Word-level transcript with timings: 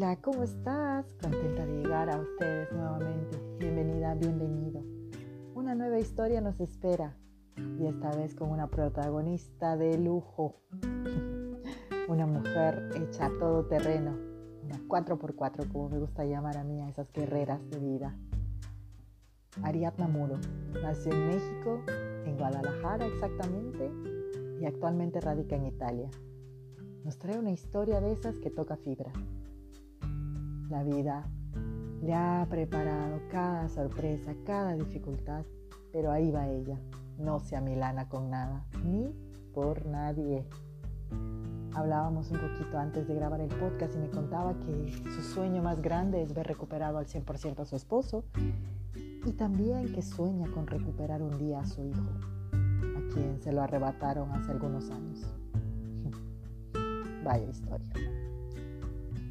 Hola, 0.00 0.14
¿cómo 0.22 0.44
estás? 0.44 1.12
Contenta 1.20 1.66
de 1.66 1.82
llegar 1.82 2.08
a 2.08 2.20
ustedes 2.20 2.70
nuevamente. 2.70 3.36
Bienvenida, 3.58 4.14
bienvenido. 4.14 4.80
Una 5.56 5.74
nueva 5.74 5.98
historia 5.98 6.40
nos 6.40 6.60
espera 6.60 7.16
y 7.56 7.84
esta 7.84 8.14
vez 8.14 8.36
con 8.36 8.52
una 8.52 8.68
protagonista 8.68 9.76
de 9.76 9.98
lujo. 9.98 10.62
Una 12.08 12.26
mujer 12.26 12.90
hecha 12.94 13.26
a 13.26 13.38
todo 13.40 13.66
terreno, 13.66 14.16
una 14.62 14.78
4x4 14.86 15.72
como 15.72 15.88
me 15.88 15.98
gusta 15.98 16.24
llamar 16.24 16.58
a 16.58 16.62
mí 16.62 16.80
a 16.80 16.88
esas 16.88 17.12
guerreras 17.12 17.58
de 17.68 17.80
vida. 17.80 18.16
Ariadna 19.64 20.06
Muro 20.06 20.36
nació 20.80 21.10
en 21.10 21.26
México, 21.26 21.82
en 22.24 22.36
Guadalajara 22.36 23.04
exactamente, 23.04 23.90
y 24.60 24.64
actualmente 24.64 25.20
radica 25.20 25.56
en 25.56 25.66
Italia. 25.66 26.08
Nos 27.02 27.18
trae 27.18 27.36
una 27.36 27.50
historia 27.50 28.00
de 28.00 28.12
esas 28.12 28.38
que 28.38 28.50
toca 28.50 28.76
fibra. 28.76 29.12
La 30.68 30.82
vida 30.82 31.26
le 32.02 32.14
ha 32.14 32.46
preparado 32.48 33.20
cada 33.30 33.68
sorpresa, 33.68 34.34
cada 34.44 34.74
dificultad, 34.74 35.44
pero 35.92 36.10
ahí 36.10 36.30
va 36.30 36.48
ella. 36.48 36.78
No 37.18 37.40
se 37.40 37.56
amilana 37.56 38.08
con 38.08 38.30
nada, 38.30 38.66
ni 38.84 39.14
por 39.54 39.86
nadie. 39.86 40.44
Hablábamos 41.74 42.30
un 42.30 42.38
poquito 42.38 42.78
antes 42.78 43.08
de 43.08 43.14
grabar 43.14 43.40
el 43.40 43.48
podcast 43.48 43.94
y 43.94 43.98
me 43.98 44.10
contaba 44.10 44.54
que 44.60 44.92
su 45.10 45.22
sueño 45.22 45.62
más 45.62 45.80
grande 45.80 46.22
es 46.22 46.34
ver 46.34 46.46
recuperado 46.46 46.98
al 46.98 47.06
100% 47.06 47.60
a 47.60 47.64
su 47.64 47.76
esposo 47.76 48.24
y 49.24 49.32
también 49.32 49.92
que 49.92 50.02
sueña 50.02 50.50
con 50.50 50.66
recuperar 50.66 51.22
un 51.22 51.38
día 51.38 51.60
a 51.60 51.66
su 51.66 51.82
hijo, 51.82 52.10
a 52.52 53.14
quien 53.14 53.40
se 53.40 53.52
lo 53.52 53.62
arrebataron 53.62 54.30
hace 54.32 54.52
algunos 54.52 54.90
años. 54.90 55.26
Vaya 57.24 57.48
historia. 57.48 58.17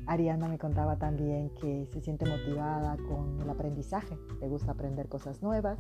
Ariana 0.08 0.47
me 0.47 0.58
contaba 0.58 0.95
también 0.95 1.50
que 1.50 1.86
se 1.88 2.00
siente 2.00 2.25
motivada 2.25 2.95
con 2.95 3.41
el 3.41 3.50
aprendizaje, 3.50 4.17
le 4.39 4.47
gusta 4.47 4.72
aprender 4.72 5.09
cosas 5.09 5.44
nuevas 5.44 5.77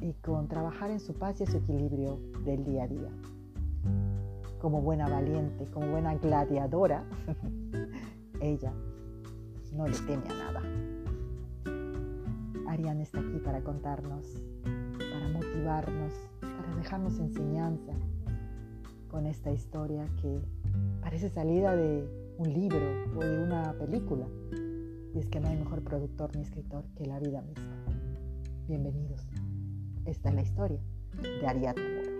y 0.00 0.14
con 0.14 0.48
trabajar 0.48 0.90
en 0.90 0.98
su 0.98 1.14
paz 1.14 1.40
y 1.40 1.46
su 1.46 1.58
equilibrio 1.58 2.18
del 2.44 2.64
día 2.64 2.84
a 2.84 2.88
día. 2.88 3.10
Como 4.60 4.82
buena 4.82 5.08
valiente, 5.08 5.66
como 5.70 5.86
buena 5.86 6.16
gladiadora, 6.16 7.04
ella 8.40 8.72
no 9.74 9.86
le 9.86 9.96
teme 10.00 10.24
a 10.28 10.34
nada. 10.34 10.62
Ariana 12.68 13.02
está 13.02 13.20
aquí 13.20 13.38
para 13.44 13.62
contarnos, 13.62 14.42
para 14.98 15.28
motivarnos, 15.28 16.12
para 16.40 16.74
dejarnos 16.76 17.20
enseñanza 17.20 17.92
con 19.08 19.26
esta 19.26 19.52
historia 19.52 20.04
que 20.20 20.40
parece 21.00 21.28
salida 21.28 21.76
de 21.76 22.29
un 22.40 22.54
libro 22.54 22.80
o 23.16 23.20
de 23.20 23.42
una 23.42 23.74
película. 23.74 24.26
Y 25.14 25.18
es 25.18 25.28
que 25.28 25.40
no 25.40 25.48
hay 25.48 25.56
mejor 25.58 25.84
productor 25.84 26.34
ni 26.34 26.40
escritor 26.42 26.84
que 26.96 27.04
la 27.04 27.18
vida 27.18 27.42
misma. 27.42 27.84
Bienvenidos. 28.66 29.26
Esta 30.06 30.30
es 30.30 30.34
la 30.34 30.40
historia 30.40 30.80
de 31.20 31.46
Ariadna 31.46 31.82
Muro. 31.82 32.10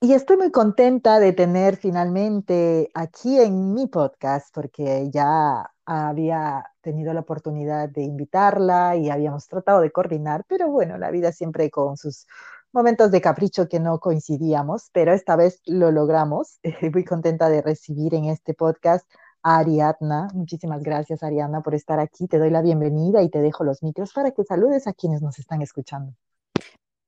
Y 0.00 0.12
estoy 0.12 0.36
muy 0.36 0.50
contenta 0.50 1.20
de 1.20 1.32
tener 1.32 1.76
finalmente 1.76 2.90
aquí 2.94 3.38
en 3.38 3.74
mi 3.74 3.86
podcast, 3.86 4.52
porque 4.52 5.08
ya 5.12 5.70
había 5.86 6.64
tenido 6.84 7.12
la 7.14 7.20
oportunidad 7.20 7.88
de 7.88 8.02
invitarla 8.02 8.94
y 8.96 9.10
habíamos 9.10 9.48
tratado 9.48 9.80
de 9.80 9.90
coordinar, 9.90 10.44
pero 10.46 10.70
bueno, 10.70 10.98
la 10.98 11.10
vida 11.10 11.32
siempre 11.32 11.70
con 11.70 11.96
sus 11.96 12.26
momentos 12.72 13.10
de 13.10 13.20
capricho 13.20 13.68
que 13.68 13.80
no 13.80 13.98
coincidíamos, 13.98 14.90
pero 14.92 15.12
esta 15.14 15.34
vez 15.34 15.60
lo 15.64 15.90
logramos. 15.90 16.60
Muy 16.92 17.04
contenta 17.04 17.48
de 17.48 17.62
recibir 17.62 18.14
en 18.14 18.26
este 18.26 18.52
podcast 18.54 19.08
a 19.42 19.58
Ariadna. 19.58 20.28
Muchísimas 20.34 20.82
gracias, 20.82 21.22
Ariadna, 21.22 21.62
por 21.62 21.74
estar 21.74 21.98
aquí. 21.98 22.28
Te 22.28 22.38
doy 22.38 22.50
la 22.50 22.62
bienvenida 22.62 23.22
y 23.22 23.30
te 23.30 23.40
dejo 23.40 23.64
los 23.64 23.82
micros 23.82 24.12
para 24.12 24.32
que 24.32 24.44
saludes 24.44 24.86
a 24.86 24.92
quienes 24.92 25.22
nos 25.22 25.38
están 25.38 25.62
escuchando. 25.62 26.14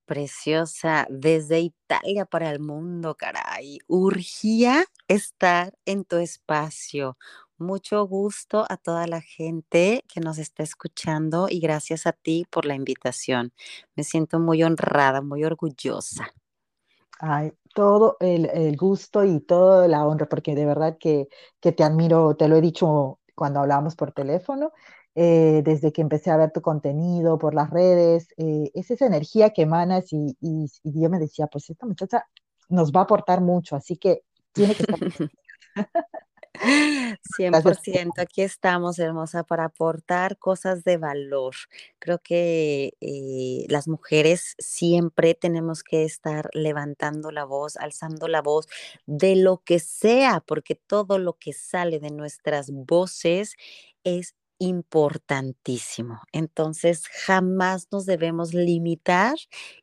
Preciosa, 0.07 1.05
desde 1.11 1.59
Italia 1.59 2.27
para 2.27 2.49
el 2.51 2.61
mundo, 2.61 3.17
caray. 3.17 3.81
Urgía 3.89 4.85
estar 5.09 5.75
en 5.85 6.05
tu 6.05 6.19
espacio. 6.19 7.19
Mucho 7.59 8.07
gusto 8.07 8.67
a 8.69 8.77
toda 8.77 9.07
la 9.07 9.23
gente 9.23 10.05
que 10.13 10.21
nos 10.21 10.37
está 10.37 10.63
escuchando 10.63 11.47
y 11.49 11.59
gracias 11.59 12.07
a 12.07 12.13
ti 12.13 12.47
por 12.51 12.67
la 12.67 12.75
invitación. 12.75 13.53
Me 13.95 14.05
siento 14.05 14.39
muy 14.39 14.63
honrada, 14.63 15.23
muy 15.23 15.43
orgullosa. 15.43 16.29
Ay, 17.19 17.53
todo 17.75 18.19
el, 18.21 18.77
gusto 18.77 19.25
y 19.25 19.41
toda 19.41 19.89
la 19.89 20.07
honra, 20.07 20.29
porque 20.29 20.55
de 20.55 20.67
verdad 20.67 20.99
que, 21.01 21.29
que 21.59 21.73
te 21.73 21.83
admiro, 21.83 22.37
te 22.37 22.47
lo 22.47 22.57
he 22.57 22.61
dicho 22.61 23.21
cuando 23.35 23.61
hablábamos 23.61 23.97
por 23.97 24.13
teléfono, 24.13 24.73
eh, 25.15 25.63
desde 25.65 25.93
que 25.93 26.03
empecé 26.03 26.31
a 26.31 26.37
ver 26.37 26.53
tu 26.53 26.61
contenido 26.61 27.39
por 27.39 27.55
las 27.55 27.71
redes, 27.71 28.29
eh, 28.37 28.71
es 28.75 28.91
esa 28.91 29.07
energía 29.07 29.51
que 29.51 29.63
emanas 29.63 30.13
y, 30.13 30.37
y, 30.41 30.69
yo 30.85 31.09
me 31.09 31.19
decía, 31.19 31.47
pues 31.47 31.71
esta 31.71 31.87
muchacha 31.87 32.27
nos 32.69 32.93
va 32.93 33.01
a 33.01 33.05
aportar 33.05 33.41
mucho, 33.41 33.77
así 33.77 33.97
que 33.97 34.25
tiene 34.53 34.75
que 34.75 34.83
estar. 34.83 34.99
100%, 37.37 38.21
aquí 38.21 38.43
estamos, 38.43 38.99
hermosa, 38.99 39.45
para 39.45 39.67
aportar 39.67 40.39
cosas 40.39 40.85
de 40.85 40.97
valor. 40.97 41.55
Creo 41.99 42.21
que 42.21 42.95
eh, 43.01 43.67
las 43.69 43.89
mujeres 43.89 44.55
siempre 44.59 45.35
tenemos 45.35 45.83
que 45.83 46.05
estar 46.05 46.51
levantando 46.53 47.31
la 47.31 47.45
voz, 47.45 47.77
alzando 47.77 48.29
la 48.29 48.43
voz 48.43 48.67
de 49.07 49.37
lo 49.37 49.63
que 49.65 49.79
sea, 49.79 50.41
porque 50.47 50.75
todo 50.75 51.19
lo 51.19 51.35
que 51.35 51.53
sale 51.53 52.01
de 52.01 52.11
nuestras 52.11 52.71
voces 52.71 53.55
es 54.05 54.35
importantísimo. 54.59 56.23
Entonces, 56.33 57.07
jamás 57.09 57.89
nos 57.91 58.07
debemos 58.07 58.55
limitar 58.55 59.37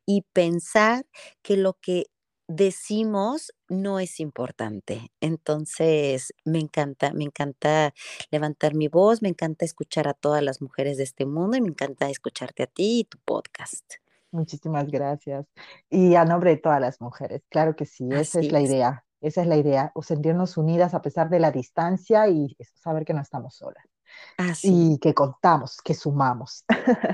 y 0.06 0.24
pensar 0.34 1.06
que 1.42 1.58
lo 1.58 1.74
que 1.80 2.06
decimos 2.48 3.54
no 3.70 4.00
es 4.00 4.20
importante. 4.20 5.12
Entonces, 5.22 6.34
me 6.46 6.60
encanta, 6.60 7.14
me 7.14 7.24
encanta 7.24 7.94
levantar 8.32 8.76
mi 8.76 8.88
voz, 8.88 9.22
me 9.22 9.30
encanta 9.30 9.66
escuchar 9.66 10.08
a 10.08 10.14
todas 10.14 10.44
las 10.44 10.62
mujeres 10.62 10.98
de 10.98 11.04
este 11.04 11.26
mundo 11.26 11.58
y 11.58 11.62
me 11.62 11.70
encanta 11.70 12.10
escucharte 12.10 12.64
a 12.64 12.68
ti 12.68 13.00
y 13.00 13.04
tu 13.06 13.18
podcast. 13.20 13.96
Muchísimas 14.32 14.90
gracias. 14.90 15.46
Y 15.90 16.16
a 16.16 16.26
nombre 16.26 16.52
de 16.52 16.58
todas 16.58 16.82
las 16.82 17.00
mujeres, 17.02 17.44
claro 17.50 17.76
que 17.76 17.86
sí, 17.86 18.10
esa 18.12 18.40
es 18.40 18.52
la 18.52 18.62
idea, 18.62 19.06
esa 19.22 19.42
es 19.42 19.48
la 19.48 19.58
idea, 19.58 19.92
o 19.94 20.02
sentirnos 20.02 20.58
unidas 20.58 20.94
a 20.94 21.02
pesar 21.02 21.30
de 21.30 21.40
la 21.40 21.52
distancia 21.52 22.28
y 22.28 22.58
saber 22.74 23.06
que 23.06 23.14
no 23.14 23.22
estamos 23.22 23.56
solas 23.56 23.93
y 24.62 24.98
que 25.00 25.14
contamos, 25.14 25.78
que 25.84 25.94
sumamos. 25.94 26.66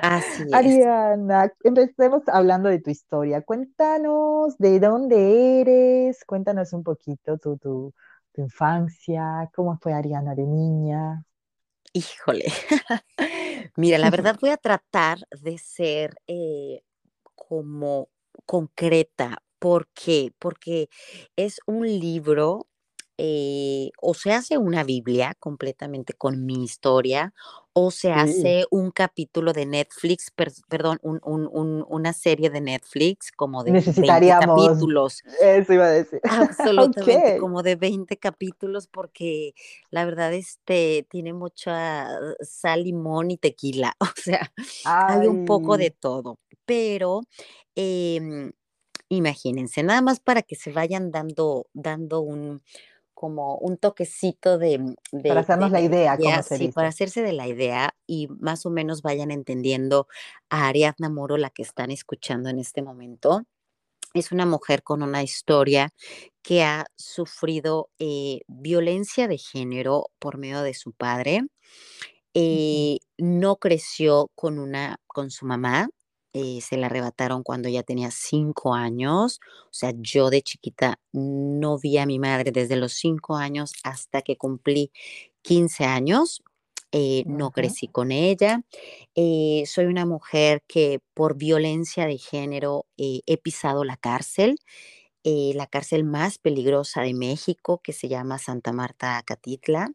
Así 0.01 0.43
es. 0.47 0.53
Ariana, 0.53 1.53
empecemos 1.63 2.23
hablando 2.27 2.69
de 2.69 2.79
tu 2.79 2.89
historia. 2.89 3.41
Cuéntanos 3.41 4.57
de 4.57 4.79
dónde 4.79 5.61
eres, 5.61 6.23
cuéntanos 6.25 6.73
un 6.73 6.83
poquito 6.83 7.37
tu, 7.37 7.57
tu, 7.57 7.93
infancia, 8.37 9.49
cómo 9.53 9.77
fue 9.81 9.93
Ariana 9.93 10.33
de 10.33 10.43
niña. 10.43 11.25
Híjole, 11.91 12.45
mira, 13.75 13.97
la 13.97 14.09
verdad 14.11 14.37
voy 14.39 14.51
a 14.51 14.57
tratar 14.57 15.19
de 15.41 15.57
ser 15.57 16.15
eh, 16.27 16.83
como 17.35 18.09
concreta. 18.45 19.43
¿Por 19.59 19.89
qué? 19.89 20.33
Porque 20.39 20.89
es 21.35 21.59
un 21.65 21.85
libro 21.85 22.69
eh, 23.21 23.91
o 24.01 24.13
se 24.13 24.31
hace 24.31 24.57
una 24.57 24.85
Biblia 24.85 25.35
completamente 25.41 26.13
con 26.13 26.45
mi 26.45 26.63
historia, 26.63 27.33
o 27.73 27.91
se 27.91 28.13
hace 28.13 28.65
un 28.71 28.91
capítulo 28.91 29.51
de 29.51 29.65
Netflix, 29.65 30.31
perdón, 30.69 30.99
una 31.01 32.13
serie 32.13 32.49
de 32.49 32.61
Netflix 32.61 33.33
como 33.33 33.65
de 33.65 33.73
20 33.73 34.29
capítulos. 34.39 35.21
Eso 35.41 35.73
iba 35.73 35.87
a 35.87 35.89
decir. 35.89 36.21
Absolutamente, 36.23 37.39
como 37.39 37.61
de 37.61 37.75
20 37.75 38.15
capítulos, 38.15 38.87
porque 38.87 39.53
la 39.89 40.05
verdad 40.05 40.33
este, 40.33 41.05
tiene 41.09 41.33
mucha 41.33 42.07
sal, 42.39 42.85
limón 42.85 43.31
y 43.31 43.37
tequila, 43.37 43.97
o 43.99 44.07
sea, 44.15 44.49
hay 44.85 45.27
un 45.27 45.43
poco 45.43 45.77
de 45.77 45.91
todo, 45.91 46.39
pero... 46.65 47.23
Em, 47.75 48.51
imagínense, 49.09 49.81
nada 49.83 50.01
más 50.01 50.19
para 50.19 50.43
que 50.43 50.55
se 50.55 50.71
vayan 50.71 51.11
dando, 51.11 51.67
dando 51.73 52.21
un, 52.21 52.61
como 53.19 53.57
un 53.57 53.75
toquecito 53.75 54.57
de... 54.57 54.79
Mm, 54.79 54.95
para 55.27 55.41
hacernos 55.41 55.71
la 55.71 55.81
idea, 55.81 56.15
como 56.15 56.41
se 56.41 56.55
sí, 56.55 56.69
para 56.69 56.87
hacerse 56.87 57.21
de 57.21 57.33
la 57.33 57.49
idea 57.49 57.93
y 58.07 58.29
más 58.39 58.65
o 58.65 58.69
menos 58.69 59.01
vayan 59.01 59.29
entendiendo 59.29 60.07
a 60.49 60.69
Ariadna 60.69 61.09
Moro, 61.09 61.35
la 61.35 61.49
que 61.49 61.61
están 61.61 61.91
escuchando 61.91 62.47
en 62.47 62.59
este 62.59 62.81
momento. 62.81 63.43
Es 64.13 64.31
una 64.31 64.45
mujer 64.45 64.83
con 64.83 65.03
una 65.03 65.21
historia 65.21 65.89
que 66.41 66.63
ha 66.63 66.85
sufrido 66.95 67.89
eh, 67.99 68.39
violencia 68.47 69.27
de 69.27 69.37
género 69.37 70.11
por 70.17 70.37
medio 70.37 70.61
de 70.61 70.73
su 70.73 70.93
padre. 70.93 71.41
Eh, 72.33 72.99
no 73.17 73.57
creció 73.57 74.31
con, 74.33 74.59
una, 74.59 75.01
con 75.07 75.29
su 75.29 75.45
mamá, 75.45 75.89
eh, 76.33 76.59
se 76.61 76.77
la 76.77 76.87
arrebataron 76.87 77.43
cuando 77.43 77.67
ella 77.67 77.83
tenía 77.83 78.11
cinco 78.11 78.73
años. 78.73 79.39
O 79.65 79.73
sea, 79.73 79.93
yo 79.97 80.29
de 80.29 80.41
chiquita 80.41 80.99
no 81.11 81.77
vi 81.79 81.97
a 81.97 82.05
mi 82.05 82.19
madre 82.19 82.51
desde 82.51 82.75
los 82.75 82.93
cinco 82.93 83.35
años 83.35 83.73
hasta 83.83 84.21
que 84.21 84.37
cumplí 84.37 84.91
15 85.41 85.85
años. 85.85 86.43
Eh, 86.91 87.23
no 87.27 87.51
crecí 87.51 87.87
con 87.87 88.11
ella. 88.11 88.63
Eh, 89.15 89.63
soy 89.67 89.85
una 89.85 90.05
mujer 90.05 90.63
que 90.67 90.99
por 91.13 91.37
violencia 91.37 92.07
de 92.07 92.17
género 92.17 92.87
he 92.97 93.37
pisado 93.37 93.83
la 93.83 93.95
cárcel, 93.97 94.57
la 95.23 95.67
cárcel 95.67 96.03
más 96.03 96.39
peligrosa 96.39 97.01
de 97.01 97.13
México, 97.13 97.79
que 97.83 97.93
se 97.93 98.07
llama 98.07 98.39
Santa 98.39 98.73
Marta 98.73 99.21
Catitla. 99.25 99.87
Sí. 99.87 99.93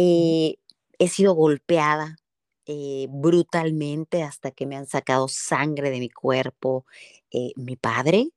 Eh, 0.00 0.58
he 1.00 1.08
sido 1.08 1.34
golpeada 1.34 2.18
eh, 2.68 3.08
brutalmente 3.10 4.24
hasta 4.24 4.52
que 4.52 4.66
me 4.66 4.76
han 4.76 4.86
sacado 4.88 5.28
sangre 5.28 5.90
de 5.90 6.00
mi 6.00 6.10
cuerpo 6.10 6.86
eh, 7.32 7.52
mi 7.56 7.76
padre, 7.76 8.30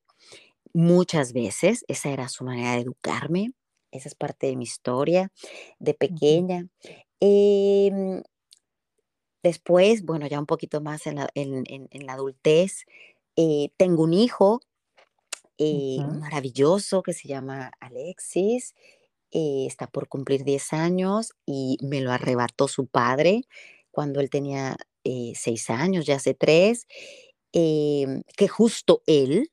muchas 0.74 1.32
veces. 1.32 1.84
Esa 1.88 2.10
era 2.10 2.28
su 2.28 2.44
manera 2.44 2.72
de 2.74 2.80
educarme. 2.82 3.52
Esa 3.92 4.08
es 4.08 4.14
parte 4.14 4.46
de 4.48 4.56
mi 4.56 4.64
historia 4.64 5.32
de 5.80 5.94
pequeña. 5.94 6.68
Em, 7.20 8.22
después, 9.42 10.04
bueno, 10.04 10.26
ya 10.26 10.38
un 10.38 10.46
poquito 10.46 10.80
más 10.80 11.06
en 11.06 11.16
la, 11.16 11.28
en, 11.34 11.64
en- 11.66 11.88
en 11.90 12.06
la 12.06 12.14
adultez, 12.14 12.84
eh, 13.36 13.70
tengo 13.76 14.02
un 14.04 14.12
hijo 14.14 14.60
eh, 15.58 16.04
maravilloso 16.08 17.02
que 17.02 17.12
se 17.14 17.28
llama 17.28 17.72
Alexis. 17.80 18.74
está 19.32 19.86
por 19.88 20.08
cumplir 20.08 20.44
10 20.44 20.72
años 20.74 21.32
y 21.46 21.78
me 21.82 22.00
lo 22.02 22.12
arrebató 22.12 22.68
su 22.68 22.86
padre 22.86 23.42
cuando 23.92 24.20
él 24.20 24.30
tenía 24.30 24.76
eh, 25.04 25.32
6 25.36 25.70
años, 25.70 26.06
ya 26.06 26.16
hace 26.16 26.34
3, 26.34 26.86
em, 27.52 28.22
que 28.36 28.48
justo 28.48 29.02
él, 29.06 29.50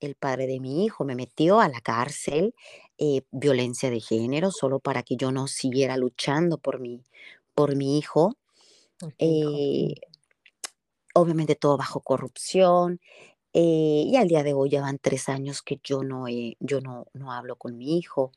el 0.00 0.16
padre 0.16 0.46
de 0.48 0.60
mi 0.60 0.84
hijo, 0.86 1.04
me 1.04 1.14
metió 1.16 1.60
a 1.60 1.68
la 1.68 1.80
cárcel, 1.80 2.54
eh, 2.98 3.22
violencia 3.32 3.90
de 3.90 4.00
género, 4.00 4.50
solo 4.52 4.80
para 4.80 5.02
que 5.04 5.16
yo 5.16 5.32
no 5.32 5.46
siguiera 5.48 5.96
luchando 5.96 6.58
por 6.58 6.80
mi, 6.80 7.04
por 7.54 7.76
mi 7.76 7.98
hijo. 7.98 8.36
Eh, 9.20 9.94
obviamente 11.14 11.54
todo 11.56 11.76
bajo 11.76 12.00
corrupción. 12.00 13.00
eh, 13.56 14.04
y 14.08 14.16
al 14.16 14.28
día 14.28 14.42
de 14.44 14.54
hoy 14.54 14.70
ya 14.70 14.82
van 14.82 14.98
tres 14.98 15.28
años 15.30 15.62
que 15.62 15.80
yo 15.84 16.02
no, 16.04 16.28
he- 16.28 16.56
yo 16.60 16.80
no, 16.82 17.06
no 17.14 17.32
hablo 17.32 17.56
con 17.56 17.78
mi 17.78 17.98
hijo. 17.98 18.32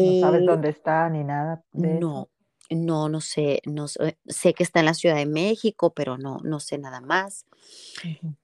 No 0.00 0.12
sabes 0.14 0.44
dónde 0.44 0.68
está 0.68 1.08
ni 1.08 1.24
nada 1.24 1.64
de 1.72 2.00
eso. 2.00 2.08
no, 2.10 2.28
no, 2.74 3.08
no 3.08 3.20
sé, 3.20 3.60
no 3.64 3.88
sé, 3.88 4.18
sé 4.26 4.54
que 4.54 4.62
está 4.62 4.80
en 4.80 4.86
la 4.86 4.94
Ciudad 4.94 5.16
de 5.16 5.26
México, 5.26 5.92
pero 5.94 6.18
no, 6.18 6.38
no 6.44 6.60
sé 6.60 6.78
nada 6.78 7.00
más. 7.00 7.46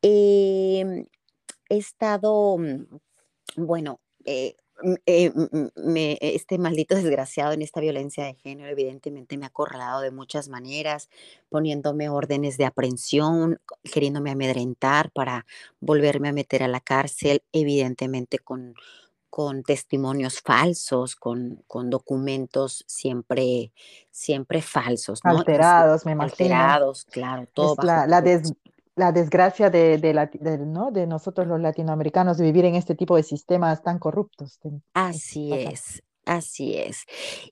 Em, 0.02 1.06
he 1.68 1.76
estado, 1.76 2.58
mm, 2.58 2.86
bueno, 3.56 4.00
eh, 4.24 4.56
eh, 5.06 5.32
me, 5.76 6.18
este 6.20 6.58
maldito 6.58 6.94
desgraciado 6.94 7.52
en 7.52 7.62
esta 7.62 7.80
violencia 7.80 8.24
de 8.24 8.34
género 8.34 8.70
evidentemente 8.70 9.36
me 9.36 9.44
ha 9.44 9.48
acorralado 9.48 10.00
de 10.00 10.10
muchas 10.10 10.48
maneras, 10.48 11.08
poniéndome 11.48 12.08
órdenes 12.08 12.56
de 12.56 12.66
aprehensión, 12.66 13.60
queriéndome 13.92 14.30
amedrentar 14.30 15.10
para 15.12 15.46
volverme 15.80 16.28
a 16.28 16.32
meter 16.32 16.62
a 16.62 16.68
la 16.68 16.80
cárcel, 16.80 17.42
evidentemente 17.52 18.38
con, 18.38 18.74
con 19.30 19.62
testimonios 19.62 20.40
falsos, 20.40 21.16
con, 21.16 21.62
con 21.66 21.90
documentos 21.90 22.84
siempre, 22.86 23.72
siempre 24.10 24.62
falsos, 24.62 25.24
¿no? 25.24 25.30
Alterados, 25.30 26.06
me 26.06 26.12
imagino. 26.12 26.54
Alterados, 26.54 27.04
claro, 27.04 27.46
todo 27.52 27.76
Es 27.78 27.84
la, 27.84 28.06
la, 28.06 28.20
des- 28.20 28.52
la 28.96 29.12
desgracia 29.12 29.70
de, 29.70 29.98
de, 29.98 30.58
¿no? 30.58 30.90
de 30.90 31.06
nosotros 31.06 31.46
los 31.46 31.60
latinoamericanos 31.60 32.36
de 32.38 32.44
vivir 32.44 32.64
en 32.64 32.74
este 32.74 32.94
tipo 32.94 33.16
de 33.16 33.22
sistemas 33.22 33.82
tan 33.82 33.98
corruptos. 33.98 34.58
Así 34.94 35.52
es, 35.52 36.02
así 36.28 36.76
es. 36.76 37.04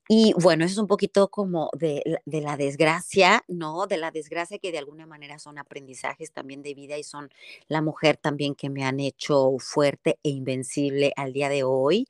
Y 0.09 0.33
bueno, 0.41 0.65
eso 0.65 0.75
es 0.75 0.79
un 0.79 0.87
poquito 0.87 1.29
como 1.29 1.71
de, 1.79 2.03
de 2.25 2.41
la 2.41 2.57
desgracia, 2.57 3.45
¿no? 3.49 3.87
De 3.87 3.97
la 3.97 4.11
desgracia 4.11 4.59
que 4.59 4.73
de 4.73 4.79
alguna 4.79 5.07
manera 5.07 5.39
son 5.39 5.59
aprendizajes 5.59 6.33
también 6.33 6.63
de 6.63 6.75
vida 6.75 6.99
y 6.99 7.05
son 7.05 7.31
la 7.69 7.83
mujer 7.83 8.17
también 8.17 8.55
que 8.55 8.71
me 8.71 8.85
han 8.85 9.01
hecho 9.01 9.53
fuerte 9.59 10.19
e 10.23 10.31
invencible 10.31 11.13
al 11.17 11.33
día 11.33 11.49
de 11.49 11.65
hoy. 11.65 12.07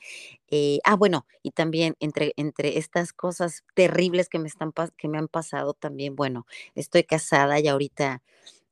Eh, 0.50 0.78
ah, 0.84 0.96
bueno, 0.96 1.26
y 1.42 1.50
también 1.52 1.96
entre, 2.00 2.32
entre 2.36 2.78
estas 2.78 3.12
cosas 3.12 3.64
terribles 3.74 4.28
que 4.28 4.38
me, 4.38 4.48
están, 4.48 4.72
que 4.96 5.08
me 5.08 5.18
han 5.18 5.28
pasado 5.28 5.74
también, 5.74 6.14
bueno, 6.16 6.46
estoy 6.74 7.04
casada 7.04 7.58
y 7.60 7.68
ahorita 7.68 8.22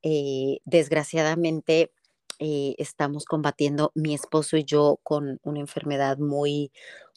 eh, 0.02 0.58
desgraciadamente 0.64 1.92
eh, 2.38 2.74
estamos 2.78 3.24
combatiendo 3.24 3.92
mi 3.94 4.14
esposo 4.14 4.56
y 4.56 4.64
yo 4.64 4.98
con 5.02 5.40
una 5.44 5.60
enfermedad 5.60 6.18
muy, 6.18 6.72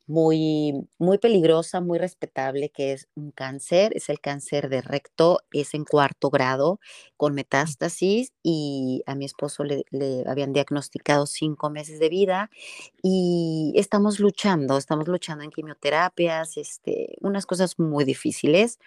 muy, 0.07 0.73
muy 0.97 1.17
peligrosa, 1.17 1.81
muy 1.81 1.99
respetable, 1.99 2.69
que 2.69 2.93
es 2.93 3.07
un 3.15 3.31
cáncer, 3.31 3.91
es 3.95 4.09
el 4.09 4.19
cáncer 4.21 4.69
de 4.69 4.81
recto, 4.81 5.41
es 5.51 5.73
en 5.73 5.83
cuarto 5.85 6.29
grado 6.29 6.79
con 7.17 7.33
metástasis 7.35 8.31
y 8.43 9.03
a 9.05 9.15
mi 9.15 9.25
esposo 9.25 9.63
le, 9.63 9.83
le 9.91 10.23
habían 10.27 10.53
diagnosticado 10.53 11.25
cinco 11.27 11.69
meses 11.69 11.99
de 11.99 12.09
vida 12.09 12.49
y 13.03 13.73
estamos 13.75 14.19
luchando, 14.19 14.77
estamos 14.77 15.07
luchando 15.07 15.43
en 15.43 15.51
quimioterapias, 15.51 16.57
este, 16.57 17.15
unas 17.21 17.45
cosas 17.45 17.79
muy 17.79 18.05
difíciles. 18.05 18.79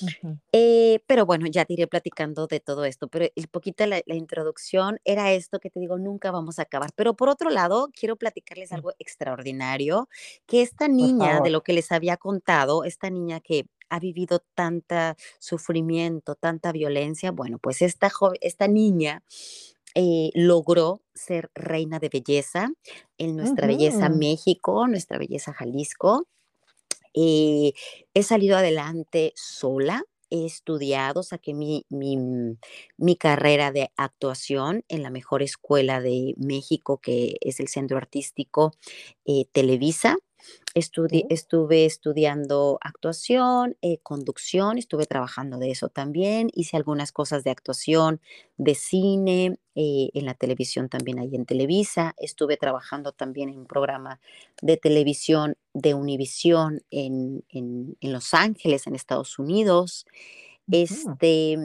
Ujú. 0.00 0.38
Eh, 0.56 1.00
pero 1.08 1.26
bueno, 1.26 1.46
ya 1.48 1.64
te 1.64 1.72
iré 1.74 1.88
platicando 1.88 2.46
de 2.46 2.60
todo 2.60 2.84
esto, 2.84 3.08
pero 3.08 3.26
el 3.34 3.48
poquito 3.48 3.84
la, 3.86 4.00
la 4.06 4.14
introducción 4.14 5.00
era 5.04 5.32
esto 5.32 5.58
que 5.58 5.68
te 5.68 5.80
digo, 5.80 5.98
nunca 5.98 6.30
vamos 6.30 6.60
a 6.60 6.62
acabar. 6.62 6.90
Pero 6.94 7.14
por 7.16 7.28
otro 7.28 7.50
lado, 7.50 7.88
quiero 7.92 8.14
platicarles 8.16 8.70
Sí, 8.70 8.72
algo 8.72 8.92
extraordinario, 9.00 10.08
que 10.46 10.62
esta 10.64 10.88
niña, 10.88 11.40
de 11.40 11.50
lo 11.50 11.62
que 11.62 11.72
les 11.72 11.92
había 11.92 12.16
contado, 12.16 12.84
esta 12.84 13.08
niña 13.10 13.40
que 13.40 13.66
ha 13.88 14.00
vivido 14.00 14.42
tanta 14.54 15.16
sufrimiento, 15.38 16.34
tanta 16.34 16.72
violencia, 16.72 17.30
bueno, 17.30 17.58
pues 17.58 17.82
esta, 17.82 18.10
esta 18.40 18.66
niña 18.66 19.22
eh, 19.94 20.30
logró 20.34 21.02
ser 21.14 21.50
reina 21.54 22.00
de 22.00 22.08
belleza 22.08 22.68
en 23.16 23.36
nuestra 23.36 23.68
belleza. 23.68 24.08
México, 24.08 24.88
nuestra 24.88 25.18
belleza 25.18 25.52
Jalisco. 25.52 26.26
Eh, 27.14 27.74
he 28.12 28.22
salido 28.24 28.56
adelante 28.56 29.32
sola, 29.36 30.02
he 30.30 30.46
estudiado, 30.46 31.22
saqué 31.22 31.54
mi, 31.54 31.86
mi, 31.90 32.16
mm, 32.16 32.58
mi 32.96 33.14
carrera 33.14 33.70
de 33.70 33.92
actuación 33.96 34.84
en 34.88 35.04
la 35.04 35.10
mejor 35.10 35.42
escuela 35.42 36.00
de 36.00 36.34
México, 36.38 36.98
que 36.98 37.36
es 37.40 37.60
el 37.60 37.68
Centro 37.68 37.96
Artístico 37.96 38.72
eh, 39.24 39.44
Televisa. 39.52 40.16
Estudi- 40.74 41.26
estuve 41.30 41.84
estudiando 41.84 42.78
actuación, 42.80 43.76
eh, 43.80 43.98
conducción, 44.02 44.76
estuve 44.76 45.06
trabajando 45.06 45.58
de 45.58 45.70
eso 45.70 45.88
también, 45.88 46.50
hice 46.52 46.76
algunas 46.76 47.12
cosas 47.12 47.44
de 47.44 47.50
actuación, 47.50 48.20
de 48.56 48.74
cine, 48.74 49.58
eh, 49.76 50.10
en 50.14 50.24
la 50.24 50.34
televisión 50.34 50.88
también 50.88 51.18
ahí 51.18 51.34
en 51.34 51.46
Televisa, 51.46 52.14
estuve 52.16 52.56
trabajando 52.56 53.12
también 53.12 53.48
en 53.50 53.58
un 53.58 53.66
programa 53.66 54.20
de 54.62 54.76
televisión 54.76 55.56
de 55.74 55.94
Univisión 55.94 56.82
en, 56.90 57.44
en, 57.48 57.96
en 58.00 58.12
Los 58.12 58.34
Ángeles, 58.34 58.86
en 58.86 58.94
Estados 58.94 59.38
Unidos. 59.38 60.06
Este, 60.70 61.56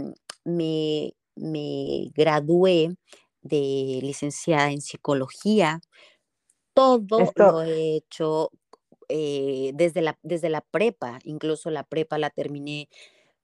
me, 0.43 1.13
me 1.35 2.11
gradué 2.13 2.95
de 3.41 3.99
licenciada 4.01 4.71
en 4.71 4.81
psicología. 4.81 5.81
Todo 6.73 7.19
Esto, 7.21 7.43
lo 7.43 7.61
he 7.63 7.95
hecho 7.97 8.51
eh, 9.09 9.71
desde, 9.73 10.01
la, 10.01 10.17
desde 10.23 10.49
la 10.49 10.61
prepa, 10.61 11.19
incluso 11.23 11.69
la 11.69 11.83
prepa 11.83 12.17
la 12.17 12.29
terminé 12.29 12.89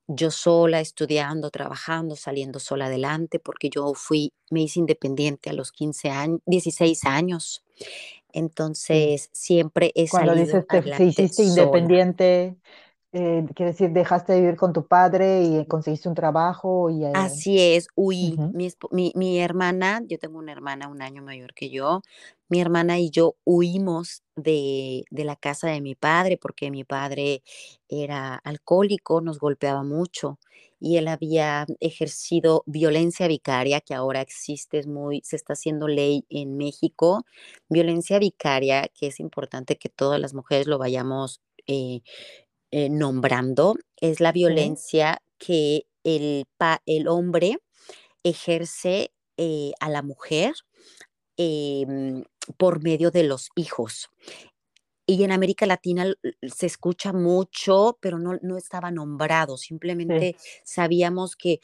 yo 0.08 0.30
sola, 0.32 0.82
estudiando, 0.82 1.50
trabajando, 1.50 2.16
saliendo 2.16 2.60
sola 2.60 2.86
adelante, 2.86 3.40
porque 3.40 3.70
yo 3.70 3.94
fui, 3.96 4.34
me 4.52 4.62
hice 4.62 4.80
independiente 4.80 5.50
a 5.50 5.54
los 5.54 5.72
15 5.72 6.10
años, 6.10 6.40
16 6.46 7.06
años. 7.06 7.64
Entonces, 8.32 9.30
siempre 9.32 9.92
he 9.96 10.08
Cuando 10.08 10.34
salido 10.34 10.46
dices 10.46 10.68
te, 10.68 10.68
te 10.68 10.78
adelante 10.78 11.04
hiciste 11.06 11.44
sola. 11.44 11.50
independiente, 11.62 12.56
eh, 13.16 13.46
quiere 13.56 13.72
decir, 13.72 13.92
dejaste 13.92 14.34
de 14.34 14.42
vivir 14.42 14.56
con 14.58 14.74
tu 14.74 14.88
padre 14.88 15.42
y 15.44 15.66
conseguiste 15.68 16.10
un 16.10 16.16
trabajo 16.16 16.90
y... 16.90 17.06
eh, 17.06 17.14
Así 17.14 17.60
es, 17.62 17.88
huí. 17.96 18.42
ujú, 18.42 18.46
Mi, 18.52 18.68
esp- 18.68 18.90
mi, 18.92 19.14
mi 19.16 19.40
hermana, 19.40 20.02
yo 20.06 20.20
tengo 20.20 20.38
una 20.38 20.52
hermana 20.52 20.90
un 20.90 21.02
año 21.02 21.22
mayor 21.24 21.54
que 21.54 21.70
yo, 21.70 22.02
mi 22.50 22.60
hermana 22.60 23.00
y 23.00 23.10
yo 23.10 23.38
huimos 23.46 24.22
de, 24.36 25.06
de 25.10 25.24
la 25.24 25.38
casa 25.38 25.68
de 25.70 25.80
mi 25.82 25.96
padre 25.96 26.38
porque 26.38 26.72
mi 26.72 26.84
padre 26.84 27.42
era 27.88 28.36
alcohólico, 28.36 29.22
nos 29.22 29.40
golpeaba 29.40 29.82
mucho 29.84 30.40
y 30.80 30.98
él 30.98 31.08
había 31.08 31.66
ejercido 31.80 32.64
violencia 32.66 33.28
vicaria, 33.30 33.80
que 33.80 33.94
ahora 33.94 34.20
existe, 34.22 34.78
es 34.80 34.88
muy, 34.88 35.22
se 35.24 35.38
está 35.38 35.54
haciendo 35.54 35.88
ley 35.88 36.26
en 36.30 36.58
México, 36.58 37.24
violencia 37.70 38.20
vicaria, 38.20 38.90
que 38.94 39.08
es 39.08 39.20
importante 39.22 39.78
que 39.78 39.88
todas 39.90 40.20
las 40.20 40.34
mujeres 40.34 40.68
lo 40.68 40.78
vayamos 40.78 41.42
eh, 41.68 42.02
eh, 42.72 42.90
nombrando, 42.90 43.76
es 43.98 44.20
la 44.20 44.32
Sí. 44.32 44.40
violencia 44.40 45.22
que 45.38 45.86
el, 46.04 46.46
pa- 46.58 46.82
el 46.86 47.08
hombre 47.08 47.58
ejerce 48.24 49.12
eh, 49.38 49.72
a 49.80 49.90
la 49.90 50.02
mujer 50.02 50.54
em, 51.38 52.24
por 52.58 52.82
medio 52.82 53.12
de 53.12 53.24
los 53.24 53.50
hijos. 53.56 54.10
Y 55.08 55.24
en 55.24 55.32
América 55.32 55.66
Latina 55.68 56.12
se 56.42 56.66
escucha 56.66 57.14
mucho, 57.14 57.98
pero 58.02 58.18
no, 58.18 58.40
no 58.42 58.58
estaba 58.58 58.90
nombrado. 58.90 59.58
Simplemente 59.58 60.36
sabíamos 60.64 61.36
que, 61.36 61.60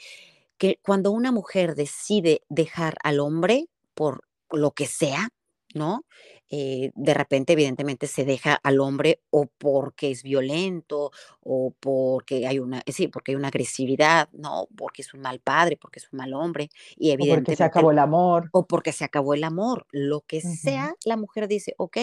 que 0.58 0.78
cuando 0.82 1.10
una 1.10 1.32
mujer 1.32 1.74
decide 1.74 2.42
dejar 2.48 2.94
al 3.02 3.18
hombre 3.18 3.66
por 3.94 4.22
lo 4.50 4.70
que 4.72 4.86
sea, 4.86 5.30
¿no? 5.74 6.04
Eh, 6.50 6.90
de 6.94 7.14
repente, 7.14 7.54
evidentemente, 7.54 8.06
se 8.06 8.24
deja 8.24 8.54
al 8.54 8.80
hombre 8.80 9.22
o 9.30 9.46
porque 9.46 10.10
es 10.10 10.22
violento 10.22 11.10
o 11.40 11.74
porque 11.80 12.46
hay 12.46 12.58
una, 12.58 12.82
sí, 12.86 13.08
porque 13.08 13.32
hay 13.32 13.36
una 13.36 13.48
agresividad, 13.48 14.28
¿no? 14.32 14.68
Porque 14.76 15.02
es 15.02 15.14
un 15.14 15.20
mal 15.20 15.40
padre, 15.40 15.76
porque 15.76 15.98
es 15.98 16.12
un 16.12 16.18
mal 16.18 16.34
hombre. 16.34 16.68
Y 16.96 17.10
evidentemente, 17.10 17.52
o 17.52 17.54
porque 17.54 17.56
se 17.56 17.64
acabó 17.64 17.90
el 17.90 17.98
amor. 17.98 18.50
O 18.52 18.66
porque 18.66 18.92
se 18.92 19.04
acabó 19.04 19.34
el 19.34 19.44
amor. 19.44 19.86
Lo 19.92 20.20
que 20.20 20.40
sea, 20.40 20.94
la 21.04 21.16
mujer 21.16 21.48
dice, 21.48 21.74
ok, 21.78 21.98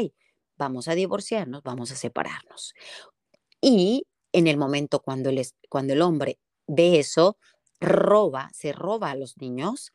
vamos 0.58 0.88
a 0.88 0.96
divorciarnos, 0.96 1.64
vamos 1.64 1.92
a 1.92 1.96
separarnos. 1.96 2.74
Y 3.62 4.06
en 4.34 4.48
el 4.48 4.58
momento 4.58 5.00
cuando 5.02 5.30
el, 5.30 5.46
cuando 5.70 5.94
el 5.94 6.02
hombre 6.02 6.40
ve 6.68 7.00
eso, 7.00 7.38
roba, 7.80 8.50
se 8.54 8.72
roba 8.72 9.12
a 9.12 9.16
los 9.16 9.38
niños, 9.38 9.94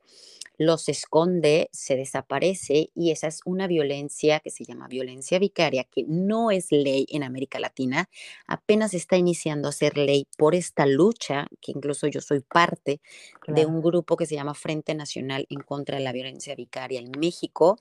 los 0.56 0.88
esconde, 0.88 1.68
se 1.73 1.96
desaparece 1.96 2.90
y 2.94 3.11
esa 3.11 3.26
es 3.26 3.40
una 3.44 3.66
violencia 3.66 4.40
que 4.40 4.50
se 4.50 4.64
llama 4.64 4.88
violencia 4.88 5.38
vicaria, 5.38 5.84
que 5.84 6.04
no 6.06 6.50
es 6.50 6.70
ley 6.70 7.06
en 7.11 7.23
América 7.23 7.58
Latina, 7.58 8.08
apenas 8.46 8.94
está 8.94 9.16
iniciando 9.16 9.68
a 9.68 9.73
ser 9.73 9.96
ley 9.96 10.26
por 10.37 10.54
esta 10.54 10.87
lucha, 10.87 11.46
que 11.61 11.73
incluso 11.73 12.06
yo 12.06 12.20
soy 12.20 12.40
parte 12.40 13.00
de 13.46 13.66
un 13.66 13.82
grupo 13.82 14.16
que 14.16 14.26
se 14.26 14.34
llama 14.34 14.54
Frente 14.54 14.94
Nacional 14.94 15.46
en 15.50 15.61
contra 15.61 15.99
de 15.99 16.04
la 16.04 16.12
violencia 16.12 16.54
vicaria 16.54 17.00
en 17.00 17.11
México, 17.18 17.78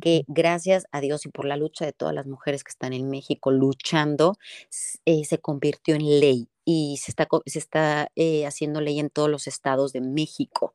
que 0.00 0.24
gracias 0.28 0.86
a 0.92 1.00
Dios 1.00 1.26
y 1.26 1.28
por 1.28 1.44
la 1.44 1.56
lucha 1.56 1.84
de 1.84 1.92
todas 1.92 2.14
las 2.14 2.26
mujeres 2.26 2.64
que 2.64 2.70
están 2.70 2.92
en 2.92 3.10
México 3.10 3.50
luchando, 3.50 4.36
eh, 5.04 5.24
se 5.24 5.38
convirtió 5.38 5.94
en 5.94 6.20
ley 6.20 6.48
y 6.64 6.98
se 6.98 7.10
está, 7.10 7.28
se 7.46 7.58
está 7.58 8.10
eh, 8.16 8.46
haciendo 8.46 8.80
ley 8.80 8.98
en 8.98 9.10
todos 9.10 9.28
los 9.30 9.46
estados 9.46 9.92
de 9.92 10.00
México. 10.00 10.74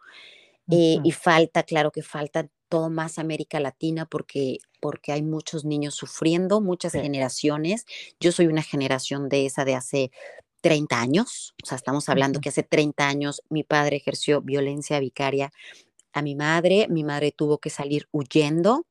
Eh, 0.72 1.00
y 1.04 1.12
falta, 1.12 1.64
claro 1.64 1.92
que 1.92 2.04
falta 2.04 2.48
todo 2.70 2.90
más 2.90 3.18
América 3.18 3.60
Latina 3.60 4.06
porque, 4.06 4.58
porque 4.80 5.12
hay 5.12 5.24
muchos 5.24 5.66
niños 5.66 5.96
sufriendo, 5.96 6.62
muchas 6.62 6.94
generaciones. 6.94 7.86
Yo 8.20 8.32
soy 8.32 8.48
una 8.48 8.62
generación 8.62 9.30
de 9.30 9.46
esa 9.48 9.66
de 9.66 9.76
hace 9.76 10.12
30 10.62 11.00
años, 11.00 11.56
o 11.64 11.66
sea, 11.66 11.78
estamos 11.78 12.10
hablando 12.10 12.42
que 12.42 12.50
hace 12.50 12.64
30 12.64 13.08
años 13.08 13.42
mi 13.50 13.64
padre 13.64 13.98
ejerció 13.98 14.42
violencia 14.42 15.00
vicaria 15.00 15.52
a 16.14 16.22
mi 16.22 16.36
madre, 16.36 16.88
mi 16.90 17.04
madre 17.04 17.32
tuvo 17.32 17.60
que 17.60 17.70
salir 17.70 18.08
huyendo 18.12 18.86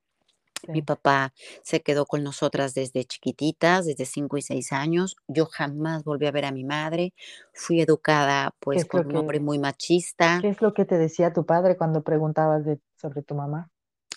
mi 0.66 0.82
papá 0.82 1.32
se 1.62 1.80
quedó 1.80 2.06
con 2.06 2.22
nosotras 2.22 2.74
desde 2.74 3.04
chiquititas, 3.04 3.86
desde 3.86 4.04
5 4.04 4.36
y 4.36 4.42
6 4.42 4.72
años. 4.72 5.16
Yo 5.28 5.46
jamás 5.46 6.04
volví 6.04 6.26
a 6.26 6.32
ver 6.32 6.44
a 6.44 6.52
mi 6.52 6.64
madre. 6.64 7.12
Fui 7.52 7.80
educada 7.80 8.54
pues 8.58 8.84
con 8.84 9.06
un 9.06 9.16
hombre 9.16 9.40
muy 9.40 9.58
machista. 9.58 10.38
¿Qué 10.40 10.48
es 10.48 10.60
lo 10.60 10.74
que 10.74 10.84
te 10.84 10.98
decía 10.98 11.32
tu 11.32 11.46
padre 11.46 11.76
cuando 11.76 12.02
preguntabas 12.02 12.64
de, 12.64 12.80
sobre 12.96 13.22
tu 13.22 13.34
mamá? 13.34 13.70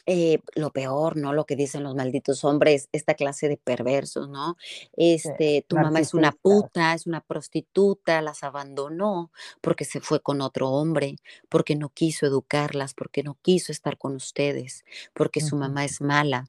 Eh, 0.08 0.40
lo 0.56 0.72
peor, 0.72 1.18
¿no? 1.18 1.34
Lo 1.34 1.46
que 1.46 1.56
dicen 1.56 1.84
los 1.84 1.96
malditos 1.96 2.44
hombres, 2.44 2.90
esta 2.92 3.14
clase 3.14 3.48
de 3.50 3.58
perversos, 3.58 4.30
¿no? 4.30 4.58
Este, 4.94 5.64
tu 5.68 5.76
mamá 5.78 6.00
es 6.00 6.14
una 6.14 6.32
puta, 6.32 6.94
es 6.94 7.06
una 7.06 7.22
prostituta, 7.22 8.22
las 8.22 8.44
abandonó 8.44 9.32
porque 9.62 9.86
se 9.86 10.02
fue 10.02 10.20
con 10.22 10.42
otro 10.42 10.70
hombre, 10.72 11.18
porque 11.50 11.76
no 11.76 11.90
quiso 11.90 12.26
educarlas, 12.26 12.94
porque 12.96 13.24
no 13.24 13.38
quiso 13.42 13.72
estar 13.72 13.98
con 13.98 14.16
ustedes, 14.16 14.84
porque 15.14 15.42
su 15.42 15.56
mamá 15.56 15.86
es 15.86 16.02
mala. 16.02 16.48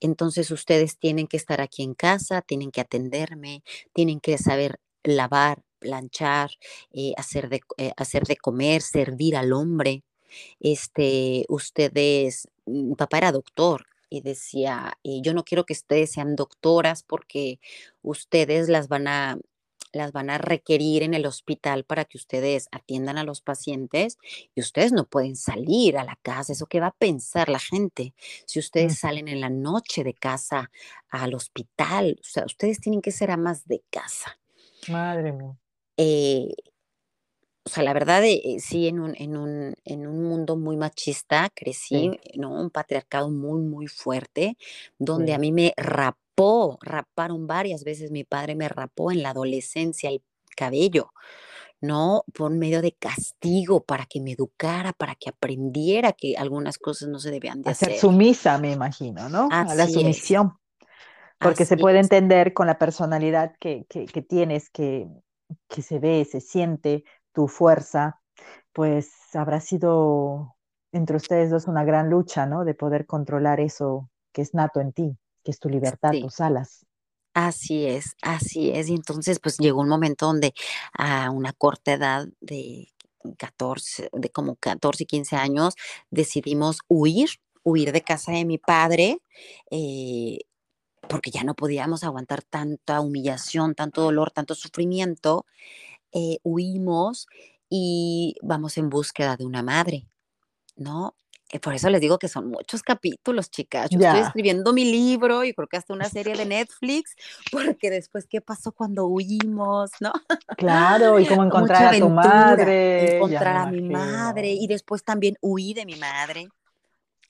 Entonces 0.00 0.50
ustedes 0.50 0.98
tienen 0.98 1.26
que 1.26 1.36
estar 1.36 1.60
aquí 1.60 1.82
en 1.82 1.94
casa, 1.94 2.42
tienen 2.42 2.70
que 2.70 2.82
atenderme, 2.82 3.62
tienen 3.92 4.20
que 4.20 4.38
saber 4.38 4.78
lavar, 5.02 5.62
planchar, 5.78 6.50
eh, 6.92 7.14
hacer, 7.16 7.48
de, 7.48 7.60
eh, 7.78 7.92
hacer 7.96 8.24
de 8.24 8.36
comer, 8.36 8.82
servir 8.82 9.36
al 9.36 9.52
hombre 9.52 10.04
este, 10.60 11.44
ustedes, 11.48 12.48
mi 12.66 12.94
papá 12.94 13.18
era 13.18 13.32
doctor 13.32 13.86
y 14.08 14.20
decía, 14.20 14.98
eh, 15.04 15.20
yo 15.22 15.34
no 15.34 15.44
quiero 15.44 15.64
que 15.64 15.72
ustedes 15.72 16.12
sean 16.12 16.36
doctoras 16.36 17.02
porque 17.02 17.58
ustedes 18.02 18.68
las 18.68 18.88
van 18.88 19.08
a 19.08 19.38
las 19.92 20.12
van 20.12 20.30
a 20.30 20.38
requerir 20.38 21.02
en 21.02 21.14
el 21.14 21.26
hospital 21.26 21.84
para 21.84 22.04
que 22.04 22.18
ustedes 22.18 22.68
atiendan 22.70 23.18
a 23.18 23.24
los 23.24 23.40
pacientes 23.40 24.18
y 24.54 24.60
ustedes 24.60 24.92
no 24.92 25.04
pueden 25.04 25.36
salir 25.36 25.96
a 25.98 26.04
la 26.04 26.18
casa. 26.22 26.52
¿Eso 26.52 26.66
qué 26.66 26.80
va 26.80 26.88
a 26.88 26.96
pensar 26.96 27.48
la 27.48 27.58
gente? 27.58 28.14
Si 28.44 28.58
ustedes 28.58 28.98
salen 28.98 29.28
en 29.28 29.40
la 29.40 29.50
noche 29.50 30.04
de 30.04 30.14
casa 30.14 30.70
al 31.08 31.34
hospital, 31.34 32.18
o 32.20 32.24
sea, 32.24 32.44
ustedes 32.44 32.80
tienen 32.80 33.02
que 33.02 33.10
ser 33.10 33.30
amas 33.30 33.66
de 33.66 33.82
casa. 33.90 34.38
Madre 34.88 35.32
mía. 35.32 35.56
Eh, 35.96 36.54
o 37.66 37.68
sea, 37.68 37.82
la 37.82 37.92
verdad, 37.92 38.22
eh, 38.24 38.58
sí, 38.60 38.86
en 38.86 39.00
un, 39.00 39.14
en, 39.16 39.36
un, 39.36 39.74
en 39.84 40.06
un 40.06 40.22
mundo 40.22 40.56
muy 40.56 40.76
machista 40.76 41.50
crecí, 41.52 42.12
¿no? 42.36 42.52
Un 42.52 42.70
patriarcado 42.70 43.28
muy, 43.28 43.60
muy 43.60 43.88
fuerte, 43.88 44.56
donde 45.00 45.34
a 45.34 45.38
mí 45.38 45.50
me 45.50 45.74
rapó, 45.76 46.78
raparon 46.80 47.48
varias 47.48 47.82
veces, 47.82 48.12
mi 48.12 48.22
padre 48.22 48.54
me 48.54 48.68
rapó 48.68 49.10
en 49.10 49.24
la 49.24 49.30
adolescencia 49.30 50.10
el 50.10 50.22
cabello, 50.56 51.12
¿no? 51.80 52.22
Por 52.32 52.52
medio 52.52 52.82
de 52.82 52.92
castigo, 52.92 53.82
para 53.82 54.06
que 54.06 54.20
me 54.20 54.32
educara, 54.32 54.92
para 54.92 55.16
que 55.16 55.30
aprendiera 55.30 56.12
que 56.12 56.36
algunas 56.36 56.78
cosas 56.78 57.08
no 57.08 57.18
se 57.18 57.32
debían 57.32 57.62
de 57.62 57.72
hacer. 57.72 57.98
sumisa, 57.98 58.58
me 58.58 58.70
imagino, 58.70 59.28
¿no? 59.28 59.48
a 59.50 59.74
la 59.74 59.88
sumisión. 59.88 60.52
Porque 61.40 61.64
se 61.64 61.76
puede 61.76 61.98
entender 61.98 62.54
con 62.54 62.68
la 62.68 62.78
personalidad 62.78 63.56
que, 63.58 63.86
que, 63.88 64.06
que 64.06 64.22
tienes, 64.22 64.70
que, 64.70 65.08
que 65.68 65.82
se 65.82 65.98
ve, 65.98 66.24
se 66.30 66.40
siente, 66.40 67.04
tu 67.36 67.48
fuerza, 67.48 68.18
pues 68.72 69.12
habrá 69.34 69.60
sido 69.60 70.56
entre 70.90 71.18
ustedes 71.18 71.50
dos 71.50 71.66
una 71.66 71.84
gran 71.84 72.08
lucha, 72.08 72.46
¿no? 72.46 72.64
De 72.64 72.72
poder 72.72 73.04
controlar 73.04 73.60
eso 73.60 74.08
que 74.32 74.40
es 74.40 74.54
nato 74.54 74.80
en 74.80 74.94
ti, 74.94 75.18
que 75.44 75.50
es 75.50 75.58
tu 75.60 75.68
libertad, 75.68 76.12
tus 76.18 76.40
alas. 76.40 76.86
Así 77.34 77.84
es, 77.84 78.16
así 78.22 78.70
es. 78.70 78.88
Y 78.88 78.94
entonces, 78.94 79.38
pues 79.38 79.58
llegó 79.58 79.82
un 79.82 79.88
momento 79.90 80.24
donde 80.24 80.54
a 80.94 81.30
una 81.30 81.52
corta 81.52 81.92
edad 81.92 82.26
de 82.40 82.88
14, 83.36 84.08
de 84.14 84.30
como 84.30 84.56
14 84.56 85.02
y 85.02 85.06
15 85.06 85.36
años, 85.36 85.74
decidimos 86.10 86.78
huir, 86.88 87.28
huir 87.64 87.92
de 87.92 88.00
casa 88.00 88.32
de 88.32 88.46
mi 88.46 88.56
padre, 88.56 89.18
eh, 89.70 90.38
porque 91.06 91.30
ya 91.30 91.44
no 91.44 91.52
podíamos 91.52 92.02
aguantar 92.02 92.42
tanta 92.44 93.02
humillación, 93.02 93.74
tanto 93.74 94.00
dolor, 94.00 94.30
tanto 94.30 94.54
sufrimiento. 94.54 95.44
Eh, 96.12 96.38
huimos 96.42 97.26
y 97.68 98.36
vamos 98.42 98.78
en 98.78 98.88
búsqueda 98.88 99.36
de 99.36 99.44
una 99.44 99.62
madre, 99.62 100.08
¿no? 100.76 101.14
Eh, 101.52 101.60
por 101.60 101.74
eso 101.74 101.88
les 101.90 102.00
digo 102.00 102.18
que 102.18 102.28
son 102.28 102.48
muchos 102.48 102.82
capítulos, 102.82 103.50
chicas. 103.50 103.88
Yo 103.90 104.00
estoy 104.00 104.20
escribiendo 104.20 104.72
mi 104.72 104.84
libro 104.84 105.44
y 105.44 105.52
creo 105.52 105.68
que 105.68 105.76
hasta 105.76 105.94
una 105.94 106.08
serie 106.08 106.34
de 106.34 106.44
Netflix, 106.46 107.14
porque 107.52 107.90
después, 107.90 108.26
¿qué 108.28 108.40
pasó 108.40 108.72
cuando 108.72 109.06
huimos? 109.06 109.90
¿No? 110.00 110.12
Claro, 110.56 111.20
y 111.20 111.26
cómo 111.26 111.44
encontrar 111.44 111.94
a 111.94 111.98
tu 111.98 112.08
madre. 112.08 113.16
Encontrar 113.16 113.56
a 113.56 113.70
mi 113.70 113.82
madre, 113.82 114.50
y 114.50 114.66
después 114.66 115.04
también 115.04 115.36
huí 115.40 115.72
de 115.72 115.86
mi 115.86 115.94
madre. 115.96 116.48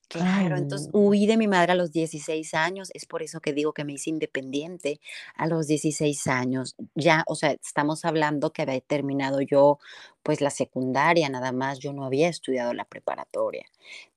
Claro, 0.08 0.56
entonces 0.56 0.88
huí 0.92 1.26
de 1.26 1.36
mi 1.36 1.48
madre 1.48 1.72
a 1.72 1.75
los 1.75 1.90
16 1.90 2.54
años, 2.54 2.90
es 2.94 3.06
por 3.06 3.22
eso 3.22 3.40
que 3.40 3.52
digo 3.52 3.72
que 3.72 3.84
me 3.84 3.94
hice 3.94 4.10
independiente 4.10 5.00
a 5.34 5.46
los 5.48 5.66
16 5.66 6.28
años. 6.28 6.76
Ya, 6.94 7.25
o 7.26 7.34
sea, 7.34 7.52
estamos 7.52 8.04
hablando 8.04 8.52
que 8.52 8.62
había 8.62 8.80
terminado 8.80 9.40
yo 9.40 9.78
pues 10.22 10.40
la 10.40 10.50
secundaria, 10.50 11.28
nada 11.28 11.50
más, 11.52 11.80
yo 11.80 11.92
no 11.92 12.04
había 12.04 12.28
estudiado 12.28 12.72
la 12.72 12.84
preparatoria. 12.84 13.66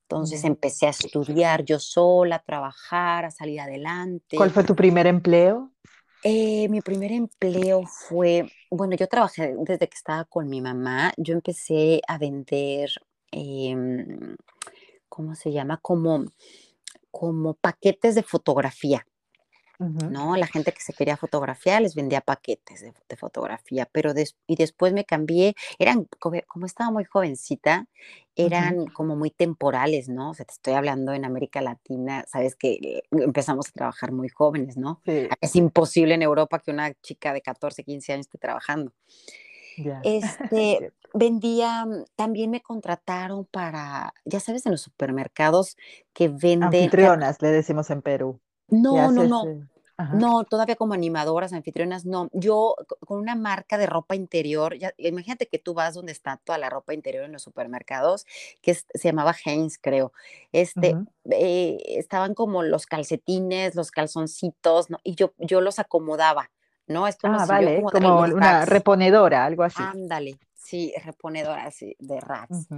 Entonces 0.02 0.44
empecé 0.44 0.86
a 0.86 0.90
estudiar 0.90 1.64
yo 1.64 1.78
sola, 1.78 2.36
a 2.36 2.42
trabajar, 2.42 3.24
a 3.24 3.30
salir 3.30 3.60
adelante. 3.60 4.36
¿Cuál 4.36 4.50
fue 4.50 4.64
tu 4.64 4.74
primer 4.74 5.06
empleo? 5.06 5.70
Eh, 6.22 6.68
mi 6.68 6.80
primer 6.80 7.12
empleo 7.12 7.84
fue, 7.86 8.50
bueno, 8.70 8.94
yo 8.96 9.06
trabajé 9.08 9.54
desde 9.58 9.88
que 9.88 9.96
estaba 9.96 10.24
con 10.24 10.48
mi 10.48 10.60
mamá, 10.60 11.12
yo 11.16 11.34
empecé 11.34 12.00
a 12.06 12.18
vender... 12.18 12.90
Em, 13.32 14.36
¿cómo 15.10 15.34
se 15.34 15.52
llama? 15.52 15.76
Como, 15.76 16.24
como 17.10 17.54
paquetes 17.54 18.14
de 18.14 18.22
fotografía. 18.22 19.06
¿no? 19.80 20.36
La 20.36 20.46
gente 20.46 20.72
que 20.72 20.82
se 20.82 20.92
quería 20.92 21.16
fotografiar 21.16 21.80
les 21.80 21.94
vendía 21.94 22.20
paquetes 22.20 22.82
de, 22.82 23.16
fotografía, 23.16 23.88
pero 23.90 24.12
y 24.46 24.56
después 24.56 24.92
me 24.92 25.04
cambié, 25.06 25.54
eran, 25.78 26.06
como, 26.18 26.66
estaba 26.66 26.90
muy 26.90 27.04
jovencita, 27.04 27.86
eran 28.36 28.86
como 28.88 29.16
muy 29.16 29.30
temporales, 29.30 30.08
¿no? 30.08 30.30
O 30.30 30.34
sea, 30.34 30.44
te 30.44 30.52
estoy 30.52 30.74
hablando 30.74 31.14
en 31.14 31.24
América 31.24 31.62
Latina, 31.62 32.24
sabes 32.28 32.56
que 32.56 33.02
empezamos 33.10 33.68
a 33.68 33.72
trabajar 33.72 34.12
muy 34.12 34.28
jóvenes, 34.28 34.76
¿no? 34.76 35.00
Es 35.40 35.56
imposible 35.56 36.14
en 36.14 36.22
Europa 36.22 36.58
que 36.58 36.70
una 36.70 36.92
chica 37.00 37.32
de 37.32 37.40
14, 37.40 37.82
15 37.82 38.12
años 38.12 38.26
esté 38.26 38.38
trabajando. 38.38 38.92
Este, 40.04 40.92
vendía, 41.14 41.84
mm, 41.84 42.04
también 42.16 42.50
me 42.50 42.60
contrataron 42.60 43.44
para, 43.44 44.14
ya 44.24 44.40
sabes, 44.40 44.66
en 44.66 44.72
los 44.72 44.82
supermercados 44.82 45.76
que 46.12 46.28
venden... 46.28 46.64
Anfitrionas, 46.64 47.40
le 47.42 47.48
decimos 47.48 47.90
en 47.90 48.02
Perú. 48.02 48.40
No, 48.68 49.10
no, 49.10 49.24
no. 49.24 49.44
No, 50.14 50.44
todavía 50.44 50.76
como 50.76 50.94
animadoras, 50.94 51.52
anfitrionas, 51.52 52.06
no. 52.06 52.28
Yo 52.32 52.74
con 53.00 53.18
una 53.18 53.34
marca 53.34 53.76
de 53.76 53.86
ropa 53.86 54.14
interior, 54.14 54.76
ya, 54.78 54.92
imagínate 54.96 55.46
que 55.46 55.58
tú 55.58 55.74
vas 55.74 55.94
donde 55.94 56.12
está 56.12 56.38
toda 56.42 56.58
la 56.58 56.70
ropa 56.70 56.94
interior 56.94 57.24
en 57.24 57.32
los 57.32 57.42
supermercados, 57.42 58.26
que 58.62 58.74
se 58.74 58.84
llamaba 59.02 59.34
Heinz, 59.44 59.78
creo. 59.78 60.12
Este, 60.52 60.96
eh, 61.30 61.78
estaban 61.84 62.34
como 62.34 62.62
los 62.62 62.86
calcetines, 62.86 63.74
los 63.74 63.90
calzoncitos, 63.90 64.90
¿no? 64.90 64.98
y 65.04 65.14
yo, 65.14 65.34
yo 65.38 65.60
los 65.60 65.78
acomodaba, 65.78 66.50
¿no? 66.86 67.06
Es 67.06 67.16
como 67.16 67.38
ah, 67.38 67.46
vale, 67.46 67.82
como, 67.82 68.20
una 68.20 68.64
reponedora, 68.64 69.44
algo 69.44 69.64
así. 69.64 69.82
Ándale, 69.82 70.38
sí, 70.60 70.92
reponedora 71.04 71.64
así 71.64 71.96
de 71.98 72.20
rats. 72.20 72.68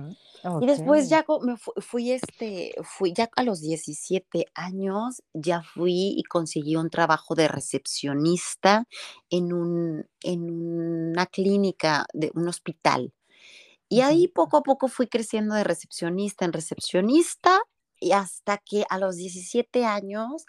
Y 0.61 0.67
después 0.67 1.09
ya 1.09 1.25
me 1.43 1.57
fui, 1.57 2.13
este, 2.13 2.75
fui 2.83 3.13
ya 3.13 3.29
a 3.37 3.43
los 3.43 3.61
17 3.61 4.47
años, 4.55 5.23
ya 5.35 5.63
fui 5.63 6.15
y 6.17 6.23
conseguí 6.23 6.77
un 6.77 6.91
trabajo 6.91 7.35
de 7.35 7.49
recepcionista 7.49 8.87
en, 9.31 9.53
un, 9.53 10.07
en 10.23 10.51
una 10.51 11.27
clínica, 11.27 12.07
de 12.13 12.31
un 12.35 12.49
hospital. 12.49 13.13
Y 13.89 14.01
ahí 14.01 14.29
poco 14.29 14.59
a 14.59 14.63
poco 14.63 14.89
fui 14.89 15.09
creciendo 15.09 15.55
de 15.55 15.65
recepcionista 15.65 16.45
en 16.45 16.53
recepcionista 16.53 17.61
y 18.01 18.13
hasta 18.13 18.59
que 18.59 18.85
a 18.89 18.99
los 18.99 19.17
17 19.17 19.85
años 19.85 20.47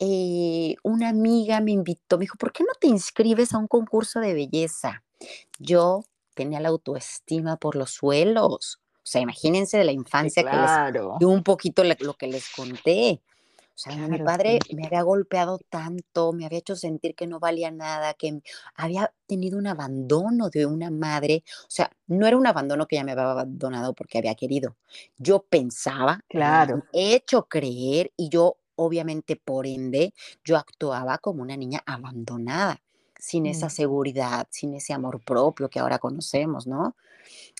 eh, 0.00 0.74
una 0.82 1.10
amiga 1.10 1.60
me 1.60 1.70
invitó, 1.70 2.18
me 2.18 2.22
dijo, 2.22 2.36
¿por 2.36 2.52
qué 2.52 2.64
no 2.64 2.72
te 2.80 2.88
inscribes 2.88 3.54
a 3.54 3.58
un 3.58 3.68
concurso 3.68 4.18
de 4.18 4.34
belleza? 4.34 5.04
Yo 5.60 6.02
tenía 6.34 6.60
la 6.60 6.68
autoestima 6.68 7.56
por 7.56 7.76
los 7.76 7.90
suelos. 7.90 8.80
O 8.96 9.06
sea, 9.06 9.20
imagínense 9.20 9.78
de 9.78 9.84
la 9.84 9.92
infancia 9.92 10.44
que 10.44 10.56
les 10.56 11.24
un 11.24 11.42
poquito 11.42 11.82
lo 11.82 12.14
que 12.14 12.28
les 12.28 12.48
conté. 12.50 13.20
O 13.74 13.78
sea, 13.78 13.96
mi 14.06 14.18
padre 14.18 14.58
me 14.74 14.86
había 14.86 15.02
golpeado 15.02 15.58
tanto, 15.68 16.32
me 16.32 16.44
había 16.44 16.58
hecho 16.58 16.76
sentir 16.76 17.14
que 17.14 17.26
no 17.26 17.40
valía 17.40 17.70
nada, 17.70 18.14
que 18.14 18.40
había 18.76 19.12
tenido 19.26 19.58
un 19.58 19.66
abandono 19.66 20.50
de 20.50 20.66
una 20.66 20.90
madre. 20.90 21.42
O 21.62 21.70
sea, 21.70 21.90
no 22.06 22.26
era 22.26 22.36
un 22.36 22.46
abandono 22.46 22.86
que 22.86 22.96
ella 22.96 23.04
me 23.04 23.12
había 23.12 23.30
abandonado 23.30 23.94
porque 23.94 24.18
había 24.18 24.34
querido. 24.34 24.76
Yo 25.16 25.42
pensaba, 25.42 26.20
claro, 26.28 26.84
he 26.92 27.14
hecho 27.14 27.48
creer 27.48 28.12
y 28.16 28.28
yo, 28.28 28.56
obviamente, 28.76 29.36
por 29.36 29.66
ende, 29.66 30.12
yo 30.44 30.58
actuaba 30.58 31.18
como 31.18 31.42
una 31.42 31.56
niña 31.56 31.82
abandonada 31.84 32.80
sin 33.22 33.46
esa 33.46 33.66
mm. 33.66 33.70
seguridad, 33.70 34.48
sin 34.50 34.74
ese 34.74 34.92
amor 34.92 35.20
propio 35.20 35.70
que 35.70 35.78
ahora 35.78 36.00
conocemos, 36.00 36.66
¿no? 36.66 36.96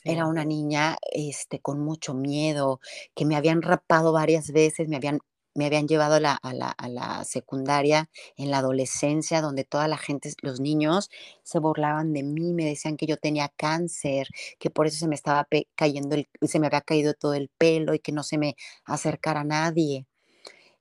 Era 0.02 0.26
una 0.26 0.44
niña 0.44 0.96
este, 1.12 1.60
con 1.60 1.78
mucho 1.78 2.14
miedo, 2.14 2.80
que 3.14 3.24
me 3.24 3.36
habían 3.36 3.62
rapado 3.62 4.10
varias 4.12 4.50
veces, 4.50 4.88
me 4.88 4.96
habían, 4.96 5.20
me 5.54 5.66
habían 5.66 5.86
llevado 5.86 6.16
a 6.16 6.20
la, 6.20 6.34
a, 6.34 6.52
la, 6.52 6.70
a 6.70 6.88
la, 6.88 7.22
secundaria 7.22 8.10
en 8.36 8.50
la 8.50 8.58
adolescencia, 8.58 9.40
donde 9.40 9.62
toda 9.62 9.86
la 9.86 9.98
gente, 9.98 10.32
los 10.42 10.58
niños, 10.58 11.10
se 11.44 11.60
burlaban 11.60 12.12
de 12.12 12.24
mí, 12.24 12.52
me 12.54 12.64
decían 12.64 12.96
que 12.96 13.06
yo 13.06 13.16
tenía 13.16 13.48
cáncer, 13.56 14.26
que 14.58 14.68
por 14.68 14.88
eso 14.88 14.98
se 14.98 15.06
me 15.06 15.14
estaba 15.14 15.46
cayendo, 15.76 16.16
el, 16.16 16.28
se 16.42 16.58
me 16.58 16.66
había 16.66 16.80
caído 16.80 17.14
todo 17.14 17.34
el 17.34 17.48
pelo 17.56 17.94
y 17.94 18.00
que 18.00 18.10
no 18.10 18.24
se 18.24 18.36
me 18.36 18.56
acercara 18.84 19.42
a 19.42 19.44
nadie. 19.44 20.06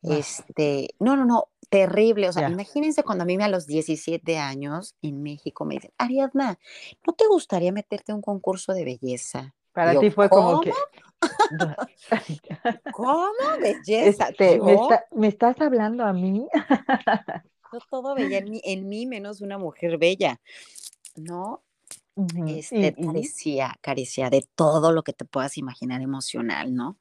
Este, 0.01 0.95
no, 0.99 1.15
no, 1.15 1.25
no, 1.25 1.49
terrible. 1.71 2.27
O 2.27 2.33
sea, 2.33 2.49
imagínense 2.49 3.01
cuando 3.01 3.23
a 3.23 3.25
mí 3.25 3.37
me 3.37 3.45
a 3.45 3.47
los 3.47 3.65
17 3.65 4.37
años 4.37 4.95
en 5.01 5.23
México 5.23 5.63
me 5.65 5.75
dicen, 5.75 5.91
Ariadna, 5.97 6.59
¿no 7.07 7.13
te 7.13 7.25
gustaría 7.27 7.71
meterte 7.71 8.11
a 8.11 8.15
un 8.15 8.21
concurso 8.21 8.73
de 8.73 8.83
belleza? 8.83 9.55
Para 9.71 9.97
ti 9.97 10.11
fue 10.11 10.29
como 10.29 10.59
que... 10.59 10.71
¿Cómo? 12.93 13.31
Belleza. 13.61 14.29
Este, 14.29 14.59
¿me, 15.11 15.27
estás 15.27 15.61
hablando 15.61 16.03
a 16.03 16.11
mí? 16.11 16.45
Yo 17.73 17.79
todo 17.89 18.15
veía 18.15 18.39
en 18.39 18.49
mí, 18.49 18.61
en 18.65 18.89
mí 18.89 19.05
menos 19.05 19.39
una 19.39 19.57
mujer 19.57 19.97
bella, 19.97 20.41
¿no? 21.15 21.63
Este, 22.47 22.93
carecía, 22.93 23.77
carecía 23.79 24.29
de 24.29 24.45
todo 24.55 24.91
lo 24.91 25.03
que 25.03 25.13
te 25.13 25.23
puedas 25.23 25.57
imaginar 25.57 26.01
emocional, 26.01 26.75
¿no? 26.75 26.97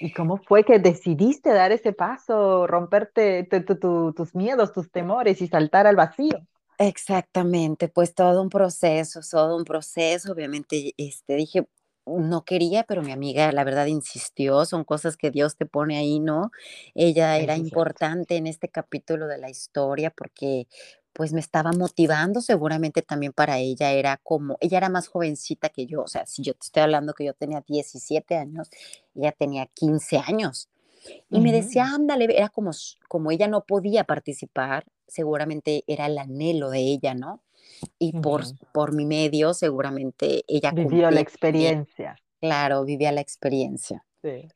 ¿Y 0.00 0.12
cómo 0.12 0.38
fue 0.38 0.64
que 0.64 0.78
decidiste 0.78 1.52
dar 1.52 1.72
ese 1.72 1.92
paso, 1.92 2.66
romperte 2.66 3.44
tus 3.44 4.34
miedos, 4.34 4.72
tus 4.72 4.90
temores 4.90 5.40
y 5.42 5.48
saltar 5.48 5.86
al 5.86 5.96
vacío? 5.96 6.46
Exactamente, 6.78 7.88
pues 7.88 8.14
todo 8.14 8.42
un 8.42 8.48
proceso, 8.48 9.20
todo 9.30 9.56
un 9.56 9.64
proceso. 9.64 10.32
Obviamente, 10.32 10.92
este, 10.96 11.36
dije, 11.36 11.66
no 12.06 12.44
quería, 12.44 12.82
pero 12.84 13.02
mi 13.02 13.12
amiga, 13.12 13.50
la 13.52 13.64
verdad, 13.64 13.86
insistió. 13.86 14.64
Son 14.64 14.84
cosas 14.84 15.16
que 15.16 15.30
Dios 15.30 15.56
te 15.56 15.66
pone 15.66 15.96
ahí, 15.96 16.20
¿no? 16.20 16.50
Ella 16.94 17.38
era 17.38 17.56
importante 17.56 18.36
en 18.36 18.46
este 18.46 18.68
capítulo 18.68 19.26
de 19.26 19.38
la 19.38 19.50
historia 19.50 20.10
porque, 20.10 20.66
pues 21.14 21.32
me 21.32 21.40
estaba 21.40 21.72
motivando, 21.72 22.40
seguramente 22.40 23.00
también 23.00 23.32
para 23.32 23.58
ella 23.58 23.92
era 23.92 24.18
como, 24.22 24.58
ella 24.60 24.78
era 24.78 24.88
más 24.88 25.08
jovencita 25.08 25.68
que 25.68 25.86
yo, 25.86 26.02
o 26.02 26.08
sea, 26.08 26.26
si 26.26 26.42
yo 26.42 26.52
te 26.54 26.66
estoy 26.66 26.82
hablando 26.82 27.14
que 27.14 27.24
yo 27.24 27.32
tenía 27.32 27.62
17 27.66 28.36
años, 28.36 28.68
ella 29.14 29.32
tenía 29.32 29.66
15 29.66 30.18
años. 30.18 30.68
Y 31.30 31.40
me 31.40 31.52
decía, 31.52 31.84
ándale, 31.84 32.26
era 32.36 32.48
como, 32.48 32.70
como 33.08 33.30
ella 33.30 33.46
no 33.46 33.64
podía 33.64 34.04
participar, 34.04 34.86
seguramente 35.06 35.84
era 35.86 36.06
el 36.06 36.18
anhelo 36.18 36.70
de 36.70 36.80
ella, 36.80 37.14
¿no? 37.14 37.42
Y 37.98 38.18
por, 38.20 38.44
por 38.72 38.94
mi 38.94 39.04
medio, 39.04 39.52
seguramente 39.52 40.44
ella... 40.48 40.70
Vivió 40.72 41.10
la 41.10 41.20
experiencia. 41.20 42.16
Claro, 42.40 42.84
vivía 42.84 43.12
la 43.12 43.20
experiencia. 43.20 44.04
Sí. 44.22 44.48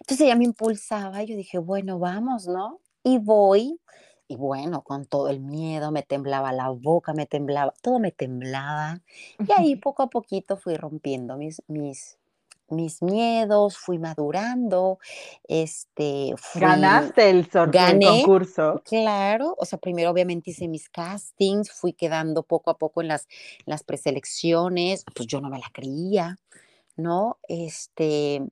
Entonces 0.00 0.20
ella 0.20 0.36
me 0.36 0.44
impulsaba 0.44 1.22
yo 1.24 1.36
dije, 1.36 1.58
bueno, 1.58 1.98
vamos, 1.98 2.46
¿no? 2.46 2.80
Y 3.02 3.18
voy, 3.18 3.80
y 4.28 4.36
bueno, 4.36 4.82
con 4.82 5.06
todo 5.06 5.28
el 5.28 5.40
miedo, 5.40 5.92
me 5.92 6.02
temblaba 6.02 6.52
la 6.52 6.70
boca, 6.70 7.12
me 7.12 7.26
temblaba, 7.26 7.72
todo 7.80 7.98
me 7.98 8.12
temblaba. 8.12 9.00
Y 9.38 9.52
ahí 9.52 9.76
poco 9.76 10.02
a 10.02 10.10
poquito 10.10 10.56
fui 10.56 10.76
rompiendo 10.76 11.36
mis, 11.36 11.62
mis, 11.68 12.18
mis 12.68 13.02
miedos, 13.02 13.78
fui 13.78 13.98
madurando, 13.98 14.98
este, 15.46 16.34
ganaste 16.54 17.30
el, 17.30 17.48
concurso. 17.48 18.82
Claro, 18.84 19.54
o 19.58 19.64
sea, 19.64 19.78
primero 19.78 20.10
obviamente 20.10 20.50
hice 20.50 20.66
mis 20.66 20.88
castings, 20.88 21.70
fui 21.70 21.92
quedando 21.92 22.42
poco 22.42 22.70
a 22.70 22.78
poco 22.78 23.02
en 23.02 23.08
las, 23.08 23.28
las 23.64 23.84
preselecciones, 23.84 25.04
pues 25.14 25.28
yo 25.28 25.40
no 25.40 25.50
me 25.50 25.58
la 25.58 25.70
creía, 25.72 26.36
¿no? 26.96 27.38
Este, 27.48 28.42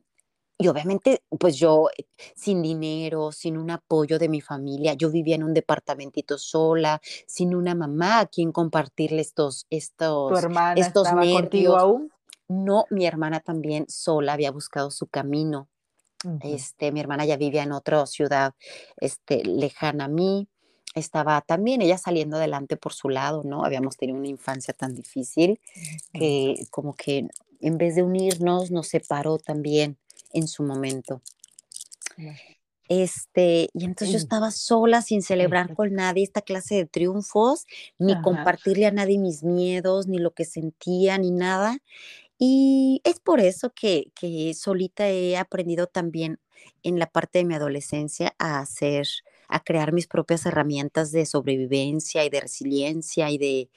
y 0.56 0.68
obviamente, 0.68 1.22
pues 1.38 1.56
yo 1.56 1.88
eh, 1.96 2.06
sin 2.36 2.62
dinero, 2.62 3.32
sin 3.32 3.56
un 3.56 3.70
apoyo 3.70 4.18
de 4.18 4.28
mi 4.28 4.40
familia, 4.40 4.94
yo 4.94 5.10
vivía 5.10 5.34
en 5.34 5.42
un 5.42 5.52
departamentito 5.52 6.38
sola, 6.38 7.00
sin 7.26 7.54
una 7.54 7.74
mamá 7.74 8.20
a 8.20 8.26
quien 8.26 8.52
compartirle 8.52 9.20
estos, 9.20 9.66
estos, 9.70 10.30
¿Tu 10.30 10.38
hermana 10.38 10.80
estos 10.80 11.08
estaba 11.08 11.22
contigo 11.28 11.76
aún? 11.76 12.12
No, 12.46 12.86
mi 12.90 13.06
hermana 13.06 13.40
también 13.40 13.86
sola 13.88 14.34
había 14.34 14.50
buscado 14.50 14.90
su 14.90 15.06
camino. 15.06 15.68
Este, 16.40 16.90
mi 16.90 17.00
hermana 17.00 17.26
ya 17.26 17.36
vivía 17.36 17.64
en 17.64 17.72
otra 17.72 18.06
ciudad, 18.06 18.54
este, 18.98 19.44
lejana 19.44 20.06
a 20.06 20.08
mí. 20.08 20.48
Estaba 20.94 21.42
también 21.42 21.82
ella 21.82 21.98
saliendo 21.98 22.36
adelante 22.36 22.78
por 22.78 22.94
su 22.94 23.10
lado, 23.10 23.42
¿no? 23.44 23.64
Habíamos 23.64 23.98
tenido 23.98 24.18
una 24.18 24.28
infancia 24.28 24.72
tan 24.72 24.94
difícil 24.94 25.60
que 26.14 26.64
como 26.70 26.94
que 26.94 27.26
en 27.60 27.78
vez 27.78 27.94
de 27.96 28.02
unirnos 28.02 28.70
nos 28.70 28.88
separó 28.88 29.38
también 29.38 29.98
en 30.34 30.48
su 30.48 30.62
momento. 30.62 31.22
Este, 32.88 33.70
y 33.72 33.84
entonces 33.84 34.10
yo 34.12 34.18
estaba 34.18 34.50
sola 34.50 35.00
sin 35.00 35.22
celebrar 35.22 35.72
con 35.74 35.94
nadie 35.94 36.22
esta 36.22 36.42
clase 36.42 36.74
de 36.74 36.84
triunfos, 36.84 37.66
ni 37.98 38.20
compartirle 38.20 38.86
a 38.86 38.92
nadie 38.92 39.18
mis 39.18 39.42
miedos, 39.42 40.06
ni 40.06 40.18
lo 40.18 40.32
que 40.32 40.44
sentía, 40.44 41.16
ni 41.16 41.30
nada. 41.30 41.78
Y 42.38 43.00
es 43.04 43.20
por 43.20 43.40
eso 43.40 43.72
que, 43.74 44.10
que 44.14 44.52
solita 44.52 45.08
he 45.08 45.36
aprendido 45.38 45.86
también 45.86 46.40
en 46.82 46.98
la 46.98 47.06
parte 47.06 47.38
de 47.38 47.44
mi 47.44 47.54
adolescencia 47.54 48.34
a 48.38 48.58
hacer, 48.58 49.06
a 49.48 49.60
crear 49.60 49.92
mis 49.92 50.06
propias 50.06 50.44
herramientas 50.44 51.10
de 51.10 51.24
sobrevivencia 51.24 52.24
y 52.24 52.28
de 52.28 52.40
resiliencia 52.40 53.30
y 53.30 53.38
de, 53.38 53.70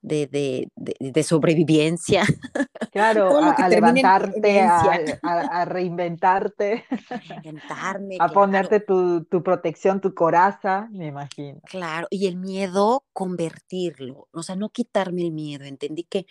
de, 0.00 0.26
de, 0.26 0.70
de, 0.98 1.22
sobrevivencia. 1.22 2.22
Claro, 2.90 3.38
a, 3.38 3.68
levantarte, 3.68 4.60
a, 4.60 5.64
reinventarte, 5.66 6.84
a 8.20 8.28
ponerte 8.30 8.80
tu, 8.80 9.24
tu, 9.24 9.42
protección, 9.42 10.00
tu 10.00 10.14
coraza, 10.14 10.88
me 10.90 11.06
imagino. 11.06 11.60
Claro, 11.64 12.08
y 12.10 12.26
el 12.26 12.36
miedo, 12.36 13.04
convertirlo, 13.12 14.28
o 14.32 14.42
sea, 14.42 14.56
no 14.56 14.70
quitarme 14.70 15.22
el 15.22 15.32
miedo, 15.32 15.64
entendí 15.64 16.04
que, 16.04 16.26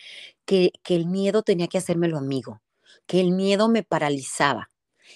que, 0.45 0.71
que 0.83 0.95
el 0.95 1.05
miedo 1.05 1.43
tenía 1.43 1.67
que 1.67 1.77
hacérmelo 1.77 2.17
amigo, 2.17 2.61
que 3.05 3.21
el 3.21 3.31
miedo 3.31 3.69
me 3.69 3.83
paralizaba, 3.83 4.69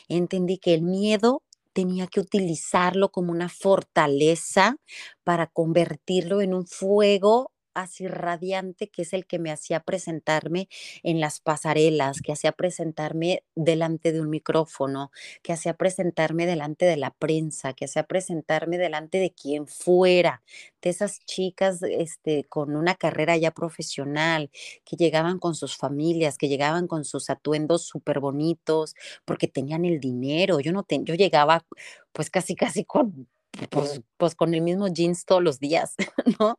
entendí 0.08 0.58
que 0.58 0.74
el 0.74 0.84
miedo 0.84 1.42
tenía 1.74 2.08
que 2.08 2.20
utilizarlo 2.20 3.10
como 3.10 3.32
una 3.32 3.50
fortaleza 3.50 4.78
para 5.24 5.48
convertirlo 5.48 6.42
en 6.42 6.54
un 6.54 6.68
fuego 6.68 7.52
así 7.74 8.08
radiante 8.08 8.90
que 8.90 9.04
es 9.04 9.14
el 9.14 9.26
que 9.26 9.40
me 9.40 9.52
hacía 9.52 9.80
presentarme 9.82 10.68
en 11.04 11.20
las 11.20 11.40
pasarelas, 11.40 12.22
que 12.22 12.32
hacía 12.34 12.52
presentarme 12.52 13.44
delante 13.56 14.12
de 14.12 14.22
un 14.22 14.30
micrófono, 14.30 15.12
que 15.44 15.54
hacía 15.54 15.74
presentarme 15.76 16.46
delante 16.46 16.86
de 16.86 16.98
la 16.98 17.12
prensa, 17.12 17.74
que 17.74 17.86
hacía 17.86 18.04
presentarme 18.04 18.78
delante 18.78 19.18
de 19.20 19.32
quien 19.34 19.68
fuera, 19.68 20.44
de 20.82 20.90
esas 20.90 21.20
chicas 21.26 21.82
este, 21.84 22.44
con 22.46 22.76
una 22.76 22.96
carrera 22.96 23.38
ya 23.38 23.52
profesional, 23.52 24.50
que 24.86 24.96
llegaban 24.98 25.40
con 25.40 25.56
sus 25.56 25.78
familias, 25.78 26.38
que 26.38 26.48
llegaban 26.50 26.88
con 26.88 27.06
sus 27.06 27.30
atuendos 27.30 27.84
súper 27.86 28.20
bonitos, 28.20 28.96
porque 29.26 29.48
tenían 29.48 29.86
el 29.86 30.00
dinero. 30.00 30.60
Yo 30.60 30.72
no 30.74 30.86
yo 30.90 31.16
llegaba 31.16 31.66
pues 32.14 32.30
casi 32.30 32.56
casi 32.56 32.84
con 32.86 33.28
pues, 33.70 34.02
pues, 34.18 34.36
con 34.36 34.54
el 34.54 34.62
mismo 34.62 34.88
jeans 34.88 35.26
todos 35.26 35.44
los 35.44 35.60
días, 35.60 35.96
¿no? 36.40 36.56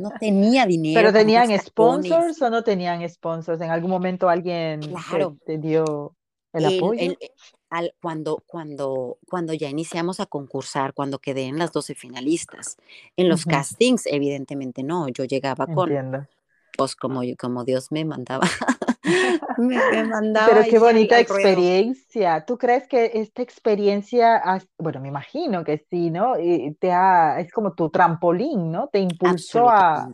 No 0.00 0.10
tenía 0.20 0.66
dinero. 0.66 1.00
¿Pero 1.00 1.12
tenían 1.12 1.58
sponsors 1.58 2.40
o 2.42 2.50
no 2.50 2.62
tenían 2.62 3.06
sponsors? 3.08 3.60
¿En 3.60 3.70
algún 3.70 3.90
momento 3.90 4.28
alguien 4.28 4.80
te, 5.44 5.58
dio 5.58 6.14
el, 6.52 6.64
apoyo? 6.64 7.16
al, 7.70 7.94
cuando, 8.00 8.42
cuando, 8.46 9.18
cuando 9.28 9.52
ya 9.54 9.68
iniciamos 9.68 10.20
a 10.20 10.26
concursar, 10.26 10.94
cuando 10.94 11.18
quedé 11.18 11.44
en 11.44 11.58
las 11.58 11.72
12 11.72 11.94
finalistas, 11.94 12.76
en 13.16 13.28
los 13.28 13.44
castings, 13.44 14.06
evidentemente 14.06 14.82
no, 14.82 15.08
yo 15.08 15.24
llegaba 15.24 15.66
con, 15.66 16.28
pues 16.76 16.94
como, 16.94 17.22
como 17.38 17.64
Dios 17.64 17.90
me 17.90 18.04
mandaba. 18.04 18.46
Me, 19.58 20.04
mandaba 20.04 20.48
Pero 20.48 20.62
qué 20.68 20.78
bonita 20.78 21.18
experiencia. 21.20 22.44
¿Tú 22.44 22.58
crees 22.58 22.86
que 22.88 23.12
esta 23.14 23.42
experiencia, 23.42 24.42
bueno, 24.78 25.00
me 25.00 25.08
imagino 25.08 25.64
que 25.64 25.84
sí, 25.90 26.10
¿no? 26.10 26.38
Y 26.38 26.74
te 26.74 26.92
ha, 26.92 27.40
es 27.40 27.52
como 27.52 27.74
tu 27.74 27.90
trampolín, 27.90 28.70
¿no? 28.70 28.88
Te 28.88 29.00
impulsó 29.00 29.68
a, 29.68 30.08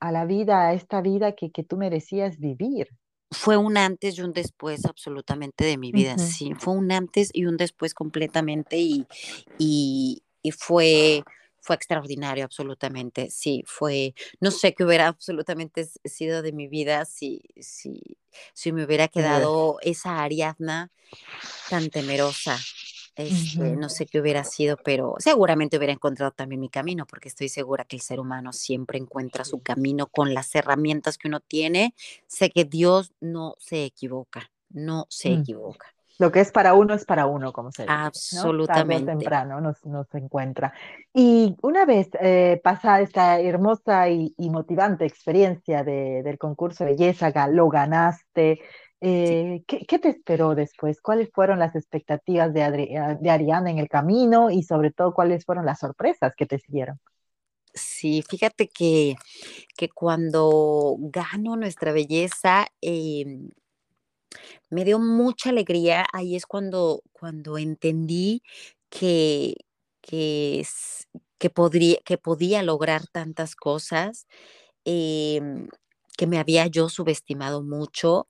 a 0.00 0.12
la 0.12 0.24
vida, 0.24 0.68
a 0.68 0.72
esta 0.74 1.00
vida 1.00 1.32
que, 1.32 1.50
que 1.50 1.62
tú 1.62 1.76
merecías 1.76 2.38
vivir 2.38 2.88
fue 3.34 3.56
un 3.56 3.76
antes 3.76 4.16
y 4.18 4.22
un 4.22 4.32
después 4.32 4.86
absolutamente 4.86 5.64
de 5.64 5.76
mi 5.76 5.92
vida, 5.92 6.16
sí, 6.18 6.54
fue 6.56 6.74
un 6.74 6.90
antes 6.92 7.30
y 7.32 7.44
un 7.44 7.56
después 7.56 7.92
completamente 7.92 8.78
y, 8.78 9.06
y, 9.58 10.22
y 10.42 10.50
fue 10.52 11.24
fue 11.64 11.76
extraordinario, 11.76 12.44
absolutamente. 12.44 13.30
Sí, 13.30 13.64
fue, 13.66 14.14
no 14.38 14.50
sé 14.50 14.74
qué 14.74 14.84
hubiera 14.84 15.08
absolutamente 15.08 15.88
sido 16.04 16.42
de 16.42 16.52
mi 16.52 16.68
vida 16.68 17.06
si, 17.06 17.40
si, 17.58 18.18
si 18.52 18.70
me 18.70 18.84
hubiera 18.84 19.08
quedado 19.08 19.78
esa 19.80 20.22
Ariadna 20.22 20.92
tan 21.70 21.88
temerosa. 21.88 22.58
Este, 23.16 23.76
No 23.76 23.88
sé 23.88 24.06
qué 24.06 24.20
hubiera 24.20 24.44
sido, 24.44 24.76
pero 24.76 25.14
seguramente 25.18 25.78
hubiera 25.78 25.92
encontrado 25.92 26.32
también 26.32 26.60
mi 26.60 26.68
camino, 26.68 27.06
porque 27.06 27.28
estoy 27.28 27.48
segura 27.48 27.84
que 27.84 27.96
el 27.96 28.02
ser 28.02 28.20
humano 28.20 28.52
siempre 28.52 28.98
encuentra 28.98 29.44
su 29.44 29.62
camino 29.62 30.08
con 30.08 30.34
las 30.34 30.54
herramientas 30.54 31.16
que 31.16 31.28
uno 31.28 31.40
tiene. 31.40 31.94
Sé 32.26 32.50
que 32.50 32.64
Dios 32.64 33.12
no 33.20 33.54
se 33.58 33.84
equivoca, 33.84 34.50
no 34.68 35.06
se 35.08 35.30
mm. 35.30 35.40
equivoca. 35.40 35.93
Lo 36.18 36.30
que 36.30 36.40
es 36.40 36.52
para 36.52 36.74
uno 36.74 36.94
es 36.94 37.04
para 37.04 37.26
uno, 37.26 37.52
como 37.52 37.72
se 37.72 37.82
dice. 37.82 37.92
Absolutamente. 37.92 39.12
¿no? 39.12 39.18
temprano 39.18 39.60
nos, 39.60 39.78
se 40.08 40.18
encuentra. 40.18 40.72
Y 41.12 41.56
una 41.62 41.84
vez 41.84 42.08
eh, 42.20 42.60
pasada 42.62 43.00
esta 43.00 43.40
hermosa 43.40 44.08
y, 44.08 44.34
motivante 44.38 45.06
experiencia 45.06 45.82
del 45.82 46.38
concurso 46.38 46.84
de 46.84 46.92
belleza, 46.92 47.32
lo 47.48 47.68
ganaste. 47.68 48.60
Eh, 49.00 49.64
¿qué, 49.66 49.98
te 49.98 50.08
esperó 50.08 50.54
después? 50.54 51.00
¿Cuáles 51.00 51.30
fueron 51.32 51.58
las 51.58 51.74
expectativas 51.74 52.54
de, 52.54 53.18
de 53.20 53.30
Ariana 53.30 53.70
en 53.70 53.78
el 53.78 53.88
camino 53.88 54.50
y 54.50 54.62
sobre 54.62 54.92
todo 54.92 55.12
cuáles 55.12 55.44
fueron 55.44 55.66
las 55.66 55.80
sorpresas 55.80 56.34
que 56.36 56.46
te 56.46 56.58
siguieron? 56.58 56.98
Sí, 57.74 58.22
fíjate 58.22 58.68
que, 58.68 59.16
que 59.76 59.88
cuando 59.88 60.96
gano 61.00 61.56
nuestra 61.56 61.92
belleza, 61.92 62.66
em, 62.80 63.50
me 64.70 64.84
dio 64.84 64.98
mucha 64.98 65.50
alegría. 65.50 66.06
Ahí 66.12 66.36
es 66.36 66.46
cuando, 66.46 67.02
cuando 67.12 67.58
entendí 67.58 68.42
que, 68.90 69.54
que, 70.02 70.64
que, 71.38 71.50
podría, 71.50 71.98
que 72.04 72.18
podía 72.18 72.62
lograr 72.62 73.06
tantas 73.08 73.56
cosas, 73.56 74.26
em, 74.84 75.68
que 76.18 76.26
me 76.26 76.38
había 76.38 76.66
yo 76.68 76.88
subestimado 76.88 77.62
mucho, 77.62 78.28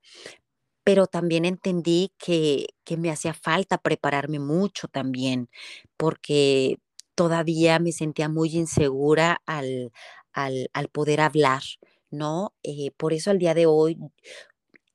pero 0.85 1.07
también 1.07 1.45
entendí 1.45 2.12
que, 2.19 2.67
que 2.85 2.97
me 2.97 3.11
hacía 3.11 3.35
falta 3.35 3.79
prepararme 3.79 4.38
mucho 4.38 4.88
también, 4.88 5.49
porque 5.97 6.79
todavía 7.14 7.79
me 7.79 7.93
sentía 7.93 8.29
muy 8.29 8.51
insegura 8.57 9.40
al, 9.47 9.93
al, 10.33 10.69
al 10.75 10.88
poder 10.88 11.21
hablar, 11.23 11.62
¿no? 12.11 12.55
Eh, 12.62 12.90
por 12.97 13.12
eso 13.14 13.31
al 13.31 13.38
día 13.38 13.55
de 13.55 13.67
hoy 13.67 13.99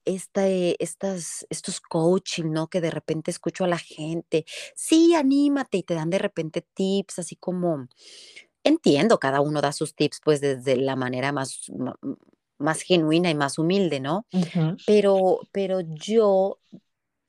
este, 0.10 0.82
estas, 0.84 1.46
estos 1.50 1.80
coaching, 1.80 2.52
¿no? 2.52 2.68
Que 2.68 2.82
de 2.82 2.92
repente 2.92 3.32
escucho 3.32 3.64
a 3.64 3.68
la 3.68 3.78
gente, 3.78 4.46
sí, 4.76 5.14
anímate 5.14 5.78
y 5.78 5.84
te 5.84 5.94
dan 5.94 6.10
de 6.10 6.18
repente 6.18 6.66
tips, 6.74 7.20
así 7.20 7.36
como, 7.36 7.88
entiendo, 8.64 9.20
cada 9.20 9.42
uno 9.42 9.62
da 9.62 9.72
sus 9.72 9.94
tips 9.96 10.20
pues 10.24 10.42
desde 10.42 10.78
la 10.78 10.96
manera 10.96 11.32
más, 11.32 11.72
más 12.58 12.82
genuina 12.82 13.30
y 13.30 13.36
más 13.36 13.60
humilde, 13.60 14.00
¿no? 14.00 14.26
pero, 14.86 15.42
pero 15.52 15.82
yo 15.82 16.60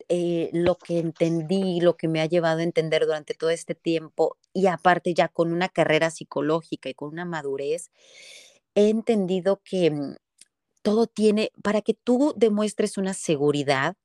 eh, 0.09 0.49
lo 0.55 0.77
que 0.77 0.99
entendí, 0.99 1.81
lo 1.81 1.97
que 1.97 2.09
me 2.09 2.21
ha 2.21 2.27
llevado 2.27 2.61
a 2.61 2.65
entender 2.65 3.05
durante 3.05 3.35
todo 3.35 3.51
este 3.51 3.75
tiempo 3.75 4.39
y 4.55 4.67
aparte 4.67 5.13
ya 5.15 5.29
con 5.29 5.53
una 5.53 5.69
carrera 5.69 6.11
psicológica 6.11 6.89
y 6.89 6.95
con 6.95 7.11
una 7.11 7.25
madurez, 7.25 7.91
he 8.75 8.89
entendido 8.89 9.61
que 9.63 9.91
mm, 9.91 10.17
todo 10.83 11.07
tiene, 11.07 11.53
para 11.63 11.83
que 11.83 11.95
tú 11.95 12.35
demuestres 12.37 12.99
una 12.99 13.15
seguridad, 13.15 13.97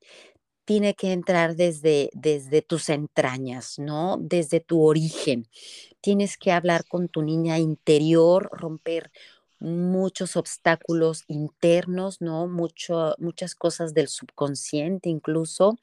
tiene 0.65 0.95
que 0.95 1.11
entrar 1.11 1.55
desde, 1.55 2.09
desde 2.13 2.61
tus 2.61 2.89
entrañas, 2.89 3.77
¿no? 3.77 4.17
Desde 4.19 4.59
tu 4.59 4.81
origen. 4.81 5.47
Tienes 6.01 6.37
que 6.37 6.51
hablar 6.51 6.85
con 6.87 7.07
tu 7.07 7.21
niña 7.21 7.59
interior, 7.59 8.49
romper 8.51 9.11
muchos 9.59 10.35
obstáculos 10.35 11.23
internos, 11.27 12.19
¿no? 12.19 12.47
Mucho, 12.47 13.15
muchas 13.19 13.55
cosas 13.55 13.93
del 13.93 14.07
subconsciente 14.07 15.09
incluso, 15.09 15.77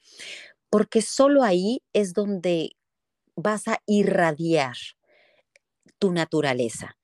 porque 0.69 1.01
solo 1.01 1.43
ahí 1.43 1.81
es 1.93 2.13
donde 2.13 2.71
vas 3.35 3.67
a 3.67 3.79
irradiar 3.85 4.75
tu 6.03 6.11
naturaleza 6.11 6.97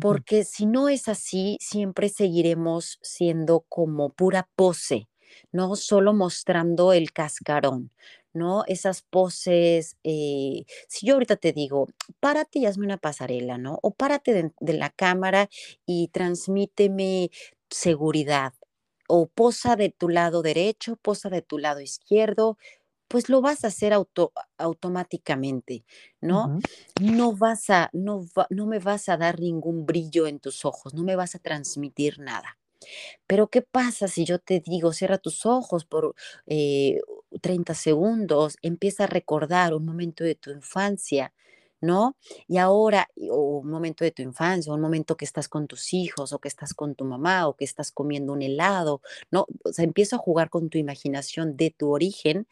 porque 0.00 0.44
si 0.44 0.66
no 0.66 0.88
es 0.88 1.08
así, 1.08 1.58
siempre 1.60 2.08
seguiremos 2.08 2.98
siendo 3.02 3.66
como 3.68 4.10
pura 4.10 4.48
pose, 4.56 5.08
no 5.52 5.76
solo 5.76 6.14
mostrando 6.14 6.92
el 6.92 7.12
cascarón, 7.12 7.90
¿no? 8.32 8.64
Esas 8.66 9.02
poses, 9.02 9.96
eh, 10.04 10.64
si 10.88 11.06
yo 11.06 11.14
ahorita 11.14 11.36
te 11.36 11.52
digo, 11.52 11.88
párate 12.20 12.60
y 12.60 12.66
hazme 12.66 12.86
una 12.86 12.98
pasarela, 12.98 13.58
¿no? 13.58 13.78
O 13.82 13.92
párate 13.92 14.32
de, 14.32 14.52
de 14.60 14.74
la 14.74 14.90
cámara 14.90 15.48
y 15.86 16.08
transmíteme 16.08 17.30
seguridad, 17.70 18.54
o 19.08 19.26
posa 19.28 19.76
de 19.76 19.90
tu 19.90 20.08
lado 20.08 20.42
derecho, 20.42 20.96
posa 20.96 21.30
de 21.30 21.42
tu 21.42 21.58
lado 21.58 21.80
izquierdo, 21.80 22.56
pues 23.10 23.28
lo 23.28 23.40
vas 23.40 23.64
a 23.64 23.68
hacer 23.68 23.92
auto, 23.92 24.32
automáticamente, 24.56 25.84
¿no? 26.20 26.54
No 27.00 27.32
vas 27.36 27.68
a, 27.68 27.90
no, 27.92 28.24
no 28.50 28.66
me 28.66 28.78
vas 28.78 29.08
a 29.08 29.16
dar 29.16 29.40
ningún 29.40 29.84
brillo 29.84 30.28
en 30.28 30.38
tus 30.38 30.64
ojos, 30.64 30.94
no 30.94 31.02
me 31.02 31.16
vas 31.16 31.34
a 31.34 31.40
transmitir 31.40 32.20
nada. 32.20 32.56
Pero 33.26 33.48
¿qué 33.48 33.62
pasa 33.62 34.06
si 34.06 34.24
yo 34.24 34.38
te 34.38 34.60
digo, 34.60 34.92
cierra 34.92 35.18
tus 35.18 35.44
ojos 35.44 35.84
por 35.84 36.14
30 37.40 37.72
eh, 37.72 37.76
segundos, 37.76 38.56
empieza 38.62 39.04
a 39.04 39.06
recordar 39.08 39.74
un 39.74 39.84
momento 39.84 40.22
de 40.22 40.36
tu 40.36 40.52
infancia, 40.52 41.34
¿no? 41.80 42.16
Y 42.46 42.58
ahora, 42.58 43.08
o 43.30 43.58
un 43.58 43.70
momento 43.70 44.04
de 44.04 44.10
tu 44.10 44.22
infancia, 44.22 44.72
un 44.72 44.80
momento 44.80 45.16
que 45.16 45.24
estás 45.24 45.48
con 45.48 45.66
tus 45.66 45.92
hijos, 45.92 46.32
o 46.32 46.38
que 46.38 46.48
estás 46.48 46.74
con 46.74 46.94
tu 46.94 47.04
mamá, 47.04 47.48
o 47.48 47.54
que 47.54 47.64
estás 47.64 47.92
comiendo 47.92 48.32
un 48.32 48.42
helado, 48.42 49.00
¿no? 49.30 49.46
O 49.64 49.72
sea, 49.72 49.84
empiezo 49.84 50.16
a 50.16 50.18
jugar 50.18 50.50
con 50.50 50.68
tu 50.68 50.78
imaginación 50.78 51.56
de 51.56 51.70
tu 51.70 51.90
origen. 51.90 52.46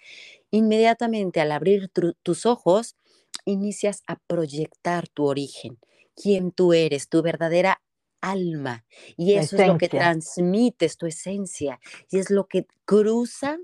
Inmediatamente 0.51 1.41
al 1.41 1.53
abrir 1.53 1.91
tus 2.23 2.47
ojos, 2.47 2.97
inicias 3.45 4.03
a 4.07 4.17
proyectar 4.17 5.09
tu 5.09 5.27
origen, 5.27 5.79
quién 6.15 6.53
tú 6.53 6.73
eres, 6.73 7.09
tu 7.09 7.23
verdadera 7.23 7.83
alma. 8.21 8.85
Y 9.17 9.35
eso 9.35 9.57
es 9.57 9.67
lo 9.67 9.79
que 9.79 9.89
transmites, 9.89 10.97
tu 10.97 11.07
esencia, 11.07 11.81
y 12.11 12.19
es 12.19 12.31
lo 12.31 12.47
que 12.47 12.67
cruza 12.85 13.59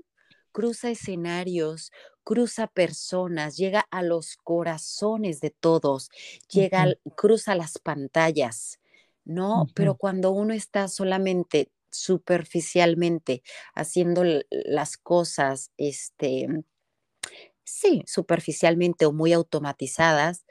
cruza 0.55 0.89
escenarios, 0.89 1.91
cruza 2.25 2.67
personas, 2.67 3.55
llega 3.55 3.87
a 3.91 4.01
los 4.03 4.35
corazones 4.35 5.39
de 5.39 5.51
todos, 5.51 6.09
llega, 6.49 6.87
cruza 7.15 7.55
las 7.55 7.77
pantallas, 7.77 8.79
¿no? 9.23 9.67
Pero 9.75 9.95
cuando 9.95 10.31
uno 10.31 10.53
está 10.53 10.89
solamente 10.89 11.71
superficialmente 11.91 13.43
haciendo 13.75 14.23
las 14.49 14.97
cosas, 14.97 15.71
este, 15.77 16.47
sí, 17.63 18.03
superficialmente 18.07 19.05
o 19.05 19.13
muy 19.13 19.31
automatizadas, 19.31 20.45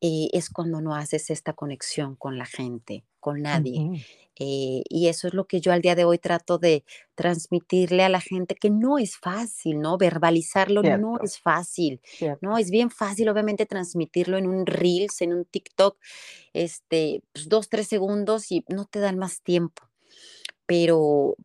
eh, 0.00 0.28
es 0.32 0.50
cuando 0.50 0.80
no 0.80 0.94
haces 0.94 1.30
esta 1.30 1.52
conexión 1.52 2.16
con 2.16 2.38
la 2.38 2.46
gente, 2.46 3.04
con 3.20 3.42
nadie. 3.42 4.04
Eh, 4.42 4.82
y 4.88 5.08
eso 5.08 5.28
es 5.28 5.34
lo 5.34 5.46
que 5.46 5.60
yo 5.60 5.70
al 5.70 5.82
día 5.82 5.94
de 5.94 6.04
hoy 6.04 6.16
trato 6.16 6.56
de 6.56 6.84
transmitirle 7.14 8.02
a 8.02 8.08
la 8.08 8.22
gente, 8.22 8.54
que 8.54 8.70
no 8.70 8.96
es 8.96 9.18
fácil, 9.18 9.80
¿no? 9.80 9.98
Verbalizarlo 9.98 10.82
no 10.82 11.18
es 11.22 11.38
fácil, 11.38 12.00
¿no? 12.40 12.56
Es 12.56 12.70
bien 12.70 12.90
fácil, 12.90 13.28
obviamente, 13.28 13.66
transmitirlo 13.66 14.38
en 14.38 14.46
un 14.46 14.64
Reels, 14.64 15.20
en 15.20 15.34
un 15.34 15.44
TikTok, 15.44 15.98
este, 16.54 17.22
pues, 17.34 17.50
dos, 17.50 17.68
tres 17.68 17.86
segundos 17.86 18.50
y 18.50 18.64
no 18.68 18.86
te 18.86 19.00
dan 19.00 19.18
más 19.18 19.42
tiempo. 19.42 19.82
Pero, 20.64 21.36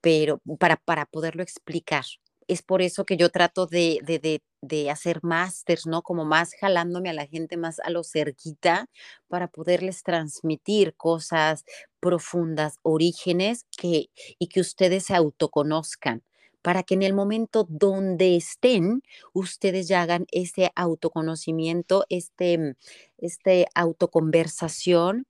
pero 0.00 0.40
para, 0.58 0.76
para 0.76 1.06
poderlo 1.06 1.44
explicar, 1.44 2.04
es 2.48 2.62
por 2.62 2.82
eso 2.82 3.04
que 3.04 3.16
yo 3.16 3.30
trato 3.30 3.66
de, 3.66 4.00
de, 4.02 4.18
de, 4.18 4.42
hacer 4.90 5.20
másters, 5.22 5.86
¿no? 5.86 6.02
Como 6.02 6.24
más 6.24 6.54
jalándome 6.54 7.10
a 7.10 7.12
la 7.12 7.26
gente 7.26 7.56
más 7.56 7.80
a 7.80 7.90
lo 7.90 8.04
cerquita 8.04 8.88
para 9.28 9.48
poderles 9.48 10.02
transmitir 10.02 10.94
cosas 10.94 11.64
profundas, 12.00 12.78
orígenes 12.82 13.66
que, 13.76 14.10
y 14.38 14.48
que 14.48 14.60
ustedes 14.60 15.04
se 15.06 15.14
autoconozcan 15.14 16.22
para 16.62 16.84
que 16.84 16.94
en 16.94 17.02
el 17.02 17.12
momento 17.12 17.66
donde 17.68 18.36
estén, 18.36 19.02
ustedes 19.32 19.88
ya 19.88 20.02
hagan 20.02 20.26
ese 20.30 20.70
autoconocimiento, 20.76 22.04
este, 22.08 22.76
este 23.18 23.66
autoconversación 23.74 25.26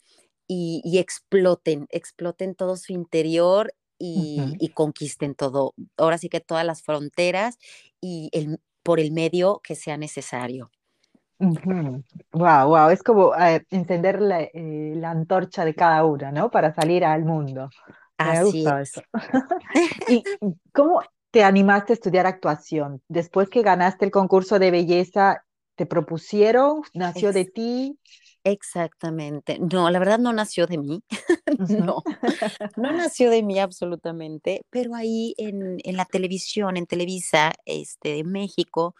y, 0.46 0.82
y 0.84 0.98
exploten, 0.98 1.86
exploten 1.90 2.54
todo 2.54 2.76
su 2.76 2.92
interior 2.92 3.72
y, 4.04 4.70
conquisten 4.74 5.34
todo, 5.34 5.74
ahora 5.96 6.18
sí 6.18 6.28
que 6.28 6.40
todas 6.40 6.66
las 6.66 6.82
fronteras 6.82 7.58
y 8.00 8.30
el, 8.32 8.58
por 8.82 9.00
el 9.00 9.12
medio 9.12 9.60
que 9.62 9.74
sea 9.74 9.96
necesario. 9.96 10.70
Wow, 11.38 12.68
wow, 12.68 12.90
es 12.90 13.02
como 13.02 13.34
eh, 13.34 13.66
encender 13.70 14.20
eh, 14.54 14.94
la, 14.96 15.10
antorcha 15.10 15.64
de 15.64 15.74
cada 15.74 16.04
una, 16.04 16.30
¿no? 16.30 16.50
Para 16.50 16.72
salir 16.72 17.04
al 17.04 17.24
mundo. 17.24 17.68
Me 18.18 18.44
gusta 18.44 18.80
eso. 18.80 19.02
¿Y 20.08 20.22
cómo 20.72 21.02
te 21.32 21.42
animaste 21.42 21.92
a 21.92 21.94
estudiar 21.94 22.26
actuación? 22.26 23.02
Después 23.08 23.48
que 23.48 23.62
ganaste 23.62 24.04
el 24.04 24.12
concurso 24.12 24.60
de 24.60 24.70
belleza, 24.70 25.44
¿te 25.74 25.86
propusieron? 25.86 26.82
¿Nació 26.94 27.32
de 27.32 27.46
ti? 27.46 27.98
Exactamente. 28.44 29.58
No, 29.60 29.88
la 29.90 29.98
verdad 29.98 30.18
no 30.18 30.32
nació 30.32 30.66
de 30.66 30.78
mí. 30.78 31.02
no, 31.86 32.02
no 32.76 32.92
nació 32.92 33.30
de 33.30 33.42
mí 33.42 33.58
absolutamente, 33.60 34.62
pero 34.70 34.94
ahí 34.94 35.34
en, 35.38 35.78
en 35.84 35.96
la 35.96 36.04
televisión, 36.06 36.76
en 36.76 36.86
Televisa 36.86 37.52
este, 37.66 38.14
de 38.14 38.24
México, 38.24 38.96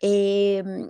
em, 0.00 0.88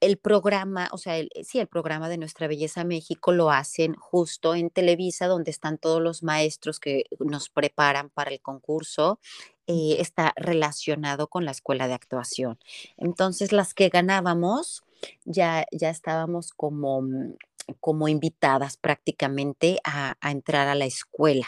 el 0.00 0.18
programa, 0.18 0.88
o 0.92 0.98
sea, 0.98 1.16
el, 1.18 1.30
sí, 1.42 1.58
el 1.58 1.68
programa 1.68 2.08
de 2.08 2.18
Nuestra 2.18 2.46
Belleza 2.46 2.84
México 2.84 3.32
lo 3.32 3.50
hacen 3.50 3.94
justo 3.94 4.54
en 4.54 4.70
Televisa, 4.70 5.26
donde 5.26 5.50
están 5.50 5.78
todos 5.78 6.02
los 6.02 6.22
maestros 6.22 6.78
que 6.80 7.04
nos 7.18 7.48
preparan 7.48 8.10
para 8.10 8.30
el 8.30 8.40
concurso. 8.40 9.18
Eh, 9.66 9.96
está 9.98 10.32
relacionado 10.36 11.28
con 11.28 11.44
la 11.44 11.50
escuela 11.50 11.88
de 11.88 11.94
actuación. 11.94 12.58
Entonces, 12.96 13.50
las 13.52 13.74
que 13.74 13.88
ganábamos, 13.88 14.84
ya, 15.24 15.66
ya 15.72 15.90
estábamos 15.90 16.52
como, 16.52 17.02
mm, 17.02 17.34
como 17.80 18.08
invitadas 18.08 18.76
prácticamente 18.76 19.78
a, 19.84 20.16
entrar 20.30 20.68
a 20.68 20.74
la 20.74 20.86
escuela. 20.86 21.46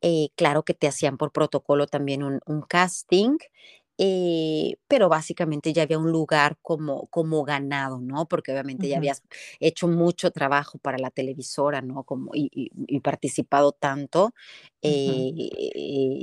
Eh, 0.00 0.28
claro 0.36 0.62
que 0.62 0.74
te 0.74 0.88
hacían 0.88 1.16
por 1.16 1.32
protocolo 1.32 1.86
también 1.86 2.22
un, 2.22 2.62
casting, 2.68 3.38
eh, 3.98 4.76
pero 4.88 5.08
básicamente 5.08 5.72
ya 5.72 5.82
había 5.82 5.98
un 5.98 6.12
lugar 6.12 6.58
como, 6.62 7.06
como 7.06 7.44
ganado, 7.44 8.00
¿no? 8.00 8.26
Porque 8.26 8.52
obviamente 8.52 8.88
ya 8.88 8.98
habías 8.98 9.22
hecho 9.58 9.88
mucho 9.88 10.30
trabajo 10.30 10.78
para 10.78 10.98
la 10.98 11.10
televisora, 11.10 11.80
¿no? 11.80 12.04
Como, 12.04 12.30
y, 12.34 12.70
participado 13.00 13.72
tanto, 13.72 14.34
eh, 14.82 15.32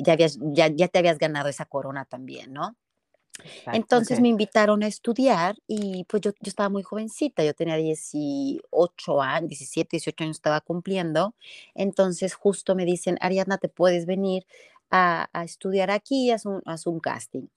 ya, 0.05 0.13
habías, 0.13 0.37
ya, 0.53 0.67
ya 0.67 0.87
te 0.87 0.99
habías 0.99 1.17
ganado 1.17 1.49
esa 1.49 1.65
corona 1.65 2.05
también, 2.05 2.53
¿no? 2.53 2.75
Entonces 3.73 4.19
me 4.19 4.29
invitaron 4.29 4.83
a 4.83 4.87
estudiar 4.87 5.55
y 5.67 6.05
pues 6.05 6.21
yo, 6.21 6.31
yo, 6.31 6.49
estaba 6.49 6.69
muy 6.69 6.83
jovencita, 6.83 7.43
yo 7.43 7.53
tenía 7.53 7.75
18 7.75 9.21
años, 9.21 9.49
17, 9.49 9.97
18 9.97 10.23
años 10.23 10.37
estaba 10.37 10.61
cumpliendo. 10.61 11.35
Entonces 11.73 12.35
justo 12.35 12.75
me 12.75 12.85
dicen, 12.85 13.17
Ariadna, 13.21 13.57
te 13.57 13.69
puedes 13.69 14.05
venir 14.05 14.45
a, 14.91 15.29
a 15.33 15.43
estudiar 15.43 15.91
aquí, 15.91 16.31
haz 16.31 16.45
un, 16.45 16.61
haz 16.65 16.85
un 16.85 16.99
casting. 16.99 17.47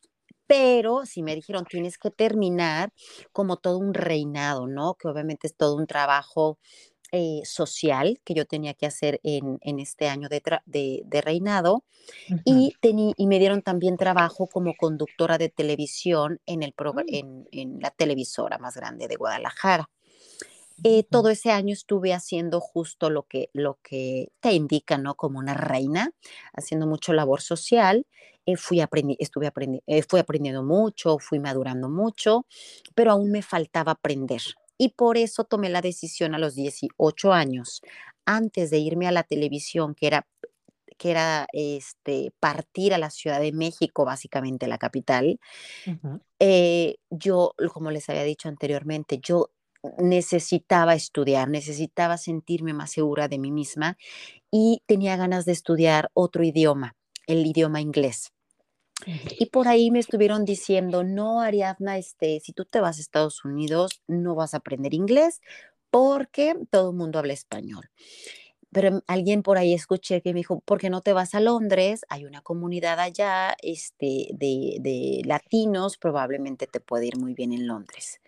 Pero 0.47 1.05
si 1.07 1.23
me 1.23 1.35
dijeron, 1.35 1.65
tienes 1.65 1.99
que 1.99 2.11
terminar 2.11 2.93
como 3.33 3.57
todo 3.57 3.79
un 3.79 3.95
reinado, 3.95 4.69
¿no? 4.69 4.95
Que 4.95 5.09
obviamente 5.09 5.49
es 5.49 5.57
todo 5.57 5.77
un 5.77 5.87
trabajo 5.87 6.59
eh, 7.12 7.40
social 7.45 8.21
que 8.25 8.35
yo 8.35 8.47
tenía 8.47 8.75
que 8.75 8.87
hacer 8.87 9.21
en, 9.23 9.59
en 9.61 9.79
este 9.79 10.09
año 10.09 10.29
de, 10.29 10.42
de, 10.66 11.21
reinado 11.21 11.85
y, 12.45 12.75
y, 12.83 13.27
me 13.27 13.38
dieron 13.38 13.62
también 13.62 13.97
trabajo 13.97 14.49
como 14.49 14.75
conductora 14.77 15.38
de 15.38 15.49
televisión 15.49 16.40
en, 16.47 16.62
el 16.62 16.75
mm. 16.77 16.99
en, 17.09 17.49
en, 17.53 17.81
la 17.81 17.90
televisora 17.90 18.59
más 18.59 18.77
grande 18.77 19.09
de 19.09 19.16
Guadalajara. 19.16 19.88
Eh, 20.85 21.05
todo 21.05 21.31
ese 21.31 21.51
año 21.53 21.73
estuve 21.73 22.12
haciendo 22.12 22.61
justo 22.61 23.09
lo 23.09 23.23
que, 23.23 23.49
lo 23.55 23.79
que 23.83 24.33
te 24.40 24.53
indica, 24.53 24.99
¿no? 24.99 25.14
Como 25.14 25.38
una 25.38 25.55
reina, 25.55 26.11
haciendo 26.53 26.87
mucho 26.87 27.12
labor 27.12 27.40
social. 27.40 28.07
Eh, 28.45 28.57
fui, 28.57 28.81
aprendi 28.81 29.16
estuve 29.19 29.47
aprendi 29.47 29.83
fui 30.09 30.21
aprendiendo 30.21 30.62
mucho, 30.62 31.19
fui 31.19 31.40
madurando 31.40 31.88
mucho, 31.88 32.47
pero 32.95 33.12
aún 33.12 33.31
me 33.31 33.42
faltaba 33.42 33.92
aprender, 33.92 34.42
y 34.79 34.91
por 34.91 35.17
eso 35.19 35.45
tomé 35.45 35.69
la 35.69 35.81
decisión 35.81 36.35
a 36.35 36.39
los 36.39 36.55
18 36.55 37.33
años, 37.33 37.81
antes 38.25 38.71
de 38.71 38.79
irme 38.79 39.07
a 39.07 39.12
la 39.12 39.23
televisión, 39.23 39.95
que 39.95 40.07
era 40.09 40.27
que 40.99 41.11
era 41.11 41.47
este, 41.53 42.33
partir 42.41 42.95
a 42.95 42.99
la 42.99 43.11
Ciudad 43.11 43.41
de 43.41 43.53
México, 43.53 44.05
básicamente 44.05 44.67
la 44.67 44.79
capital, 44.79 45.39
eh, 46.39 46.97
yo, 47.11 47.55
como 47.73 47.91
les 47.91 48.09
había 48.09 48.25
dicho 48.25 48.49
anteriormente, 48.49 49.19
yo 49.23 49.51
necesitaba 49.99 50.95
estudiar, 50.95 51.49
necesitaba 51.49 52.19
sentirme 52.19 52.73
más 52.73 52.91
segura 52.93 53.29
de 53.29 53.39
mí 53.39 53.53
misma 53.53 53.97
y 54.51 54.83
tenía 54.87 55.17
ganas 55.17 55.45
de 55.45 55.53
estudiar 55.53 56.11
otro 56.15 56.45
idioma, 56.45 56.97
el 57.27 57.47
idioma 57.47 57.81
inglés. 57.81 58.33
Y 59.39 59.47
por 59.47 59.69
ahí 59.69 59.91
me 59.91 59.99
estuvieron 59.99 60.45
diciendo, 60.45 61.05
no, 61.05 61.41
Ariadna, 61.41 61.99
este, 61.99 62.41
si 62.41 62.53
tú 62.53 62.65
te 62.65 62.81
vas 62.81 62.99
a 62.99 63.01
Estados 63.01 63.45
Unidos, 63.45 64.03
no 64.07 64.35
vas 64.35 64.55
a 64.55 64.59
aprender 64.59 64.95
inglés 64.95 65.41
porque 65.91 66.55
todo 66.71 66.91
el 66.91 66.97
mundo 66.97 67.19
habla 67.19 67.33
español. 67.33 67.91
Pero 68.73 69.03
alguien 69.07 69.43
por 69.43 69.59
ahí 69.59 69.73
escuché 69.73 70.21
que 70.23 70.33
me 70.33 70.41
dijo, 70.41 70.61
¿por 70.61 70.79
qué 70.81 70.91
no 70.91 71.01
te 71.01 71.13
vas 71.13 71.35
a 71.35 71.41
Londres? 71.41 72.05
Hay 72.09 72.25
una 72.25 72.41
comunidad 72.43 72.99
allá 73.01 73.57
este, 73.63 74.29
de, 74.35 74.79
de 74.81 75.23
latinos, 75.25 75.97
probablemente 75.99 76.67
te 76.67 76.81
puede 76.81 77.07
ir 77.07 77.17
muy 77.17 77.35
bien 77.35 77.53
en 77.53 77.67
Londres. 77.67 78.21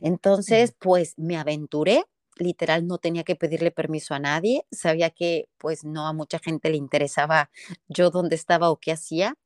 Entonces, 0.00 0.74
pues 0.78 1.14
me 1.16 1.36
aventuré, 1.36 2.04
literal 2.36 2.86
no 2.86 2.98
tenía 2.98 3.24
que 3.24 3.36
pedirle 3.36 3.70
permiso 3.70 4.14
a 4.14 4.18
nadie, 4.18 4.64
sabía 4.70 5.10
que 5.10 5.48
pues 5.58 5.84
no 5.84 6.06
a 6.06 6.12
mucha 6.12 6.38
gente 6.38 6.70
le 6.70 6.76
interesaba 6.76 7.50
yo 7.88 8.10
dónde 8.10 8.36
estaba 8.36 8.70
o 8.70 8.76
qué 8.76 8.92
hacía, 8.92 9.36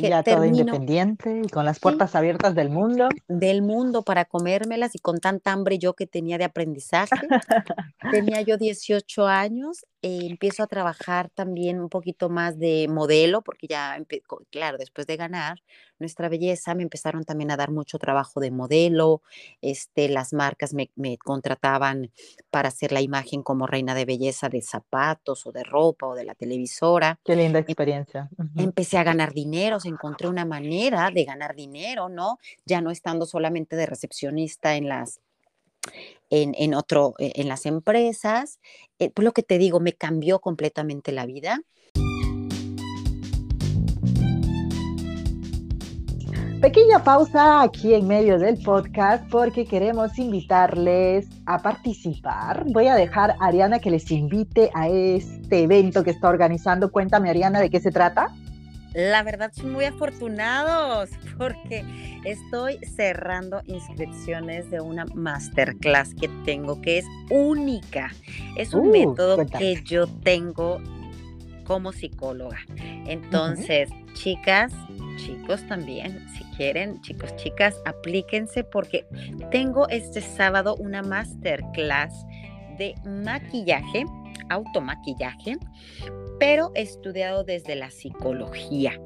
ya 0.00 0.22
todo 0.22 0.44
independiente 0.44 1.42
y 1.44 1.48
con 1.48 1.64
las 1.64 1.78
puertas 1.78 2.14
abiertas 2.14 2.54
del 2.54 2.70
mundo. 2.70 3.08
Del 3.28 3.62
mundo 3.62 4.02
para 4.02 4.24
comérmelas 4.24 4.94
y 4.94 4.98
con 4.98 5.18
tanta 5.18 5.52
hambre 5.52 5.78
yo 5.78 5.94
que 5.94 6.06
tenía 6.06 6.38
de 6.38 6.44
aprendizaje. 6.44 7.10
tenía 8.10 8.40
yo 8.42 8.56
18 8.56 9.26
años 9.26 9.86
eh, 10.02 10.20
empiezo 10.22 10.62
a 10.62 10.66
trabajar 10.66 11.28
también 11.30 11.78
un 11.78 11.90
poquito 11.90 12.30
más 12.30 12.58
de 12.58 12.88
modelo, 12.88 13.42
porque 13.42 13.66
ya, 13.66 13.98
claro, 14.50 14.78
después 14.78 15.06
de 15.06 15.16
ganar 15.16 15.62
nuestra 15.98 16.30
belleza, 16.30 16.74
me 16.74 16.82
empezaron 16.82 17.24
también 17.24 17.50
a 17.50 17.56
dar 17.58 17.70
mucho 17.70 17.98
trabajo 17.98 18.40
de 18.40 18.50
modelo, 18.50 19.22
este, 19.60 20.08
las 20.08 20.32
marcas 20.32 20.72
me, 20.74 20.90
contrataban 21.18 22.10
para 22.50 22.68
hacer 22.68 22.92
la 22.92 23.02
imagen 23.02 23.42
como 23.42 23.66
reina 23.66 23.94
de 23.94 24.06
belleza 24.06 24.48
de 24.48 24.62
zapatos 24.62 25.46
o 25.46 25.52
de 25.52 25.64
ropa 25.64 26.06
o 26.06 26.14
de 26.14 26.24
la 26.24 26.34
televisora. 26.34 27.18
Qué 27.22 27.36
linda 27.36 27.58
em 27.58 27.64
experiencia. 27.64 28.30
Empecé 28.56 28.96
a 28.96 29.04
ganar 29.04 29.34
dinero, 29.34 29.78
encontré 29.84 30.28
una 30.28 30.46
manera 30.46 31.10
de 31.10 31.24
ganar 31.24 31.54
dinero, 31.54 32.08
¿no? 32.08 32.38
Ya 32.64 32.80
no 32.80 32.90
estando 32.90 33.26
solamente 33.26 33.76
de 33.76 33.86
recepcionista 33.86 34.76
en 34.76 34.88
las 34.88 35.20
en, 36.30 36.74
otro, 36.74 37.14
e, 37.18 37.32
en 37.36 37.48
las 37.48 37.66
empresas. 37.66 38.60
Eh, 38.98 39.10
pues 39.10 39.24
lo 39.24 39.32
que 39.32 39.42
te 39.42 39.58
digo, 39.58 39.80
me 39.80 39.92
cambió 39.92 40.40
completamente 40.40 41.12
la 41.12 41.26
vida. 41.26 41.60
Pequeña 46.60 47.02
pausa 47.02 47.62
aquí 47.62 47.94
en 47.94 48.06
medio 48.06 48.38
del 48.38 48.62
podcast 48.62 49.26
porque 49.30 49.64
queremos 49.64 50.18
invitarles 50.18 51.26
a 51.46 51.62
participar. 51.62 52.64
Voy 52.66 52.86
a 52.86 52.96
dejar 52.96 53.30
a 53.30 53.46
Ariana 53.46 53.78
que 53.78 53.90
les 53.90 54.10
invite 54.10 54.70
a 54.74 54.86
este 54.86 55.62
evento 55.62 56.04
que 56.04 56.10
está 56.10 56.28
organizando. 56.28 56.92
Cuéntame, 56.92 57.30
Ariana, 57.30 57.60
de 57.60 57.70
qué 57.70 57.80
se 57.80 57.90
trata. 57.90 58.28
La 58.94 59.22
verdad 59.22 59.52
son 59.52 59.72
muy 59.72 59.84
afortunados 59.84 61.10
porque 61.38 61.84
estoy 62.24 62.78
cerrando 62.84 63.62
inscripciones 63.66 64.70
de 64.70 64.80
una 64.80 65.04
masterclass 65.14 66.14
que 66.14 66.28
tengo 66.44 66.80
que 66.80 66.98
es 66.98 67.06
única. 67.30 68.10
Es 68.56 68.74
un 68.74 68.88
uh, 68.88 68.92
método 68.92 69.46
que 69.46 69.80
yo 69.84 70.06
tengo 70.06 70.80
como 71.64 71.92
psicóloga. 71.92 72.58
Entonces, 73.06 73.90
chicas, 74.14 74.72
chicos 75.18 75.64
también, 75.68 76.26
si 76.36 76.42
quieren, 76.56 77.00
chicos, 77.00 77.34
chicas, 77.36 77.76
aplíquense 77.84 78.64
porque 78.64 79.06
tengo 79.52 79.88
este 79.88 80.20
sábado 80.20 80.74
una 80.76 81.02
masterclass 81.02 82.26
de 82.76 82.94
maquillaje, 83.04 84.04
automaquillaje, 84.48 85.58
pero 86.40 86.72
estudiado 86.74 87.44
desde 87.44 87.76
la 87.76 87.90
psicología. 87.90 88.98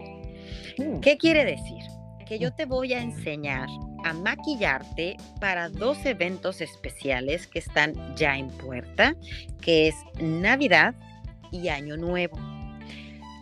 Mm. 0.79 1.01
¿Qué 1.01 1.19
quiere 1.19 1.45
decir? 1.45 1.83
Que 2.27 2.39
yo 2.39 2.51
mm. 2.51 2.57
te 2.57 2.65
voy 2.65 2.95
a 2.95 3.03
enseñar 3.03 3.69
a 4.05 4.15
maquillarte 4.15 5.17
para 5.41 5.69
dos 5.69 6.07
eventos 6.07 6.61
especiales 6.61 7.47
que 7.47 7.59
están 7.59 7.95
ya 8.17 8.39
en 8.39 8.49
puerta, 8.49 9.17
que 9.61 9.89
es 9.89 9.95
Navidad 10.21 10.95
y 11.51 11.69
Año 11.69 11.97
Nuevo. 11.97 12.39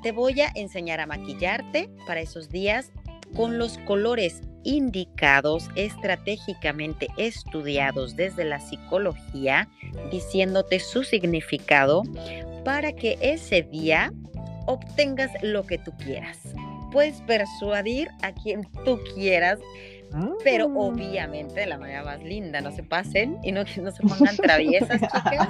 Te 0.03 0.11
voy 0.11 0.41
a 0.41 0.51
enseñar 0.55 0.99
a 0.99 1.07
maquillarte 1.07 1.91
para 2.07 2.21
esos 2.21 2.49
días 2.49 2.91
con 3.37 3.59
los 3.59 3.79
colores 3.79 4.41
indicados, 4.65 5.69
estratégicamente 5.75 7.09
estudiados 7.17 8.17
desde 8.17 8.45
la 8.45 8.61
psicología, 8.61 9.69
diciéndote 10.11 10.81
su 10.81 11.05
significado 11.05 12.03
para 12.65 12.93
que 12.93 13.19
ese 13.21 13.63
día 13.63 14.13
obtengas 14.67 15.31
lo 15.43 15.65
que 15.65 15.79
tú 15.79 15.93
quieras. 15.99 16.39
Puedes 16.91 17.21
persuadir 17.23 18.09
a 18.23 18.33
quien 18.33 18.69
tú 18.85 18.99
quieras 19.15 19.59
pero 20.45 20.69
mm. 20.69 20.77
obviamente 20.77 21.61
de 21.61 21.67
la 21.67 21.79
manera 21.79 22.05
más 22.05 22.23
linda, 22.23 22.61
no 22.61 22.73
se 22.73 22.83
pasen 22.83 23.39
y 23.43 23.53
no, 23.53 23.65
no 23.83 23.91
se 23.91 24.03
pongan 24.03 24.37
traviesas, 24.37 25.01
chicas. 25.01 25.49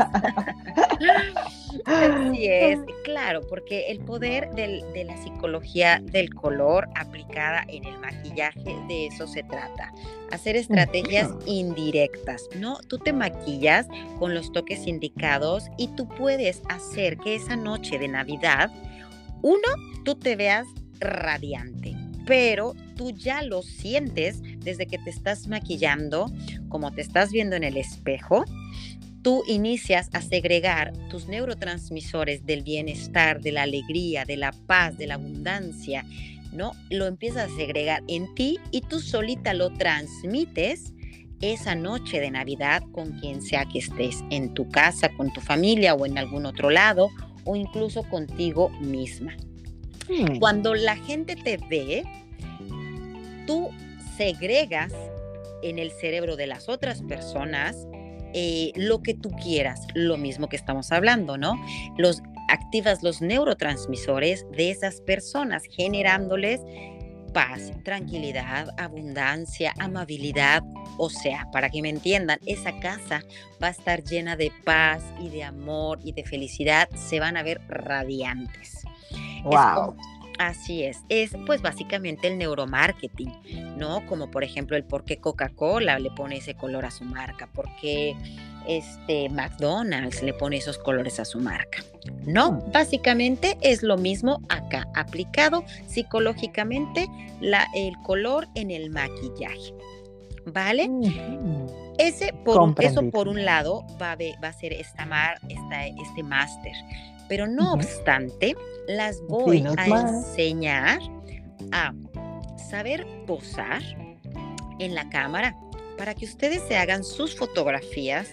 Así 1.87 2.47
es, 2.49 2.79
claro, 3.05 3.41
porque 3.49 3.87
el 3.89 4.01
poder 4.01 4.51
de 4.55 5.05
la 5.05 5.17
psicología 5.23 6.01
del 6.03 6.35
color 6.35 6.89
aplicada 6.95 7.65
en 7.69 7.85
el 7.85 7.99
maquillaje, 7.99 8.77
de 8.89 9.07
eso 9.07 9.27
se 9.27 9.43
trata. 9.43 9.93
Hacer 10.31 10.57
estrategias 10.57 11.31
indirectas, 11.47 12.49
¿no? 12.59 12.79
Tú 12.89 12.99
te 12.99 13.13
maquillas 13.13 13.87
con 14.19 14.35
los 14.35 14.53
toques 14.53 14.87
indicados 14.87 15.69
y 15.77 15.89
tú 15.89 16.09
puedes 16.09 16.63
hacer 16.69 17.19
que 17.19 17.35
esa 17.35 17.57
noche 17.57 17.99
de 17.99 18.09
Navidad, 18.09 18.71
uno, 19.43 19.69
tú 20.05 20.15
te 20.15 20.37
veas 20.37 20.67
radiante 21.01 22.02
pero 22.27 22.75
tú 22.97 23.11
ya 23.11 23.43
lo 23.43 23.63
sientes 23.63 24.41
desde 24.59 24.87
que 24.87 24.99
te 24.99 25.11
estás 25.11 25.49
maquillando, 25.49 26.31
como 26.69 26.93
te 26.93 27.01
estás 27.01 27.33
viendo 27.33 27.57
en 27.57 27.65
el 27.65 27.77
espejo. 27.77 28.45
Tú 29.23 29.45
inicias 29.47 30.09
a 30.13 30.21
segregar 30.21 30.93
tus 31.09 31.29
neurotransmisores 31.29 32.45
del 32.45 32.63
bienestar, 32.63 33.41
de 33.41 33.53
la 33.53 33.63
alegría, 33.63 34.25
de 34.25 34.37
la 34.37 34.53
paz, 34.53 34.99
de 34.99 35.07
la 35.07 35.15
abundancia, 35.15 36.05
¿no? 36.53 36.73
Lo 36.91 37.07
empiezas 37.07 37.51
a 37.51 37.57
segregar 37.57 38.03
en 38.09 38.35
ti 38.35 38.59
y 38.73 38.81
tú 38.81 39.01
solita 39.01 39.55
lo 39.55 39.73
transmites 39.73 40.93
esa 41.41 41.75
noche 41.75 42.21
de 42.21 42.31
Navidad 42.31 42.83
con 42.93 43.13
quien 43.19 43.43
sea 43.43 43.65
que 43.65 43.81
estés, 43.81 44.23
en 44.31 44.55
tu 44.55 44.69
casa, 44.69 45.09
con 45.17 45.33
tu 45.33 45.41
familia 45.41 45.95
o 45.95 46.07
en 46.07 46.19
algún 46.19 46.47
otro 46.47 46.71
lado, 46.71 47.11
o 47.45 47.57
incluso 47.57 48.05
contigo 48.05 48.71
misma. 48.81 49.37
Mm. 50.09 50.39
Cuando 50.39 50.75
la 50.75 50.97
gente 50.97 51.37
te 51.37 51.59
ve, 51.69 52.05
tú 53.47 53.71
segregas 54.17 54.93
en 55.63 55.79
el 55.79 55.91
cerebro 55.91 56.37
de 56.37 56.47
las 56.47 56.69
otras 56.69 57.03
personas 57.03 57.77
eh, 58.35 58.73
lo 58.77 59.03
que 59.03 59.15
tú 59.15 59.31
quieras, 59.31 59.87
lo 59.95 60.17
mismo 60.17 60.49
que 60.49 60.57
estamos 60.57 60.91
hablando, 60.91 61.37
¿no? 61.37 61.55
Los 61.99 62.23
activas 62.49 63.03
los 63.03 63.21
neurotransmisores 63.21 64.47
de 64.51 64.71
esas 64.71 65.01
personas, 65.01 65.65
generándoles 65.65 66.61
paz, 67.33 67.73
tranquilidad, 67.83 68.69
abundancia, 68.79 69.73
amabilidad. 69.79 70.63
O 70.99 71.11
sea, 71.11 71.49
para 71.53 71.71
que 71.71 71.83
me 71.83 71.89
entiendan, 71.89 72.39
esa 72.47 72.79
casa 72.81 73.23
va 73.63 73.69
a 73.69 73.71
estar 73.71 74.05
llena 74.05 74.37
de 74.37 74.53
paz 74.65 75.03
y 75.21 75.29
de 75.31 75.45
amor 75.45 75.99
y 76.05 76.13
de 76.13 76.25
felicidad. 76.25 76.89
Se 76.95 77.21
van 77.21 77.37
a 77.37 77.43
ver 77.43 77.61
radiantes. 77.69 78.82
Wow. 79.45 79.97
Así 80.39 80.83
es, 80.83 80.99
es 81.09 81.33
pues 81.47 81.63
básicamente 81.63 82.27
el 82.27 82.39
neuromarketing, 82.39 83.77
¿no? 83.77 84.05
Como 84.07 84.31
por 84.31 84.43
ejemplo 84.43 84.77
el 84.77 84.85
por 84.85 85.05
qué 85.05 85.19
Coca-Cola 85.19 85.99
le 85.99 86.11
pone 86.11 86.39
ese 86.39 86.55
color 86.55 86.85
a 86.85 86.91
su 86.91 87.05
marca, 87.05 87.49
por 87.53 87.69
qué 87.77 88.17
este 88.67 89.29
McDonald's 89.29 90.23
le 90.23 90.33
pone 90.35 90.57
esos 90.57 90.79
colores 90.79 91.21
a 91.21 91.25
su 91.25 91.39
marca. 91.39 91.79
No, 92.25 92.61
básicamente 92.73 93.57
es 93.61 93.83
lo 93.83 93.97
mismo 93.97 94.41
acá, 94.49 94.89
aplicado 94.95 95.65
psicológicamente 95.87 97.09
la, 97.41 97.67
el 97.75 97.95
color 98.03 98.49
en 98.55 98.71
el 98.71 98.91
maquillaje. 98.91 99.75
¿Vale? 100.45 100.91
Ese 101.99 102.33
por 102.45 102.75
eso 102.83 103.09
por 103.11 103.29
un 103.29 103.45
lado 103.45 103.85
va 104.01 104.13
a, 104.13 104.17
va 104.43 104.49
a 104.49 104.53
ser 104.53 104.73
esta 104.73 105.07
mar, 105.07 105.39
esta, 105.49 105.87
este 105.87 106.23
máster. 106.25 106.73
Pero 107.33 107.47
no 107.47 107.73
obstante, 107.73 108.55
las 108.87 109.23
voy 109.23 109.65
a 109.79 109.87
enseñar 109.87 111.01
a 111.73 111.95
saber 112.69 113.07
posar 113.27 113.81
en 114.79 114.95
la 114.95 115.09
cámara 115.09 115.57
para 115.97 116.15
que 116.15 116.27
ustedes 116.27 116.61
se 116.69 116.77
hagan 116.77 117.03
sus 117.03 117.35
fotografías 117.35 118.29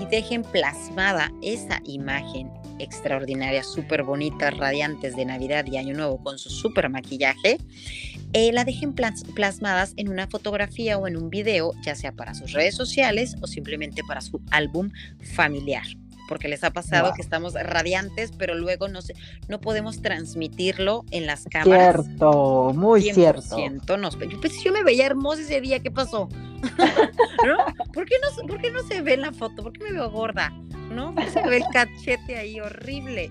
y 0.00 0.06
dejen 0.06 0.42
plasmada 0.42 1.32
esa 1.42 1.80
imagen 1.86 2.48
extraordinaria, 2.78 3.64
súper 3.64 4.04
bonita, 4.04 4.52
radiantes 4.52 5.16
de 5.16 5.24
Navidad 5.24 5.66
y 5.66 5.78
Año 5.78 5.96
Nuevo 5.96 6.22
con 6.22 6.38
su 6.38 6.48
súper 6.48 6.88
maquillaje, 6.88 7.58
eh, 8.32 8.52
la 8.52 8.64
dejen 8.64 8.94
plasmadas 8.94 9.92
en 9.96 10.08
una 10.08 10.28
fotografía 10.28 10.98
o 10.98 11.08
en 11.08 11.16
un 11.16 11.30
video, 11.30 11.72
ya 11.84 11.96
sea 11.96 12.12
para 12.12 12.32
sus 12.34 12.52
redes 12.52 12.76
sociales 12.76 13.34
o 13.42 13.48
simplemente 13.48 14.02
para 14.06 14.20
su 14.20 14.40
álbum 14.52 14.92
familiar 15.34 15.84
porque 16.28 16.48
les 16.48 16.64
ha 16.64 16.70
pasado 16.70 17.12
que 17.14 17.22
estamos 17.22 17.54
radiantes, 17.54 18.32
pero 18.36 18.54
luego 18.54 18.88
no, 18.88 19.00
no 19.48 19.60
podemos 19.60 20.02
transmitirlo 20.02 21.04
en 21.10 21.26
las 21.26 21.44
cámaras. 21.44 22.04
Cierto, 22.04 22.72
muy 22.74 23.02
cierto. 23.02 23.56
No, 23.96 24.10
yo, 24.10 24.40
pues, 24.40 24.62
yo 24.62 24.72
me 24.72 24.82
veía 24.82 25.06
hermosa 25.06 25.42
ese 25.42 25.60
día, 25.60 25.80
¿qué 25.80 25.90
pasó? 25.90 26.28
¿Por, 27.94 28.06
qué 28.06 28.14
no, 28.22 28.46
¿Por 28.46 28.60
qué 28.60 28.70
no 28.70 28.82
se 28.82 29.02
ve 29.02 29.14
en 29.14 29.22
la 29.22 29.32
foto? 29.32 29.62
¿Por 29.62 29.72
qué 29.72 29.84
me 29.84 29.92
veo 29.92 30.10
gorda? 30.10 30.50
¿No? 30.90 31.14
¿Por 31.14 31.24
qué 31.24 31.30
se 31.30 31.48
ve 31.48 31.56
el 31.58 31.64
cachete 31.72 32.36
ahí 32.36 32.60
horrible? 32.60 33.30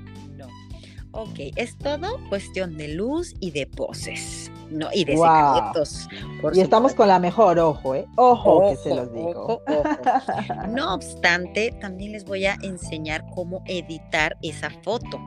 Ok, 1.18 1.54
es 1.56 1.78
todo 1.78 2.20
cuestión 2.28 2.76
de 2.76 2.90
luz 2.90 3.34
y 3.40 3.52
de 3.52 3.66
poses. 3.68 4.52
No, 4.70 4.90
y 4.94 5.06
de 5.06 5.16
secretos. 5.16 6.10
y 6.54 6.60
estamos 6.60 6.94
con 6.94 7.08
la 7.08 7.20
mejor, 7.20 7.58
ojo, 7.58 7.96
¿eh? 7.96 8.06
Ojo, 8.18 8.70
que 8.70 8.76
se 8.76 8.94
los 8.94 9.14
digo. 9.14 9.62
No 10.70 10.94
obstante, 10.94 11.72
también 11.80 12.12
les 12.12 12.26
voy 12.26 12.46
a 12.46 12.58
enseñar 12.64 13.26
cómo 13.34 13.64
editar 13.66 14.36
esa 14.42 14.70
foto. 14.70 15.22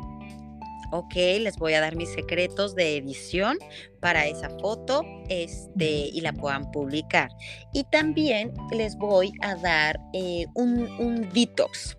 Ok, 0.91 1.15
les 1.15 1.57
voy 1.57 1.75
a 1.75 1.81
dar 1.81 1.97
mis 1.97 2.13
secretos 2.13 2.75
de 2.75 2.97
edición 2.97 3.59
para 4.01 4.27
esa 4.27 4.51
foto 4.59 5.03
este, 5.29 6.09
y 6.13 6.21
la 6.21 6.33
puedan 6.33 6.71
publicar. 6.71 7.31
Y 7.73 7.85
también 7.85 8.53
les 8.73 8.97
voy 8.97 9.33
a 9.43 9.55
dar 9.57 9.99
eh, 10.13 10.47
un, 10.55 10.83
un 10.99 11.29
detox. 11.33 11.98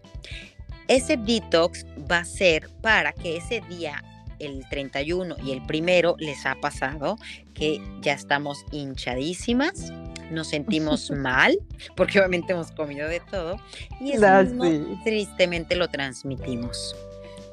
Ese 0.89 1.17
detox 1.17 1.85
va 2.11 2.17
a 2.17 2.25
ser 2.25 2.67
para 2.81 3.13
que 3.13 3.37
ese 3.37 3.61
día 3.69 4.03
el 4.39 4.67
31 4.69 5.35
y 5.43 5.51
el 5.51 5.63
primero 5.65 6.15
les 6.17 6.47
ha 6.47 6.55
pasado 6.55 7.17
que 7.53 7.79
ya 8.01 8.13
estamos 8.13 8.65
hinchadísimas, 8.71 9.91
nos 10.31 10.47
sentimos 10.47 11.11
mal, 11.15 11.59
porque 11.95 12.17
obviamente 12.17 12.53
hemos 12.53 12.71
comido 12.71 13.07
de 13.07 13.19
todo, 13.19 13.57
y 14.01 14.13
eso 14.13 14.25
tristemente 15.03 15.75
lo 15.75 15.89
transmitimos. 15.89 16.95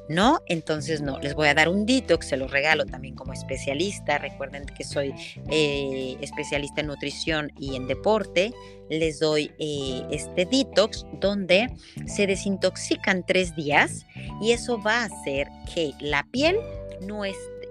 ¿No? 0.09 0.41
Entonces, 0.47 1.01
no, 1.01 1.19
les 1.19 1.35
voy 1.35 1.49
a 1.49 1.55
dar 1.55 1.69
un 1.69 1.87
detox, 1.87 2.29
se 2.29 2.37
lo 2.37 2.49
regalo 2.49 2.87
también 2.87 3.15
como 3.15 3.33
especialista. 3.33 4.19
Recuerden 4.19 4.67
que 4.67 4.85
soy 4.85 5.15
eh, 5.51 6.17
especialista 6.21 6.81
en 6.81 6.89
nutrición 6.89 7.53
y 7.59 7.77
en 7.77 7.87
deporte. 7.87 8.53
Les 8.89 9.19
doy 9.19 9.51
eh, 9.59 10.03
este 10.11 10.47
detox 10.47 11.07
donde 11.21 11.69
se 12.07 12.27
desintoxican 12.27 13.25
tres 13.27 13.57
días 13.57 14.07
y 14.41 14.53
eso 14.53 14.81
va 14.81 15.03
a 15.03 15.05
hacer 15.07 15.49
que 15.75 15.93
la 16.01 16.25
piel 16.31 16.57
no, 17.01 17.25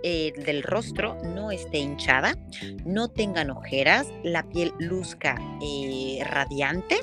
eh, 0.07 0.33
del 0.45 0.61
rostro 0.61 1.17
no 1.23 1.49
esté 1.49 1.79
hinchada, 1.79 2.37
no 2.85 3.07
tengan 3.07 3.49
ojeras, 3.49 4.05
la 4.23 4.43
piel 4.43 4.71
luzca 4.77 5.35
eh, 5.63 6.23
radiante, 6.23 6.97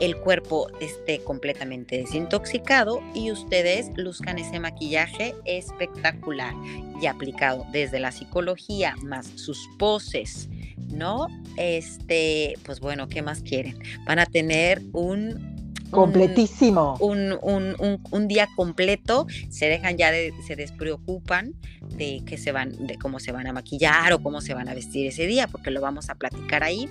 el 0.00 0.16
cuerpo 0.18 0.68
esté 0.80 1.18
completamente 1.18 1.98
desintoxicado 1.98 3.02
y 3.12 3.32
ustedes 3.32 3.90
luzcan 3.96 4.38
ese 4.38 4.60
maquillaje 4.60 5.34
espectacular 5.46 6.54
y 7.02 7.06
aplicado 7.06 7.66
desde 7.72 7.98
la 7.98 8.12
psicología 8.12 8.94
más 9.02 9.26
sus 9.34 9.58
poses, 9.76 10.48
¿no? 10.92 11.26
Este, 11.56 12.54
pues 12.62 12.78
bueno, 12.78 13.08
¿qué 13.08 13.20
más 13.20 13.42
quieren? 13.42 13.80
Van 14.06 14.20
a 14.20 14.26
tener 14.26 14.80
un 14.92 15.47
Completísimo. 15.90 16.96
Un, 17.00 17.34
un, 18.10 18.28
día 18.28 18.48
completo, 18.56 19.26
se 19.48 19.66
dejan 19.66 19.96
ya 19.96 20.10
de, 20.10 20.32
se 20.46 20.56
despreocupan 20.56 21.54
de 21.96 22.22
que 22.26 22.36
se 22.36 22.52
van, 22.52 22.86
de 22.86 22.96
cómo 22.96 23.20
se 23.20 23.32
van 23.32 23.46
a 23.46 23.52
maquillar 23.52 24.12
o 24.12 24.22
cómo 24.22 24.40
se 24.40 24.54
van 24.54 24.68
a 24.68 24.74
vestir 24.74 25.06
ese 25.06 25.26
día, 25.26 25.46
porque 25.48 25.70
lo 25.70 25.80
vamos 25.80 26.10
a 26.10 26.14
platicar 26.14 26.62
ahí. 26.62 26.88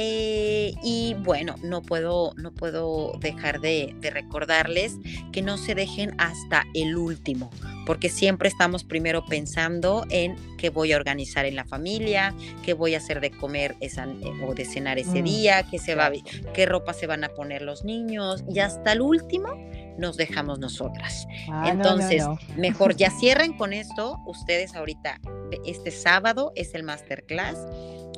Eh, 0.00 0.74
y 0.80 1.14
bueno, 1.24 1.56
no 1.60 1.82
puedo, 1.82 2.32
no 2.36 2.52
puedo 2.52 3.14
dejar 3.18 3.60
de, 3.60 3.96
recordarles 4.00 4.94
que 5.32 5.42
no 5.42 5.58
se 5.58 5.74
dejen 5.74 6.14
hasta 6.18 6.64
el 6.72 6.96
último, 6.96 7.50
porque 7.84 8.08
siempre 8.08 8.48
estamos 8.48 8.84
primero 8.84 9.26
pensando 9.26 10.06
en 10.08 10.36
qué 10.56 10.70
voy 10.70 10.92
a 10.92 10.96
organizar 10.96 11.46
en 11.46 11.56
la 11.56 11.64
familia, 11.64 12.32
qué 12.64 12.74
voy 12.74 12.94
a 12.94 12.98
hacer 12.98 13.20
de 13.20 13.32
comer 13.32 13.74
esa, 13.80 14.06
o 14.46 14.54
de 14.54 14.66
cenar 14.66 15.00
ese 15.00 15.20
mm, 15.20 15.24
día, 15.24 15.62
qué, 15.68 15.80
se 15.80 15.96
va, 15.96 16.12
qué 16.54 16.64
ropa 16.64 16.92
se 16.92 17.08
van 17.08 17.24
a 17.24 17.30
poner 17.30 17.62
los 17.62 17.82
niños, 17.82 18.44
y 18.48 18.60
hasta 18.60 18.92
el 18.92 19.00
último 19.00 19.48
nos 19.98 20.16
dejamos 20.16 20.58
nosotras. 20.58 21.26
Ah, 21.50 21.70
Entonces, 21.70 22.24
mejor 22.56 22.96
ya 22.96 23.10
cierren 23.20 23.56
con 23.56 23.72
esto. 23.72 24.18
Ustedes 24.26 24.74
ahorita, 24.74 25.20
este 25.66 25.90
sábado 25.90 26.52
es 26.54 26.74
el 26.74 26.84
masterclass. 26.84 27.58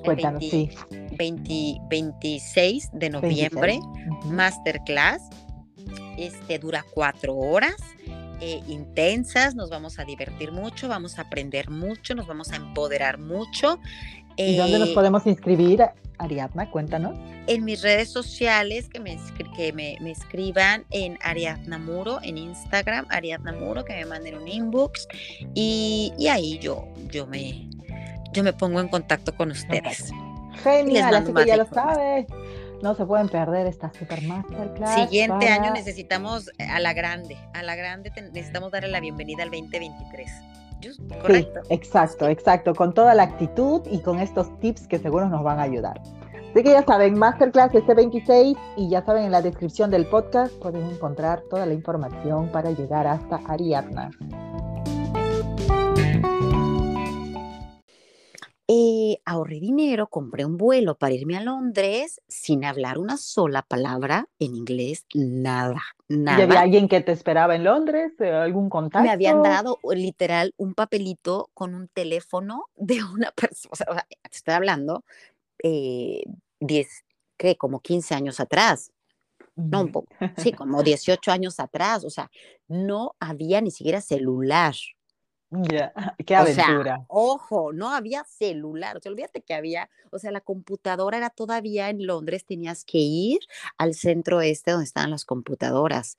Cuéntanos, 0.05 0.43
sí. 0.43 0.71
26 1.19 2.91
de 2.93 3.11
noviembre, 3.11 3.81
masterclass. 4.27 5.23
Este 6.17 6.59
dura 6.59 6.85
cuatro 6.93 7.35
horas. 7.37 7.77
Eh, 8.43 8.63
intensas, 8.69 9.55
nos 9.55 9.69
vamos 9.69 9.99
a 9.99 10.05
divertir 10.05 10.51
mucho, 10.51 10.89
vamos 10.89 11.19
a 11.19 11.23
aprender 11.23 11.69
mucho, 11.69 12.15
nos 12.15 12.27
vamos 12.27 12.53
a 12.53 12.57
empoderar 12.57 13.19
mucho. 13.19 13.79
¿Y 14.37 14.57
dónde 14.57 14.79
nos 14.79 14.89
eh, 14.91 14.95
podemos 14.95 15.27
inscribir, 15.27 15.83
Ariadna? 16.21 16.71
Cuéntanos. 16.71 17.19
En 17.47 17.65
mis 17.65 17.83
redes 17.83 18.13
sociales, 18.13 18.89
que 18.89 19.01
me, 19.01 19.19
que 19.57 19.73
me, 19.73 19.97
escriban 20.11 20.85
en 20.91 21.19
Ariadna 21.23 21.79
Muro, 21.79 22.21
en 22.23 22.39
Instagram, 22.39 23.07
Ariadna 23.11 23.53
Muro, 23.53 23.85
que 23.85 23.95
me 23.95 24.05
manden 24.05 24.37
un 24.37 24.47
inbox 24.47 25.09
y, 25.55 26.13
y 26.19 26.29
ahí 26.29 26.59
yo, 26.59 26.87
yo, 27.11 27.27
me, 27.27 27.69
yo 28.33 28.45
me 28.45 28.53
pongo 28.53 28.81
en 28.81 28.89
contacto 28.89 29.35
con 29.35 29.51
ustedes. 29.51 30.13
Genial, 30.63 31.15
así 31.15 31.33
que 31.33 31.47
ya 31.47 31.57
lo 31.57 31.67
sabes. 31.67 32.27
No 32.83 32.95
se 32.95 33.05
pueden 33.05 33.29
perder 33.29 33.67
esta 33.67 33.93
super 33.93 34.23
masterclass. 34.23 34.95
Siguiente 34.95 35.49
año 35.49 35.73
necesitamos 35.73 36.51
a 36.59 36.81
la 36.81 36.95
grande, 36.95 37.37
a 37.53 37.63
la 37.63 37.77
grande 37.77 38.11
necesitamos 38.33 38.73
darle 38.73 38.89
la 38.89 39.01
bienvenida 39.01 39.43
al 39.43 39.51
2023. 39.51 40.31
Correcto. 41.23 41.61
Sí, 41.65 41.75
exacto, 41.75 42.29
exacto, 42.29 42.75
con 42.75 42.95
toda 42.95 43.15
la 43.15 43.25
actitud 43.25 43.83
y 43.91 44.01
con 44.01 44.19
estos 44.19 44.49
tips 44.61 44.87
que 44.87 44.99
seguro 44.99 45.29
nos 45.29 45.43
van 45.43 45.59
a 45.59 45.63
ayudar. 45.63 46.01
Así 46.51 46.65
que 46.65 46.71
ya 46.71 46.83
saben, 46.83 47.17
Masterclass 47.17 47.75
este 47.75 47.95
26 47.95 48.57
y 48.77 48.89
ya 48.89 49.05
saben, 49.05 49.25
en 49.25 49.31
la 49.31 49.41
descripción 49.41 49.91
del 49.91 50.07
podcast 50.07 50.53
pueden 50.55 50.85
encontrar 50.91 51.43
toda 51.49 51.65
la 51.65 51.75
información 51.75 52.49
para 52.49 52.73
llegar 52.73 53.07
hasta 53.07 53.41
Ariadna. 53.47 54.11
Eh, 58.73 59.21
ahorré 59.25 59.59
dinero, 59.59 60.07
compré 60.07 60.45
un 60.45 60.57
vuelo 60.57 60.97
para 60.97 61.13
irme 61.13 61.37
a 61.37 61.41
Londres 61.41 62.21
sin 62.29 62.65
hablar 62.65 62.99
una 62.99 63.17
sola 63.17 63.63
palabra 63.63 64.29
en 64.39 64.55
inglés, 64.55 65.07
nada, 65.13 65.83
nada. 66.07 66.39
¿Y 66.39 66.43
había 66.43 66.61
alguien 66.61 66.87
que 66.87 67.01
te 67.01 67.11
esperaba 67.11 67.57
en 67.57 67.65
Londres? 67.65 68.13
Eh, 68.21 68.31
¿Algún 68.31 68.71
contacto? 68.71 69.03
Me 69.03 69.11
habían 69.11 69.43
dado 69.43 69.81
literal 69.93 70.55
un 70.57 70.75
papelito 70.75 71.51
con 71.53 71.75
un 71.75 71.89
teléfono 71.89 72.67
de 72.77 73.03
una 73.03 73.33
persona, 73.33 73.73
o 73.73 73.75
sea, 73.75 74.07
te 74.09 74.37
estoy 74.37 74.55
hablando, 74.55 75.03
eh, 75.65 76.23
10, 76.61 77.05
¿qué? 77.37 77.57
Como 77.57 77.81
15 77.81 78.15
años 78.15 78.39
atrás. 78.39 78.93
No, 79.57 79.81
un 79.81 79.91
poco, 79.91 80.15
sí, 80.37 80.53
como 80.53 80.85
18 80.85 81.33
años 81.33 81.59
atrás, 81.59 82.05
o 82.05 82.11
sea, 82.11 82.31
no 82.69 83.17
había 83.19 83.61
ni 83.61 83.73
siquiera 83.73 84.01
celular. 84.01 84.75
Ya, 85.51 85.93
qué 86.27 86.37
aventura. 86.37 87.05
ojo, 87.09 87.73
no 87.73 87.91
había 87.91 88.25
celular, 88.25 88.97
o 88.97 89.01
sea, 89.01 89.11
olvídate 89.11 89.43
que 89.43 89.55
había, 89.55 89.91
o 90.11 90.19
sea, 90.19 90.31
la 90.31 90.41
computadora 90.41 91.19
era 91.19 91.31
todavía 91.31 91.91
en 91.91 92.07
Londres, 92.07 92.45
tenías 92.45 92.85
que 92.85 92.99
ir 92.99 93.41
al 93.77 93.95
centro 93.95 94.41
este 94.41 94.71
donde 94.71 94.85
estaban 94.85 95.11
las 95.11 95.25
computadoras. 95.25 96.19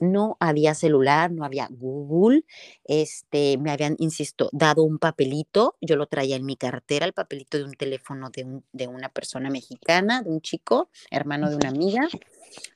No 0.00 0.36
había 0.40 0.74
celular, 0.74 1.30
no 1.30 1.44
había 1.44 1.68
Google, 1.70 2.44
este, 2.82 3.58
me 3.58 3.70
habían, 3.70 3.94
insisto, 4.00 4.50
dado 4.52 4.82
un 4.82 4.98
papelito, 4.98 5.76
yo 5.80 5.94
lo 5.94 6.08
traía 6.08 6.34
en 6.34 6.44
mi 6.44 6.56
cartera, 6.56 7.06
el 7.06 7.12
papelito 7.12 7.58
de 7.58 7.64
un 7.64 7.74
teléfono 7.74 8.30
de, 8.30 8.42
un, 8.42 8.64
de 8.72 8.88
una 8.88 9.08
persona 9.08 9.50
mexicana, 9.50 10.22
de 10.22 10.30
un 10.30 10.40
chico, 10.40 10.90
hermano 11.12 11.48
de 11.48 11.54
una 11.54 11.68
amiga, 11.68 12.08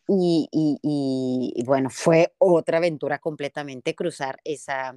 y, 0.06 0.48
y, 0.52 1.64
bueno, 1.64 1.90
fue 1.90 2.34
otra 2.38 2.78
aventura 2.78 3.18
completamente 3.18 3.96
cruzar 3.96 4.38
esa, 4.44 4.96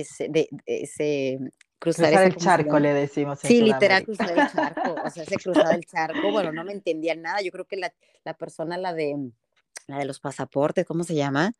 ese, 0.00 0.28
de, 0.28 0.48
ese 0.66 1.38
cruzar, 1.78 2.12
el 2.22 2.36
charco, 2.36 2.78
le 2.78 2.94
decimos. 2.94 3.40
sí, 3.40 3.60
literal, 3.62 4.04
cruzar 4.04 4.30
el 4.30 4.48
charco. 4.50 4.96
O 5.04 5.10
sea, 5.10 5.24
se 5.24 5.36
cruzaba 5.36 5.72
el 5.72 5.84
charco. 5.84 6.30
Bueno, 6.32 6.52
no 6.52 6.64
me 6.64 6.72
entendía 6.72 7.14
nada. 7.14 7.40
Yo 7.42 7.50
creo 7.50 7.66
que 7.66 7.76
la, 7.76 7.92
la 8.24 8.34
persona, 8.34 8.76
la 8.76 8.94
de 8.94 9.30
la 9.86 9.98
de 9.98 10.04
los 10.06 10.20
pasaportes, 10.20 10.86
¿cómo 10.86 11.04
se 11.04 11.14
llama? 11.14 11.52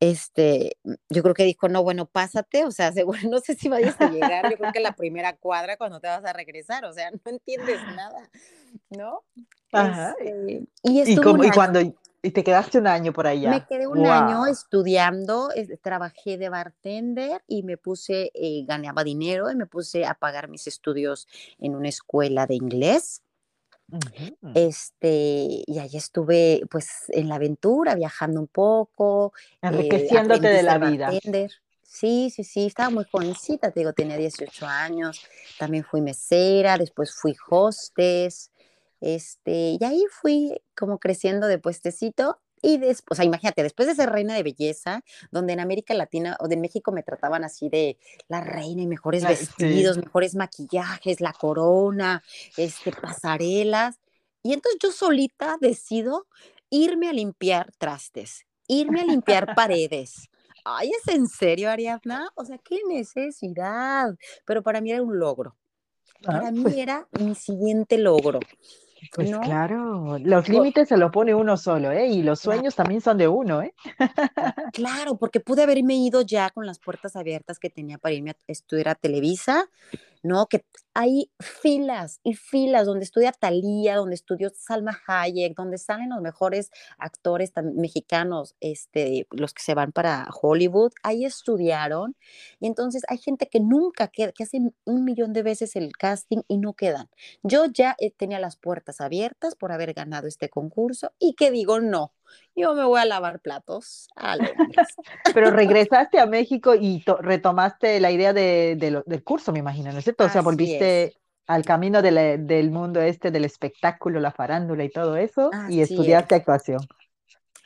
Este, 0.00 0.76
yo 1.08 1.22
creo 1.22 1.34
que 1.34 1.44
dijo, 1.44 1.68
no, 1.68 1.82
bueno, 1.82 2.06
pásate, 2.06 2.64
o 2.64 2.70
sea, 2.70 2.92
seguro, 2.92 3.18
no 3.28 3.40
sé 3.40 3.54
si 3.54 3.68
vayas 3.68 4.00
a 4.00 4.10
llegar, 4.10 4.50
yo 4.50 4.56
creo 4.56 4.72
que 4.72 4.80
la 4.80 4.92
primera 4.92 5.36
cuadra 5.36 5.76
cuando 5.76 6.00
te 6.00 6.08
vas 6.08 6.24
a 6.24 6.32
regresar, 6.32 6.84
o 6.84 6.92
sea, 6.92 7.10
no 7.10 7.20
entiendes 7.24 7.80
nada, 7.94 8.30
¿no? 8.90 9.22
Ajá. 9.72 10.14
Este, 10.18 10.64
y, 10.82 11.02
y, 11.02 11.12
y 11.12 11.50
cuando, 11.50 11.80
y 12.26 12.30
te 12.32 12.42
quedaste 12.42 12.78
un 12.78 12.86
año 12.86 13.12
por 13.12 13.26
allá. 13.26 13.50
Me 13.50 13.66
quedé 13.66 13.86
un 13.86 14.04
año 14.04 14.46
estudiando, 14.46 15.48
trabajé 15.80 16.36
de 16.38 16.48
bartender 16.48 17.42
y 17.46 17.62
me 17.62 17.76
puse, 17.76 18.32
eh, 18.34 18.64
ganaba 18.66 19.04
dinero 19.04 19.50
y 19.50 19.54
me 19.54 19.66
puse 19.66 20.04
a 20.04 20.14
pagar 20.14 20.48
mis 20.48 20.66
estudios 20.66 21.28
en 21.58 21.76
una 21.76 21.88
escuela 21.88 22.46
de 22.46 22.56
inglés. 22.56 23.22
Este, 24.54 25.62
y 25.66 25.78
ahí 25.78 25.96
estuve 25.96 26.62
pues 26.68 27.04
en 27.08 27.28
la 27.28 27.36
aventura, 27.36 27.94
viajando 27.94 28.40
un 28.40 28.48
poco. 28.48 29.32
Eh, 29.62 29.68
Enriqueciéndote 29.68 30.48
de 30.48 30.62
la 30.64 30.78
vida. 30.78 31.12
Sí, 31.84 32.30
sí, 32.30 32.42
sí, 32.42 32.66
estaba 32.66 32.90
muy 32.90 33.04
jovencita, 33.04 33.70
te 33.70 33.80
digo, 33.80 33.92
tenía 33.92 34.16
18 34.16 34.66
años, 34.66 35.24
también 35.58 35.84
fui 35.84 36.00
mesera, 36.00 36.76
después 36.76 37.14
fui 37.14 37.34
hostess, 37.48 38.50
este, 39.00 39.76
y 39.80 39.84
ahí 39.84 40.04
fui 40.10 40.60
como 40.76 40.98
creciendo 40.98 41.46
de 41.46 41.58
puestecito 41.58 42.40
y 42.62 42.78
después, 42.78 43.06
o 43.10 43.14
sea, 43.14 43.24
imagínate, 43.24 43.62
después 43.62 43.86
de 43.86 43.94
ser 43.94 44.10
reina 44.10 44.34
de 44.34 44.42
belleza, 44.42 45.02
donde 45.30 45.52
en 45.52 45.60
América 45.60 45.94
Latina 45.94 46.36
o 46.40 46.48
de 46.48 46.56
México 46.56 46.90
me 46.90 47.02
trataban 47.02 47.44
así 47.44 47.68
de 47.68 47.98
la 48.28 48.40
reina 48.40 48.82
y 48.82 48.86
mejores 48.86 49.22
vestidos, 49.22 49.98
mejores 49.98 50.34
maquillajes, 50.34 51.20
la 51.20 51.32
corona, 51.32 52.22
este, 52.56 52.92
pasarelas. 52.92 54.00
Y 54.42 54.52
entonces 54.52 54.78
yo 54.82 54.90
solita 54.90 55.58
decido 55.60 56.26
irme 56.70 57.08
a 57.08 57.12
limpiar 57.12 57.72
trastes, 57.78 58.46
irme 58.66 59.02
a 59.02 59.04
limpiar 59.04 59.54
paredes. 59.54 60.28
Ay, 60.64 60.90
¿es 60.90 61.14
en 61.14 61.28
serio, 61.28 61.70
Ariadna? 61.70 62.30
O 62.34 62.44
sea, 62.44 62.58
qué 62.58 62.80
necesidad. 62.88 64.16
Pero 64.44 64.62
para 64.62 64.80
mí 64.80 64.90
era 64.90 65.02
un 65.02 65.18
logro. 65.18 65.56
Ah, 66.24 66.38
para 66.38 66.50
mí 66.50 66.62
pues 66.62 66.76
era 66.76 67.06
mi 67.20 67.34
siguiente 67.34 67.98
logro. 67.98 68.40
Pues 69.14 69.36
claro, 69.38 70.18
los 70.18 70.48
límites 70.48 70.88
se 70.88 70.96
los 70.96 71.10
pone 71.10 71.34
uno 71.34 71.56
solo, 71.56 71.90
¿eh? 71.92 72.06
Y 72.08 72.22
los 72.22 72.40
sueños 72.40 72.74
también 72.74 73.00
son 73.00 73.18
de 73.18 73.28
uno, 73.28 73.62
¿eh? 73.62 73.74
Claro, 74.72 75.16
porque 75.16 75.40
pude 75.40 75.62
haberme 75.62 75.94
ido 75.96 76.22
ya 76.22 76.50
con 76.50 76.66
las 76.66 76.78
puertas 76.78 77.16
abiertas 77.16 77.58
que 77.58 77.70
tenía 77.70 77.98
para 77.98 78.14
irme 78.14 78.30
a 78.30 78.36
estudiar 78.46 78.88
a 78.88 78.94
Televisa, 78.94 79.68
¿no? 80.26 80.46
Que 80.46 80.64
hay 80.94 81.30
filas 81.40 82.20
y 82.22 82.34
filas 82.34 82.86
donde 82.86 83.04
estudia 83.04 83.32
Thalía, 83.32 83.96
donde 83.96 84.14
estudió 84.14 84.50
Salma 84.54 84.98
Hayek, 85.06 85.54
donde 85.56 85.78
salen 85.78 86.10
los 86.10 86.20
mejores 86.20 86.70
actores 86.98 87.52
mexicanos, 87.74 88.56
este, 88.60 89.26
los 89.30 89.54
que 89.54 89.62
se 89.62 89.74
van 89.74 89.92
para 89.92 90.28
Hollywood, 90.42 90.92
ahí 91.02 91.24
estudiaron. 91.24 92.16
Y 92.60 92.66
entonces 92.66 93.02
hay 93.08 93.18
gente 93.18 93.48
que 93.48 93.60
nunca 93.60 94.08
queda, 94.08 94.32
que 94.32 94.44
hace 94.44 94.58
un 94.84 95.04
millón 95.04 95.32
de 95.32 95.42
veces 95.42 95.76
el 95.76 95.92
casting 95.96 96.42
y 96.48 96.58
no 96.58 96.74
quedan. 96.74 97.08
Yo 97.42 97.66
ya 97.66 97.94
eh, 97.98 98.10
tenía 98.10 98.40
las 98.40 98.56
puertas 98.56 99.00
abiertas 99.00 99.54
por 99.54 99.72
haber 99.72 99.94
ganado 99.94 100.26
este 100.28 100.48
concurso 100.48 101.12
y 101.18 101.34
que 101.34 101.50
digo 101.50 101.80
no 101.80 102.12
yo 102.54 102.74
me 102.74 102.84
voy 102.84 103.00
a 103.00 103.04
lavar 103.04 103.40
platos 103.40 104.08
a. 104.16 104.36
Pero 105.34 105.50
regresaste 105.50 106.18
a 106.18 106.26
México 106.26 106.74
y 106.74 107.04
retomaste 107.20 108.00
la 108.00 108.10
idea 108.10 108.32
de, 108.32 108.76
del 108.76 109.24
curso, 109.24 109.52
me 109.52 109.58
imagino, 109.58 109.92
¿no 109.92 109.98
es 109.98 110.04
cierto? 110.04 110.24
O 110.24 110.28
sea, 110.28 110.42
volviste 110.42 111.16
al 111.46 111.64
camino 111.64 112.02
del 112.02 112.70
mundo 112.70 113.00
este 113.00 113.30
del 113.30 113.44
espectáculo, 113.44 114.20
la 114.20 114.32
farándula 114.32 114.84
y 114.84 114.90
todo 114.90 115.16
eso, 115.16 115.50
y 115.68 115.80
estudiaste 115.80 116.34
actuación. 116.34 116.80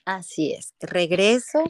Así 0.04 0.52
es, 0.52 0.74
regreso 0.80 1.62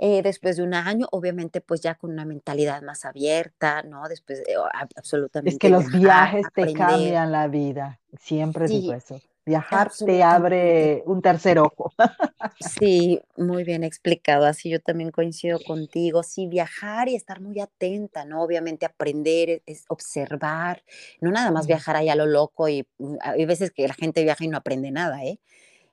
eh, 0.00 0.22
después 0.22 0.56
de 0.56 0.62
un 0.62 0.74
año, 0.74 1.08
obviamente 1.10 1.60
pues 1.60 1.80
ya 1.80 1.96
con 1.96 2.12
una 2.12 2.24
mentalidad 2.24 2.82
más 2.82 3.04
abierta, 3.04 3.82
¿no? 3.82 4.08
Después, 4.08 4.38
eh, 4.40 4.54
absolutamente. 4.94 5.50
Es 5.50 5.58
que 5.58 5.70
los 5.70 5.90
viajes 5.90 6.46
te 6.54 6.72
cambian 6.72 7.32
la 7.32 7.48
vida, 7.48 7.98
siempre 8.16 8.68
digo 8.68 8.92
eso. 8.92 9.20
Viajar 9.48 9.90
te 10.04 10.22
abre 10.22 11.02
un 11.06 11.22
tercer 11.22 11.58
ojo. 11.58 11.92
Sí, 12.60 13.20
muy 13.36 13.64
bien 13.64 13.82
explicado. 13.82 14.44
Así 14.46 14.70
yo 14.70 14.80
también 14.80 15.10
coincido 15.10 15.58
contigo. 15.60 16.22
Sí, 16.22 16.46
viajar 16.46 17.08
y 17.08 17.16
estar 17.16 17.40
muy 17.40 17.60
atenta, 17.60 18.24
¿no? 18.24 18.42
Obviamente 18.42 18.84
aprender, 18.86 19.62
es 19.66 19.84
observar, 19.88 20.82
no 21.20 21.30
nada 21.30 21.50
más 21.50 21.66
viajar 21.66 21.96
ahí 21.96 22.08
a 22.08 22.14
lo 22.14 22.26
loco 22.26 22.68
y 22.68 22.86
mm, 22.98 23.16
hay 23.20 23.44
veces 23.46 23.70
que 23.70 23.88
la 23.88 23.94
gente 23.94 24.22
viaja 24.22 24.44
y 24.44 24.48
no 24.48 24.58
aprende 24.58 24.90
nada, 24.90 25.24
¿eh? 25.24 25.38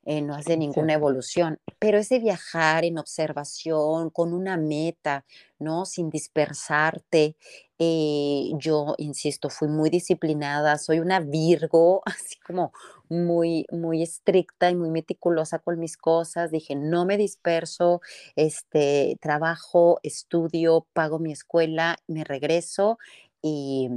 Eh, 0.08 0.22
no 0.22 0.36
hace 0.36 0.56
ninguna 0.56 0.94
evolución, 0.94 1.60
pero 1.80 1.98
ese 1.98 2.20
viajar 2.20 2.86
en 2.86 3.00
observación, 3.00 4.12
con 4.12 4.34
una 4.34 4.56
meta, 4.56 5.26
¿no? 5.58 5.86
Sin 5.86 6.12
dispersarte. 6.12 7.36
Eh, 7.80 8.52
yo, 8.54 8.94
insisto, 9.00 9.50
fui 9.50 9.68
muy 9.68 9.90
disciplinada, 9.90 10.78
soy 10.78 11.00
una 11.00 11.20
Virgo, 11.22 12.04
así 12.06 12.38
como 12.46 12.72
muy, 13.10 13.66
muy 13.72 14.04
estricta 14.04 14.70
y 14.70 14.76
muy 14.76 14.90
meticulosa 14.90 15.60
con 15.60 15.80
mis 15.80 15.98
cosas. 15.98 16.52
Dije, 16.52 16.76
no 16.76 17.06
me 17.06 17.18
disperso, 17.18 18.02
este, 18.36 19.18
trabajo, 19.22 20.00
estudio, 20.04 20.88
pago 20.94 21.20
mi 21.20 21.32
escuela, 21.32 21.98
me 22.08 22.24
regreso 22.24 22.98
y 23.42 23.90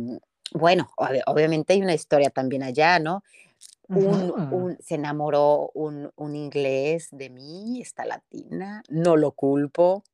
bueno, 0.52 0.88
obviamente 1.26 1.74
hay 1.74 1.82
una 1.82 1.94
historia 1.94 2.30
también 2.30 2.62
allá, 2.62 2.98
¿no? 2.98 3.22
un, 3.88 4.76
se 4.80 4.96
enamoró 4.96 5.70
un, 5.74 6.10
un, 6.16 6.36
inglés 6.36 7.08
de 7.10 7.30
mí, 7.30 7.80
esta 7.80 8.04
latina, 8.04 8.82
no 8.88 9.16
lo 9.16 9.32
culpo. 9.32 10.04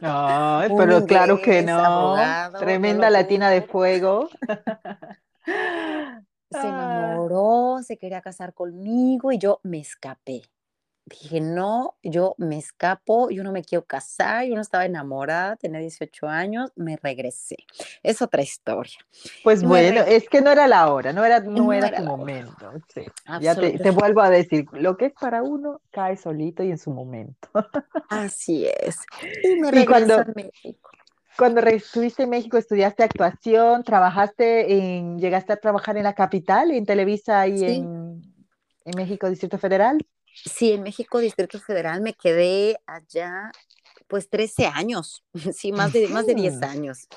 Ay, 0.00 0.70
pero 0.76 1.04
claro 1.06 1.40
que 1.40 1.62
no. 1.62 2.14
Tremenda 2.58 3.10
latina 3.10 3.50
de 3.50 3.62
fuego. 3.62 4.28
Se 6.50 6.58
enamoró, 6.58 7.82
se 7.82 7.96
quería 7.96 8.20
casar 8.20 8.54
conmigo 8.54 9.32
y 9.32 9.38
yo 9.38 9.60
me 9.62 9.78
escapé 9.78 10.42
dije, 11.06 11.40
no, 11.40 11.94
yo 12.02 12.34
me 12.36 12.58
escapo, 12.58 13.30
yo 13.30 13.44
no 13.44 13.52
me 13.52 13.62
quiero 13.62 13.84
casar, 13.84 14.44
yo 14.44 14.56
no 14.56 14.60
estaba 14.60 14.84
enamorada, 14.84 15.56
tenía 15.56 15.78
18 15.78 16.26
años, 16.26 16.72
me 16.74 16.96
regresé. 16.96 17.56
Es 18.02 18.20
otra 18.22 18.42
historia. 18.42 18.98
Pues 19.44 19.62
bueno, 19.62 20.00
es 20.00 20.28
que 20.28 20.40
no 20.40 20.50
era 20.50 20.66
la 20.66 20.92
hora, 20.92 21.12
no 21.12 21.24
era, 21.24 21.40
no, 21.40 21.72
era, 21.72 21.96
tu 21.96 22.02
momento. 22.02 22.72
Ya 23.40 23.54
te, 23.54 23.90
vuelvo 23.90 24.20
a 24.20 24.30
decir, 24.30 24.66
lo 24.72 24.96
que 24.96 25.06
es 25.06 25.12
para 25.12 25.42
uno 25.42 25.80
cae 25.92 26.16
solito 26.16 26.64
y 26.64 26.70
en 26.72 26.78
su 26.78 26.90
momento. 26.90 27.48
Así 28.08 28.66
es. 28.66 28.98
Y 29.44 29.60
me 29.60 29.70
regresé 29.70 29.86
cuando, 29.86 30.14
a 30.20 30.24
México. 30.34 30.90
Cuando 31.36 31.60
estuviste 31.60 32.22
en 32.22 32.30
México, 32.30 32.56
estudiaste 32.56 33.02
actuación, 33.02 33.84
trabajaste 33.84 34.72
en, 34.72 35.18
llegaste 35.18 35.52
a 35.52 35.56
trabajar 35.56 35.96
en 35.96 36.04
la 36.04 36.14
capital, 36.14 36.70
en 36.70 36.86
Televisa 36.86 37.46
y 37.46 37.62
en, 37.62 38.22
en 38.84 38.96
México, 38.96 39.28
Distrito 39.28 39.58
Federal. 39.58 39.98
Sí, 40.34 40.72
en 40.72 40.82
México, 40.82 41.18
Distrito 41.18 41.58
Federal, 41.60 42.00
me 42.00 42.14
quedé 42.14 42.78
allá 42.86 43.50
pues 44.06 44.30
13 44.30 44.66
años, 44.66 45.24
sí, 45.52 45.72
más 45.72 45.92
de, 45.92 46.08
más 46.08 46.26
de 46.26 46.34
10 46.34 46.62
años. 46.62 47.08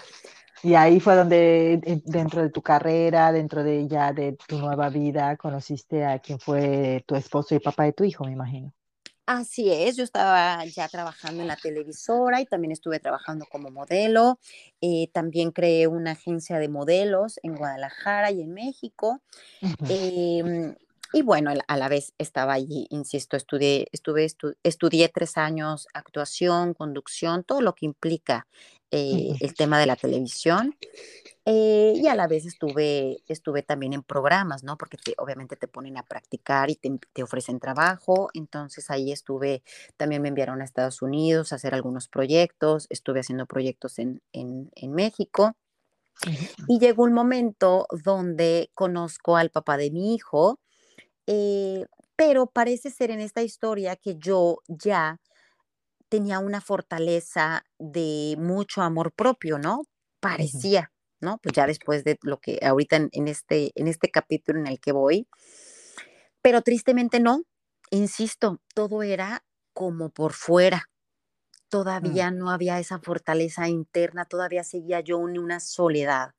Y 0.61 0.73
ahí 0.73 0.99
fue 0.99 1.15
donde 1.15 1.73
eh, 1.73 2.01
dentro 2.03 2.41
de 2.41 2.49
tu 2.49 2.61
carrera, 2.61 3.31
dentro 3.31 3.63
de 3.63 3.87
ya 3.87 4.11
de 4.11 4.37
tu 4.47 4.59
nueva 4.59 4.89
vida, 4.89 5.37
conociste 5.37 6.03
a 6.03 6.19
quien 6.19 6.39
fue 6.39 7.03
tu 7.07 7.15
esposo 7.15 7.55
y 7.55 7.59
papá 7.59 7.85
de 7.85 7.93
tu 7.93 8.03
hijo, 8.03 8.25
me 8.25 8.31
imagino. 8.31 8.73
Así 9.31 9.71
es, 9.71 9.95
yo 9.95 10.03
estaba 10.03 10.65
ya 10.65 10.87
trabajando 10.87 11.43
en 11.43 11.49
la 11.49 11.55
televisora 11.55 12.41
y 12.41 12.47
también 12.47 12.71
estuve 12.71 12.99
trabajando 12.99 13.45
como 13.45 13.69
modelo. 13.69 14.39
Eh, 14.81 15.07
también 15.13 15.51
creé 15.51 15.85
una 15.85 16.13
agencia 16.13 16.57
de 16.57 16.67
modelos 16.67 17.39
en 17.43 17.55
Guadalajara 17.55 18.31
y 18.31 18.41
en 18.41 18.55
México. 18.55 19.21
Y 21.11 21.21
bueno, 21.21 21.51
a 21.67 21.77
la 21.77 21.89
vez 21.89 22.13
estaba 22.17 22.53
allí, 22.53 22.87
insisto, 22.89 23.37
estudié, 23.37 23.87
estuve, 23.91 24.27
estudié 24.63 25.09
tres 25.09 25.37
años 25.37 25.87
actuación, 25.93 26.73
conducción, 26.73 27.43
todo 27.43 27.61
lo 27.61 27.75
que 27.75 27.85
implica 27.85 28.47
eh, 28.89 29.35
el 29.39 29.53
tema 29.53 29.79
de 29.79 29.85
la 29.85 29.95
televisión. 29.95 30.75
Eh, 31.51 31.93
y 31.95 32.05
a 32.05 32.13
la 32.13 32.27
vez 32.27 32.45
estuve, 32.45 33.23
estuve 33.27 33.63
también 33.63 33.93
en 33.93 34.03
programas, 34.03 34.63
¿no? 34.63 34.77
Porque 34.77 34.97
obviamente 35.17 35.55
te 35.55 35.67
ponen 35.67 35.97
a 35.97 36.03
practicar 36.03 36.69
y 36.69 36.75
te, 36.75 37.23
ofrecen 37.23 37.59
trabajo. 37.59 38.29
Entonces 38.35 38.91
ahí 38.91 39.11
estuve, 39.11 39.63
también 39.97 40.21
me 40.21 40.27
enviaron 40.27 40.61
a 40.61 40.63
Estados 40.63 41.01
Unidos 41.01 41.51
a 41.51 41.55
hacer 41.55 41.73
algunos 41.73 42.07
proyectos, 42.07 42.85
estuve 42.91 43.21
haciendo 43.21 43.47
proyectos 43.47 43.97
en, 43.97 44.21
en, 44.31 44.69
en 44.75 44.93
México. 44.93 45.55
Y 46.67 46.77
llegó 46.77 47.01
un 47.01 47.13
momento 47.13 47.87
donde 48.03 48.69
conozco 48.75 49.35
al 49.35 49.49
papá 49.49 49.77
de 49.77 49.89
mi 49.89 50.13
hijo, 50.13 50.59
eh, 51.25 51.87
pero 52.15 52.45
parece 52.45 52.91
ser 52.91 53.09
en 53.09 53.21
esta 53.21 53.41
historia 53.41 53.95
que 53.95 54.17
yo 54.19 54.59
ya 54.67 55.19
tenía 56.09 56.37
una 56.37 56.61
fortaleza 56.61 57.63
de 57.79 58.35
mucho 58.37 58.83
amor 58.83 59.13
propio, 59.13 59.57
¿no? 59.57 59.81
Parecía, 60.19 60.91
¿no? 61.21 61.37
Pues 61.41 61.53
ya 61.53 61.67
después 61.67 62.03
de 62.03 62.17
lo 62.21 62.39
que 62.39 62.59
ahorita 62.61 63.09
en, 63.11 63.27
este, 63.27 63.71
en 63.75 63.87
este 63.87 64.09
capítulo 64.09 64.59
en 64.59 64.67
el 64.67 64.79
que 64.79 64.91
voy, 64.91 65.27
pero 66.41 66.61
tristemente 66.61 67.19
no, 67.19 67.43
insisto, 67.91 68.61
todo 68.73 69.03
era 69.03 69.43
como 69.73 70.09
por 70.09 70.33
fuera. 70.33 70.77
Mm. 70.77 71.69
Todavía 71.69 72.31
no 72.31 72.49
había 72.49 72.79
esa 72.79 72.99
fortaleza 72.99 73.67
interna, 73.67 74.25
todavía 74.25 74.63
seguía 74.63 75.01
yo 75.01 75.19
en 75.27 75.37
una 75.37 75.59
soledad, 75.59 76.31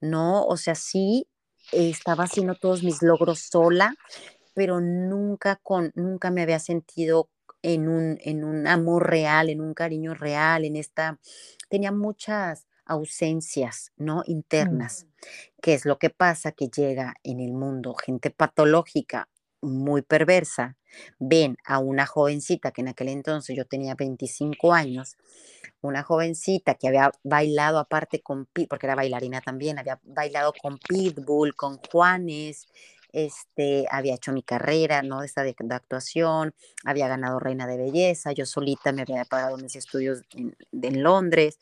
¿no? 0.00 0.44
O 0.44 0.56
sea, 0.56 0.74
sí 0.74 1.26
estaba 1.72 2.24
haciendo 2.24 2.54
todos 2.54 2.82
mis 2.82 3.02
logros 3.02 3.40
sola, 3.40 3.94
pero 4.54 4.80
nunca, 4.80 5.56
con, 5.56 5.92
nunca 5.94 6.30
me 6.30 6.42
había 6.42 6.58
sentido 6.58 7.28
en 7.62 7.88
un, 7.88 8.18
en 8.22 8.44
un 8.44 8.66
amor 8.66 9.08
real, 9.08 9.48
en 9.48 9.60
un 9.60 9.74
cariño 9.74 10.14
real, 10.14 10.64
en 10.64 10.76
esta, 10.76 11.18
tenía 11.68 11.92
muchas 11.92 12.66
ausencias, 12.92 13.92
¿no? 13.96 14.18
Mm. 14.18 14.30
Internas. 14.30 15.06
¿Qué 15.60 15.74
es 15.74 15.84
lo 15.84 15.98
que 15.98 16.10
pasa? 16.10 16.52
Que 16.52 16.68
llega 16.68 17.14
en 17.22 17.40
el 17.40 17.52
mundo 17.52 17.94
gente 17.94 18.30
patológica 18.30 19.28
muy 19.62 20.02
perversa, 20.02 20.76
ven 21.18 21.56
a 21.64 21.78
una 21.78 22.04
jovencita 22.04 22.72
que 22.72 22.82
en 22.82 22.88
aquel 22.88 23.08
entonces 23.08 23.56
yo 23.56 23.64
tenía 23.64 23.94
25 23.94 24.72
años, 24.74 25.16
una 25.80 26.02
jovencita 26.02 26.74
que 26.74 26.88
había 26.88 27.12
bailado 27.22 27.78
aparte 27.78 28.20
con, 28.20 28.46
porque 28.46 28.86
era 28.86 28.96
bailarina 28.96 29.40
también, 29.40 29.78
había 29.78 30.00
bailado 30.02 30.52
con 30.60 30.78
Pitbull, 30.78 31.54
con 31.54 31.78
Juanes, 31.78 32.66
este, 33.12 33.86
había 33.90 34.14
hecho 34.14 34.32
mi 34.32 34.42
carrera, 34.42 35.02
¿no? 35.02 35.22
Esta 35.22 35.42
de, 35.42 35.54
actuación, 35.70 36.54
había 36.84 37.08
ganado 37.08 37.38
Reina 37.38 37.66
de 37.66 37.76
Belleza, 37.76 38.32
yo 38.32 38.46
solita 38.46 38.92
me 38.92 39.02
había 39.02 39.24
pagado 39.24 39.58
mis 39.58 39.76
estudios 39.76 40.22
en, 40.34 40.56
en 40.72 41.02
Londres. 41.02 41.58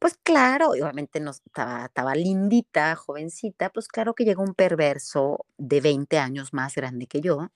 Pues 0.00 0.18
claro, 0.22 0.70
obviamente 0.70 1.20
no, 1.20 1.30
estaba, 1.30 1.84
estaba 1.84 2.14
lindita, 2.14 2.96
jovencita, 2.96 3.68
pues 3.68 3.86
claro 3.86 4.14
que 4.14 4.24
llegó 4.24 4.42
un 4.42 4.54
perverso 4.54 5.44
de 5.58 5.82
20 5.82 6.18
años 6.18 6.54
más 6.54 6.74
grande 6.74 7.06
que 7.06 7.20
yo, 7.20 7.50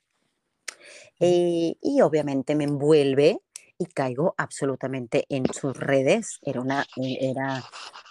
eh, 1.20 1.74
y 1.80 2.00
obviamente 2.02 2.54
me 2.54 2.64
envuelve 2.64 3.40
y 3.78 3.86
caigo 3.86 4.34
absolutamente 4.36 5.24
en 5.28 5.46
sus 5.52 5.74
redes. 5.76 6.38
Era 6.42 6.60
una, 6.60 6.86
era, 6.96 7.64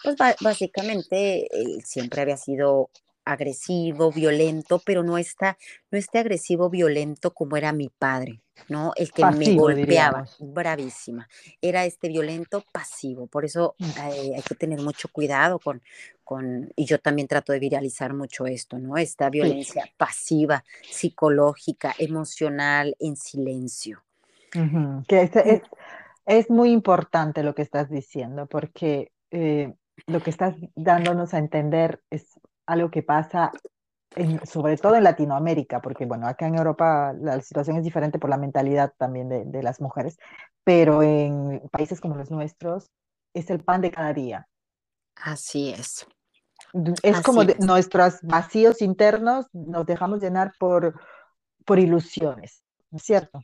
pues 0.03 0.15
básicamente, 0.41 1.47
él 1.55 1.83
siempre 1.85 2.21
había 2.21 2.37
sido 2.37 2.89
agresivo, 3.25 4.11
violento, 4.11 4.81
pero 4.85 5.03
no 5.03 5.17
está, 5.17 5.57
no 5.91 5.97
este 5.97 6.19
agresivo, 6.19 6.69
violento 6.69 7.33
como 7.33 7.57
era 7.57 7.71
mi 7.71 7.89
padre, 7.89 8.41
¿no? 8.69 8.91
El 8.95 9.11
que 9.11 9.25
me 9.25 9.55
golpeaba, 9.55 10.25
bravísima. 10.39 11.27
Era 11.61 11.85
este 11.85 12.09
violento 12.09 12.63
pasivo, 12.71 13.27
por 13.27 13.45
eso 13.45 13.75
mm. 13.79 13.85
hay, 14.01 14.41
que 14.47 14.55
tener 14.55 14.81
mucho 14.81 15.07
cuidado 15.09 15.59
con, 15.59 15.81
con, 16.23 16.71
y 16.75 16.85
yo 16.85 16.99
también 16.99 17.27
trato 17.27 17.53
de 17.53 17.59
viralizar 17.59 18.13
mucho 18.13 18.45
esto, 18.45 18.79
¿no? 18.79 18.97
Esta 18.97 19.29
violencia 19.29 19.89
pasiva, 19.97 20.63
psicológica, 20.81 21.93
emocional, 21.97 22.95
en 22.99 23.15
silencio. 23.15 24.03
Que 25.07 25.23
es, 25.23 25.31
es, 26.27 26.49
muy 26.51 26.71
importante 26.71 27.41
lo 27.41 27.55
que 27.55 27.63
estás 27.63 27.89
diciendo, 27.89 28.45
porque 28.45 29.11
eh, 29.31 29.73
lo 30.05 30.21
que 30.21 30.29
estás 30.29 30.55
dándonos 30.75 31.33
a 31.33 31.39
entender 31.39 32.01
es 32.11 32.39
algo 32.65 32.89
que 32.89 33.03
pasa 33.03 33.51
sobre 34.45 34.77
todo 34.77 34.95
en 34.95 35.03
Latinoamérica, 35.03 35.81
porque 35.81 36.05
bueno, 36.05 36.27
acá 36.27 36.47
en 36.47 36.55
Europa 36.55 37.13
la 37.19 37.41
situación 37.41 37.77
es 37.77 37.83
diferente 37.83 38.19
por 38.19 38.29
la 38.29 38.37
mentalidad 38.37 38.93
también 38.97 39.29
de, 39.29 39.63
las 39.63 39.81
mujeres, 39.81 40.17
pero 40.63 41.01
en 41.01 41.61
países 41.71 41.99
como 41.99 42.15
los 42.15 42.29
nuestros 42.29 42.91
es 43.33 43.49
el 43.49 43.63
pan 43.63 43.81
de 43.81 43.91
cada 43.91 44.13
día. 44.13 44.47
Así 45.15 45.71
es. 45.71 46.05
Es 47.01 47.21
como 47.21 47.43
nuestros 47.59 48.19
vacíos 48.21 48.81
internos 48.81 49.47
nos 49.53 49.85
dejamos 49.85 50.21
llenar 50.21 50.53
por, 50.59 50.99
por 51.65 51.79
ilusiones, 51.79 52.63
¿no 52.89 52.97
es 52.97 53.03
cierto? 53.03 53.41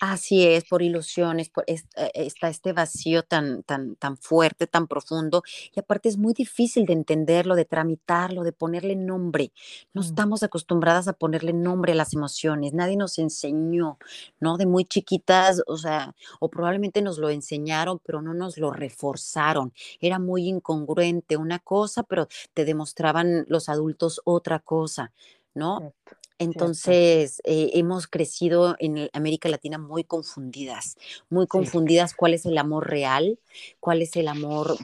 Así 0.00 0.46
es, 0.46 0.64
por 0.64 0.82
ilusiones, 0.82 1.48
por 1.48 1.64
eh, 1.66 1.80
está 2.14 2.48
este 2.48 2.72
vacío 2.72 3.22
tan, 3.22 3.62
tan, 3.62 3.96
tan 3.96 4.16
fuerte, 4.16 4.66
tan 4.66 4.86
profundo, 4.86 5.42
y 5.74 5.80
aparte 5.80 6.08
es 6.08 6.16
muy 6.16 6.34
difícil 6.34 6.84
de 6.86 6.92
entenderlo, 6.92 7.54
de 7.54 7.64
tramitarlo, 7.64 8.42
de 8.42 8.52
ponerle 8.52 8.96
nombre. 8.96 9.52
No 9.92 10.02
mm. 10.02 10.04
estamos 10.04 10.42
acostumbradas 10.42 11.08
a 11.08 11.12
ponerle 11.12 11.52
nombre 11.52 11.92
a 11.92 11.96
las 11.96 12.12
emociones, 12.14 12.72
nadie 12.72 12.96
nos 12.96 13.18
enseñó, 13.18 13.98
¿no? 14.40 14.56
De 14.56 14.66
muy 14.66 14.84
chiquitas, 14.84 15.62
o 15.66 15.76
sea, 15.76 16.14
o 16.40 16.48
probablemente 16.50 17.02
nos 17.02 17.18
lo 17.18 17.30
enseñaron, 17.30 18.00
pero 18.04 18.20
no 18.22 18.34
nos 18.34 18.58
lo 18.58 18.70
reforzaron. 18.72 19.72
Era 20.00 20.18
muy 20.18 20.48
incongruente 20.48 21.36
una 21.36 21.58
cosa, 21.58 22.02
pero 22.02 22.28
te 22.52 22.64
demostraban 22.64 23.44
los 23.48 23.68
adultos 23.68 24.20
otra 24.24 24.58
cosa, 24.58 25.12
¿no? 25.54 25.94
Entonces, 26.38 27.40
eh, 27.44 27.70
hemos 27.74 28.08
crecido 28.08 28.74
en 28.80 29.08
América 29.12 29.48
Latina 29.48 29.78
muy 29.78 30.02
confundidas, 30.02 30.96
muy 31.30 31.46
confundidas 31.46 32.12
cuál 32.14 32.34
es 32.34 32.44
el 32.44 32.58
amor 32.58 32.88
real, 32.90 33.38
cuál 33.78 34.02
es 34.02 34.16
el 34.16 34.26
amor, 34.26 34.76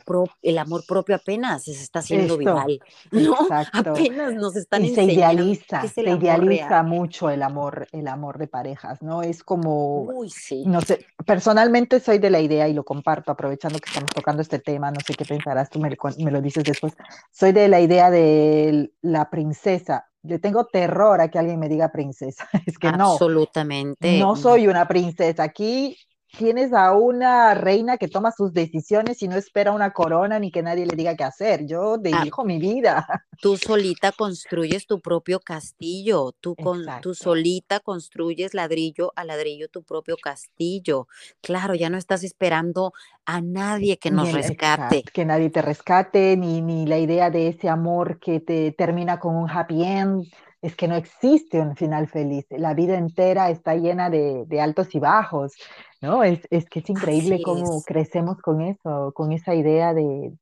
el 0.43 0.59
amor 0.59 0.85
propio 0.87 1.17
apenas 1.17 1.65
se 1.65 1.73
está 1.73 1.99
haciendo 1.99 2.39
viral, 2.39 2.81
¿no? 3.11 3.35
Apenas 3.73 4.35
nos 4.35 4.55
están 4.55 4.85
y 4.85 4.95
se 4.95 5.05
idealiza, 5.05 5.87
se 5.89 6.03
idealiza 6.03 6.83
mucho 6.85 7.31
el 7.31 7.43
amor, 7.43 7.89
el 7.91 8.07
amor 8.07 8.39
de 8.39 8.47
parejas, 8.47 9.03
¿no? 9.03 9.23
Es 9.23 9.43
como, 9.43 10.03
Uy, 10.03 10.31
sí. 10.31 10.65
no 10.67 10.81
sé, 10.81 11.05
personalmente 11.27 11.99
soy 11.99 12.19
de 12.19 12.31
la 12.31 12.41
idea 12.41 12.69
y 12.69 12.75
lo 12.75 12.85
comparto, 12.85 13.33
aprovechando 13.33 13.81
que 13.81 13.89
estamos 13.89 14.11
tocando 14.15 14.41
este 14.43 14.61
tema, 14.61 14.91
no 14.93 15.01
sé 15.05 15.15
qué 15.15 15.25
pensarás, 15.25 15.69
tú 15.69 15.81
me, 15.81 15.91
me 16.19 16.31
lo 16.31 16.41
dices 16.41 16.63
después, 16.63 16.95
soy 17.33 17.51
de 17.51 17.69
la 17.69 17.81
idea 17.81 18.11
de 18.11 18.93
la 19.03 19.31
princesa, 19.31 20.10
le 20.23 20.39
tengo 20.39 20.67
terror 20.67 21.21
a 21.21 21.29
que 21.29 21.39
alguien 21.39 21.59
me 21.59 21.69
diga 21.69 21.91
princesa. 21.93 22.49
Es 22.67 22.79
que 22.79 22.93
no. 22.93 23.13
Absolutamente. 23.13 24.19
No 24.19 24.37
soy 24.37 24.67
una 24.67 24.87
princesa. 24.87 25.43
Aquí 25.43 25.97
tienes 26.37 26.73
a 26.73 26.93
una 26.93 27.55
reina 27.55 27.97
que 27.97 28.09
toma 28.09 28.33
sus 28.33 28.53
decisiones 28.53 29.23
y 29.23 29.29
no 29.29 29.37
espera 29.37 29.73
una 29.73 29.93
corona 29.93 30.39
ni 30.39 30.51
que 30.51 30.63
nadie 30.63 30.87
le 30.87 30.97
diga 30.97 31.17
qué 31.17 31.25
hacer. 31.25 31.67
Yo 31.67 31.95
ah, 31.95 31.99
dirijo 31.99 32.45
mi 32.45 32.59
vida. 32.59 33.07
Tú 33.41 33.57
solita 33.57 34.13
construyes 34.13 34.87
tu 34.87 35.01
propio 35.01 35.41
castillo, 35.41 36.33
tú, 36.41 36.55
con, 36.57 36.85
tú 37.01 37.15
solita 37.15 37.81
construyes 37.81 38.53
ladrillo 38.53 39.15
a 39.17 39.25
ladrillo 39.25 39.69
tu 39.69 39.83
propio 39.83 40.17
castillo. 40.23 41.09
Claro, 41.41 41.75
ya 41.75 41.89
no 41.89 41.97
estás 41.97 42.23
esperando 42.23 42.93
a 43.25 43.41
nadie 43.41 43.97
que 43.97 44.11
nos 44.11 44.31
rescate. 44.33 45.05
que 45.05 45.25
nadie 45.25 45.49
te 45.49 45.63
rescate, 45.63 46.37
ni, 46.37 46.61
ni 46.61 46.85
la 46.85 46.99
idea 46.99 47.31
de 47.31 47.49
ese 47.49 47.71
amor 47.71 48.21
que 48.21 48.41
te 48.41 48.73
termina 48.73 49.19
con 49.19 49.37
un 49.37 49.49
happy 49.49 49.85
end 49.85 50.27
es 50.63 50.77
que 50.77 50.89
no 50.89 50.95
existe 50.95 51.61
un 51.61 51.75
final 51.75 52.09
feliz. 52.09 52.47
La 52.51 52.75
vida 52.75 52.99
entera 52.99 53.51
está 53.51 53.75
llena 53.75 54.11
de, 54.11 54.61
altos 54.61 54.95
y 54.95 55.01
bajos, 55.01 55.55
¿no? 56.01 56.25
Es, 56.25 56.41
que 56.49 56.81
es 56.81 56.91
increíble 56.91 57.41
cómo 57.43 57.83
crecemos 57.83 58.39
con 58.39 58.63
eso, 58.63 59.13
con 59.15 59.33
esa 59.33 59.55
idea 59.55 59.95
de, 59.95 60.33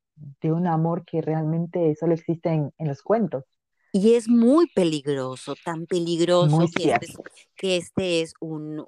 un 0.43 0.67
amor 0.67 1.05
que 1.05 1.21
realmente 1.21 1.95
solo 1.99 2.15
existe 2.15 2.51
en, 2.51 2.73
los 2.79 3.03
cuentos. 3.03 3.45
Y 3.93 4.15
es 4.15 4.29
muy 4.29 4.67
peligroso, 4.69 5.55
tan 5.65 5.87
peligroso 5.87 6.67
que 6.77 6.93
este, 6.93 7.15
que 7.57 7.77
este, 7.79 8.21
es 8.21 8.35
un, 8.41 8.85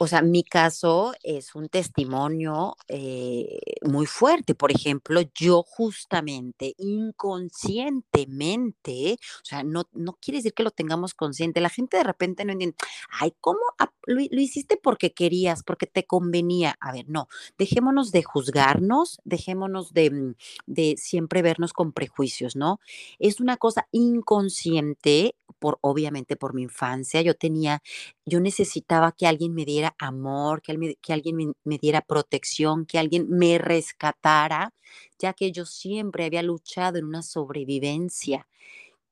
o 0.00 0.06
sea, 0.06 0.22
mi 0.22 0.44
caso 0.44 1.12
es 1.24 1.56
un 1.56 1.68
testimonio 1.68 2.76
eh, 2.86 3.58
muy 3.82 4.06
fuerte. 4.06 4.54
Por 4.54 4.70
ejemplo, 4.70 5.22
yo 5.34 5.64
justamente, 5.66 6.74
inconscientemente, 6.78 9.18
o 9.42 9.44
sea, 9.44 9.64
no, 9.64 9.88
no 9.92 10.16
quiere 10.20 10.38
decir 10.38 10.54
que 10.54 10.62
lo 10.62 10.70
tengamos 10.70 11.14
consciente. 11.14 11.60
La 11.60 11.68
gente 11.68 11.96
de 11.96 12.04
repente 12.04 12.44
no 12.44 12.52
entiende, 12.52 12.76
ay, 13.10 13.34
¿cómo 13.40 13.58
lo, 14.06 14.40
hiciste 14.40 14.78
porque 14.80 15.12
querías, 15.12 15.64
porque 15.64 15.86
te 15.86 16.06
convenía? 16.06 16.76
A 16.80 16.92
ver, 16.92 17.08
no, 17.08 17.28
dejémonos 17.58 18.12
de 18.12 18.22
juzgarnos, 18.22 19.20
dejémonos 19.24 19.92
de, 19.92 20.10
mm, 20.10 20.34
de 20.66 20.94
siempre 20.96 21.42
vernos 21.42 21.72
con 21.72 21.92
prejuicios, 21.92 22.54
¿no? 22.54 22.78
Es 23.18 23.40
una 23.40 23.56
cosa 23.56 23.88
inconsciente, 23.90 25.34
por 25.58 25.78
obviamente 25.80 26.36
por 26.36 26.54
mi 26.54 26.62
infancia. 26.62 27.22
Yo 27.22 27.34
tenía, 27.34 27.82
yo 28.24 28.40
necesitaba 28.40 29.12
que 29.12 29.26
alguien 29.26 29.54
me 29.54 29.64
diera 29.64 29.87
amor, 29.98 30.62
que, 30.62 30.96
que 31.00 31.12
alguien 31.12 31.54
me, 31.64 31.78
diera 31.78 32.00
protección, 32.00 32.86
que 32.86 32.98
alguien 32.98 33.28
me 33.28 33.58
rescatara, 33.58 34.72
ya 35.18 35.32
que 35.32 35.52
yo 35.52 35.66
siempre 35.66 36.24
había 36.24 36.42
luchado 36.42 36.98
en 36.98 37.04
una 37.04 37.22
sobrevivencia. 37.22 38.46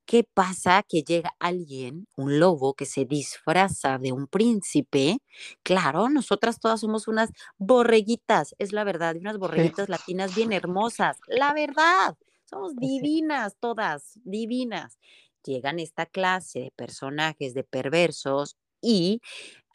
¿Qué 0.06 0.24
pasa? 0.24 0.84
Que 0.88 1.02
llega 1.02 1.34
alguien, 1.40 2.06
un 2.16 2.38
lobo 2.38 2.74
que 2.74 2.86
se 2.86 3.04
disfraza 3.04 3.98
de 3.98 4.12
un 4.12 4.28
príncipe. 4.28 5.18
Claro, 5.64 6.08
nosotras 6.08 6.60
todas 6.60 6.80
somos 6.80 7.08
unas 7.08 7.30
borreguitas, 7.58 8.54
es 8.58 8.72
la 8.72 8.84
verdad, 8.84 9.16
unas 9.16 9.38
borreguitas 9.38 9.88
latinas 9.88 10.36
bien 10.36 10.52
hermosas. 10.52 11.18
La 11.26 11.52
verdad, 11.54 12.16
somos 12.44 12.74
pues 12.74 12.88
divinas 12.88 13.56
todas, 13.58 14.20
divinas. 14.24 14.98
Llegan 15.44 15.80
esta 15.80 16.06
clase 16.06 16.60
de 16.60 16.72
personajes, 16.76 17.54
de 17.54 17.64
perversos, 17.64 18.56
y 18.80 19.20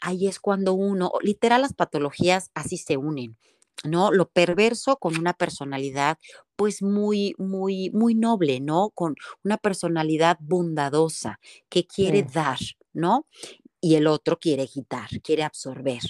ahí 0.01 0.27
es 0.27 0.39
cuando 0.39 0.73
uno, 0.73 1.11
literal 1.21 1.61
las 1.61 1.73
patologías 1.73 2.51
así 2.53 2.77
se 2.77 2.97
unen, 2.97 3.37
¿no? 3.83 4.11
Lo 4.11 4.29
perverso 4.29 4.97
con 4.97 5.17
una 5.17 5.33
personalidad 5.33 6.17
pues 6.55 6.81
muy, 6.83 7.33
muy, 7.37 7.89
muy 7.91 8.15
noble, 8.15 8.59
¿no? 8.59 8.91
Con 8.91 9.15
una 9.43 9.57
personalidad 9.57 10.37
bondadosa 10.41 11.39
que 11.69 11.87
quiere 11.87 12.23
dar, 12.23 12.59
¿no? 12.93 13.27
Y 13.79 13.95
el 13.95 14.07
otro 14.07 14.37
quiere 14.39 14.67
quitar, 14.67 15.09
quiere 15.23 15.43
absorber. 15.43 16.01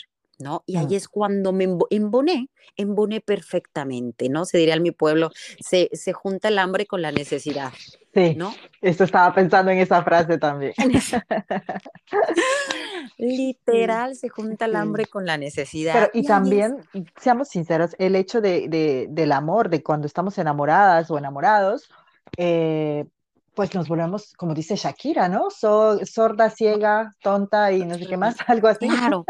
¿No? 0.41 0.63
Y 0.65 0.77
ahí 0.77 0.95
es 0.95 1.07
cuando 1.07 1.53
me 1.53 1.67
emboné, 1.89 2.49
emboné 2.75 3.21
perfectamente, 3.21 4.29
¿no? 4.29 4.45
Se 4.45 4.57
diría 4.57 4.75
en 4.75 4.83
mi 4.83 4.91
pueblo, 4.91 5.31
se, 5.59 5.89
se 5.93 6.13
junta 6.13 6.49
el 6.49 6.59
hambre 6.59 6.85
con 6.85 7.01
la 7.01 7.11
necesidad. 7.11 7.71
Sí, 8.13 8.35
¿no? 8.35 8.53
Esto 8.81 9.05
estaba 9.05 9.33
pensando 9.33 9.71
en 9.71 9.77
esa 9.77 10.03
frase 10.03 10.37
también. 10.37 10.73
Literal, 13.17 14.15
se 14.15 14.27
junta 14.27 14.65
el 14.65 14.75
hambre 14.75 15.05
con 15.05 15.25
la 15.25 15.37
necesidad. 15.37 16.09
y, 16.13 16.25
también, 16.25 16.77
seamos 17.17 17.47
sinceros, 17.47 17.95
el 17.99 18.15
hecho 18.15 18.41
de, 18.41 19.07
del 19.09 19.31
amor, 19.31 19.69
de 19.69 19.81
cuando 19.81 20.07
estamos 20.07 20.37
enamoradas 20.37 21.09
o 21.09 21.17
enamorados, 21.17 21.89
eh, 22.37 23.05
pues 23.53 23.73
nos 23.75 23.87
volvemos, 23.87 24.33
como 24.33 24.53
dice 24.53 24.75
Shakira, 24.75 25.29
¿no? 25.29 25.49
sorda, 25.49 26.49
ciega, 26.49 27.13
tonta 27.21 27.71
y 27.71 27.85
no 27.85 27.95
sé 27.95 28.07
qué 28.07 28.17
más, 28.17 28.35
algo 28.47 28.67
así. 28.67 28.87
Claro. 28.87 29.25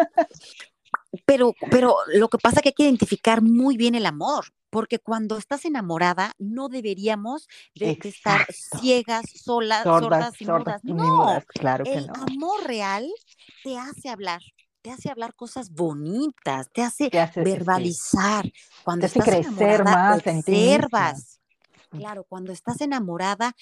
Pero, 1.25 1.53
pero 1.69 1.95
lo 2.13 2.29
que 2.29 2.37
pasa 2.37 2.57
es 2.57 2.61
que 2.63 2.69
hay 2.69 2.73
que 2.73 2.83
identificar 2.83 3.41
muy 3.41 3.75
bien 3.75 3.95
el 3.95 4.05
amor, 4.05 4.45
porque 4.69 4.99
cuando 4.99 5.37
estás 5.37 5.65
enamorada 5.65 6.33
no 6.39 6.69
deberíamos 6.69 7.47
de, 7.75 7.97
estar 8.01 8.45
ciegas, 8.49 9.25
solas, 9.35 9.83
sordas, 9.83 10.41
y 10.41 10.45
mudas. 10.45 10.81
No, 10.83 11.41
claro 11.47 11.83
que 11.83 11.93
el 11.93 12.09
amor 12.13 12.63
real 12.63 13.09
te 13.63 13.77
hace 13.77 14.09
hablar, 14.09 14.41
te 14.81 14.91
hace 14.91 15.09
hablar 15.09 15.35
cosas 15.35 15.71
bonitas, 15.71 16.69
te 16.71 16.81
hace, 16.81 17.09
verbalizar. 17.35 18.49
Cuando 18.83 19.01
te 19.01 19.19
hace 19.19 19.19
estás 19.19 19.53
crecer 19.53 19.83
más 19.83 20.21
observas. 20.25 21.41
Claro, 21.89 22.23
cuando 22.23 22.53
estás 22.53 22.79
enamorada, 22.79 23.53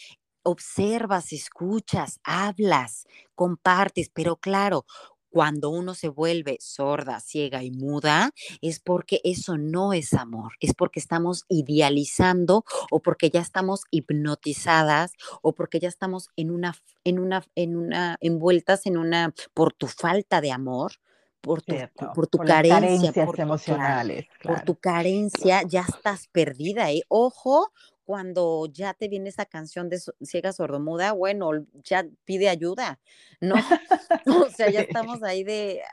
observas, 0.44 1.34
escuchas, 1.34 2.20
hablas, 2.24 3.08
compartes, 3.34 4.12
pero 4.14 4.36
claro, 4.36 4.86
cuando 5.30 5.70
uno 5.70 5.94
se 5.94 6.10
vuelve 6.10 6.58
sorda, 6.60 7.20
ciega 7.20 7.64
y 7.64 7.72
muda, 7.72 8.32
es 8.62 8.80
porque 8.80 9.22
eso 9.24 9.58
no 9.58 9.94
es 9.94 10.14
amor, 10.14 10.54
es 10.60 10.74
porque 10.74 11.00
estamos 11.00 11.46
idealizando 11.50 12.66
o 12.92 13.00
porque 13.00 13.30
ya 13.30 13.42
estamos 13.42 13.82
hipnotizadas 13.92 15.14
o 15.42 15.54
porque 15.54 15.80
ya 15.80 15.88
estamos 15.88 16.30
en 16.36 16.52
una, 16.52 16.76
en 17.04 17.20
una, 17.20 17.44
en 17.56 17.78
una, 17.78 18.18
envueltas 18.22 18.86
en 18.86 18.98
una, 18.98 19.34
por 19.54 19.74
tu 19.74 19.88
falta 19.88 20.42
de 20.42 20.52
amor, 20.52 20.94
por 21.42 21.62
tu, 21.62 21.76
por 22.14 22.28
tu 22.28 22.38
carencia, 22.40 23.26
por 23.26 23.40
emocionales. 23.40 24.28
Por 24.44 24.62
tu 24.62 24.76
carencia 24.76 25.62
ya 25.64 25.86
estás 25.88 26.28
perdida. 26.28 26.92
¿eh? 26.92 27.04
Ojo 27.08 27.72
cuando 28.10 28.66
ya 28.66 28.96
te 28.96 29.08
viene 29.08 29.30
esa 29.30 29.46
canción 29.46 29.88
de 29.88 30.00
ciega 30.24 30.52
sordomuda, 30.52 31.12
bueno, 31.12 31.52
ya 31.84 32.08
pide 32.26 32.50
ayuda, 32.50 32.98
¿no? 33.40 33.54
o 34.26 34.50
sea, 34.50 34.72
ya 34.72 34.82
estamos 34.90 35.22
ahí 35.22 35.44
de 35.44 35.84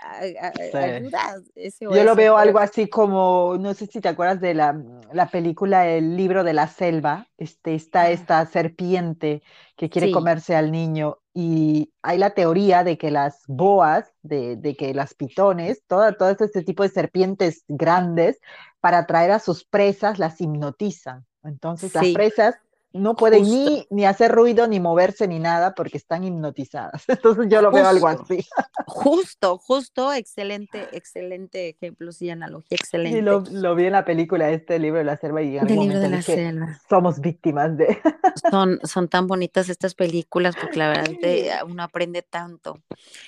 ayuda. 0.81 1.43
Yo 1.79 2.05
lo 2.05 2.15
veo 2.15 2.39
algo 2.39 2.59
así 2.59 2.89
como, 2.89 3.59
no 3.61 3.75
sé 3.75 3.87
si 3.87 4.01
te 4.01 4.09
acuerdas 4.09 4.41
de 4.41 4.55
la, 4.55 4.83
la 5.13 5.29
película 5.29 5.87
El 5.87 6.17
libro 6.17 6.43
de 6.43 6.55
la 6.55 6.69
selva, 6.69 7.29
este, 7.37 7.75
está 7.75 8.09
esta 8.09 8.47
serpiente 8.47 9.43
que 9.77 9.91
quiere 9.91 10.11
comerse 10.11 10.57
al 10.57 10.73
niño 10.73 11.19
y 11.35 11.93
hay 12.01 12.17
la 12.17 12.31
teoría 12.31 12.83
de 12.83 12.97
que 12.97 13.11
las 13.11 13.43
boas, 13.47 14.11
de, 14.23 14.57
de 14.57 14.75
que 14.75 14.95
las 14.95 15.13
pitones, 15.13 15.83
todo, 15.87 16.15
todo 16.15 16.31
este 16.31 16.63
tipo 16.63 16.83
de 16.83 16.89
serpientes 16.89 17.63
grandes, 17.69 18.41
para 18.81 19.01
atraer 19.01 19.33
a 19.33 19.39
sus 19.39 19.65
presas, 19.65 20.19
las 20.19 20.41
hipnotizan. 20.41 21.27
Entonces 21.47 21.95
las 21.95 22.07
presas 22.09 22.57
no 22.97 23.15
pueden 23.15 23.43
ni, 23.43 23.87
ni 23.91 24.05
hacer 24.05 24.33
ruido, 24.33 24.67
ni 24.67 24.81
moverse, 24.81 25.29
ni 25.29 25.39
nada, 25.39 25.75
porque 25.75 25.97
están 25.97 26.25
hipnotizadas. 26.25 27.05
Entonces 27.09 27.47
yo 27.49 27.63
lo 27.63 27.71
veo 27.71 27.87
algo 27.87 28.09
así. 28.09 28.45
Justo, 28.87 29.59
justo, 29.59 30.13
excelente, 30.13 30.89
excelente 30.93 31.69
ejemplo, 31.69 32.13
sí, 32.13 32.31
analogía, 32.31 32.77
excelente. 32.77 33.19
Sí, 33.19 33.25
lo, 33.25 33.41
lo, 33.41 33.75
vi 33.75 33.87
en 33.87 33.93
la 33.93 34.05
película, 34.05 34.51
este 34.51 34.79
libro 34.79 34.99
de 34.99 35.05
la 35.05 35.17
selva, 35.17 35.43
y 35.43 35.59
en 35.59 35.67
libro 35.67 36.01
de 36.01 36.09
la 36.09 36.23
selva. 36.23 36.81
somos 36.89 37.21
víctimas 37.21 37.77
de... 37.77 37.87
Son, 38.51 38.79
son 38.85 39.09
tan 39.09 39.27
bonitas 39.27 39.69
estas 39.69 39.95
películas, 39.95 40.55
porque 40.61 40.79
la 40.79 40.89
verdad 40.89 41.13
te, 41.21 41.51
uno 41.67 41.83
aprende 41.83 42.23
tanto. 42.23 42.81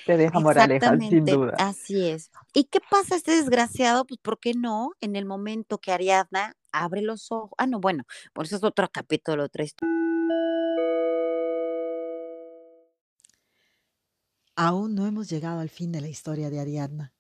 Te 0.06 0.16
deja 0.16 0.38
moraleja, 0.38 0.96
sin 0.98 1.24
duda. 1.24 1.54
Así 1.58 2.08
es. 2.08 2.30
¿Y 2.52 2.64
qué 2.64 2.78
pasa 2.90 3.16
este 3.16 3.32
desgraciado? 3.32 4.04
Pues, 4.04 4.20
¿por 4.20 4.38
qué 4.38 4.52
no? 4.54 4.92
En 5.00 5.16
el 5.16 5.24
momento 5.24 5.78
que 5.78 5.92
Ariadna 5.92 6.54
abre 6.72 7.02
los 7.02 7.30
ojos. 7.32 7.52
Ah, 7.58 7.66
no, 7.66 7.80
bueno, 7.80 8.04
por 8.32 8.46
eso 8.46 8.56
es 8.56 8.64
otro 8.64 8.88
capítulo, 8.92 9.44
otra 9.44 9.64
historia. 9.64 9.94
Aún 14.56 14.94
no 14.96 15.06
hemos 15.06 15.30
llegado 15.30 15.60
al 15.60 15.68
fin 15.68 15.92
de 15.92 16.00
la 16.00 16.08
historia 16.08 16.50
de 16.50 16.58
Ariadna. 16.58 17.14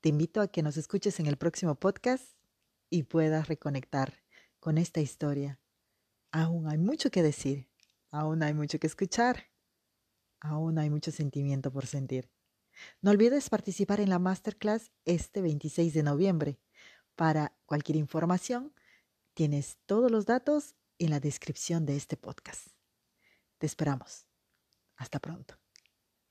Te 0.00 0.08
invito 0.08 0.40
a 0.40 0.48
que 0.48 0.62
nos 0.62 0.76
escuches 0.76 1.20
en 1.20 1.26
el 1.26 1.36
próximo 1.36 1.74
podcast 1.74 2.24
y 2.88 3.02
puedas 3.02 3.48
reconectar 3.48 4.22
con 4.60 4.78
esta 4.78 5.00
historia. 5.00 5.60
Aún 6.32 6.66
hay 6.68 6.78
mucho 6.78 7.10
que 7.10 7.22
decir, 7.22 7.68
aún 8.10 8.42
hay 8.42 8.54
mucho 8.54 8.78
que 8.78 8.86
escuchar, 8.86 9.50
aún 10.40 10.78
hay 10.78 10.90
mucho 10.90 11.10
sentimiento 11.10 11.70
por 11.70 11.86
sentir. 11.86 12.30
No 13.02 13.10
olvides 13.10 13.50
participar 13.50 14.00
en 14.00 14.10
la 14.10 14.18
masterclass 14.18 14.90
este 15.04 15.42
26 15.42 15.94
de 15.94 16.02
noviembre. 16.02 16.58
Para 17.16 17.56
cualquier 17.66 17.96
información, 17.96 18.74
tienes 19.34 19.78
todos 19.86 20.10
los 20.10 20.26
datos 20.26 20.74
en 20.98 21.10
la 21.10 21.20
descripción 21.20 21.86
de 21.86 21.96
este 21.96 22.16
podcast. 22.16 22.68
Te 23.58 23.66
esperamos. 23.66 24.26
Hasta 24.96 25.18
pronto. 25.20 25.63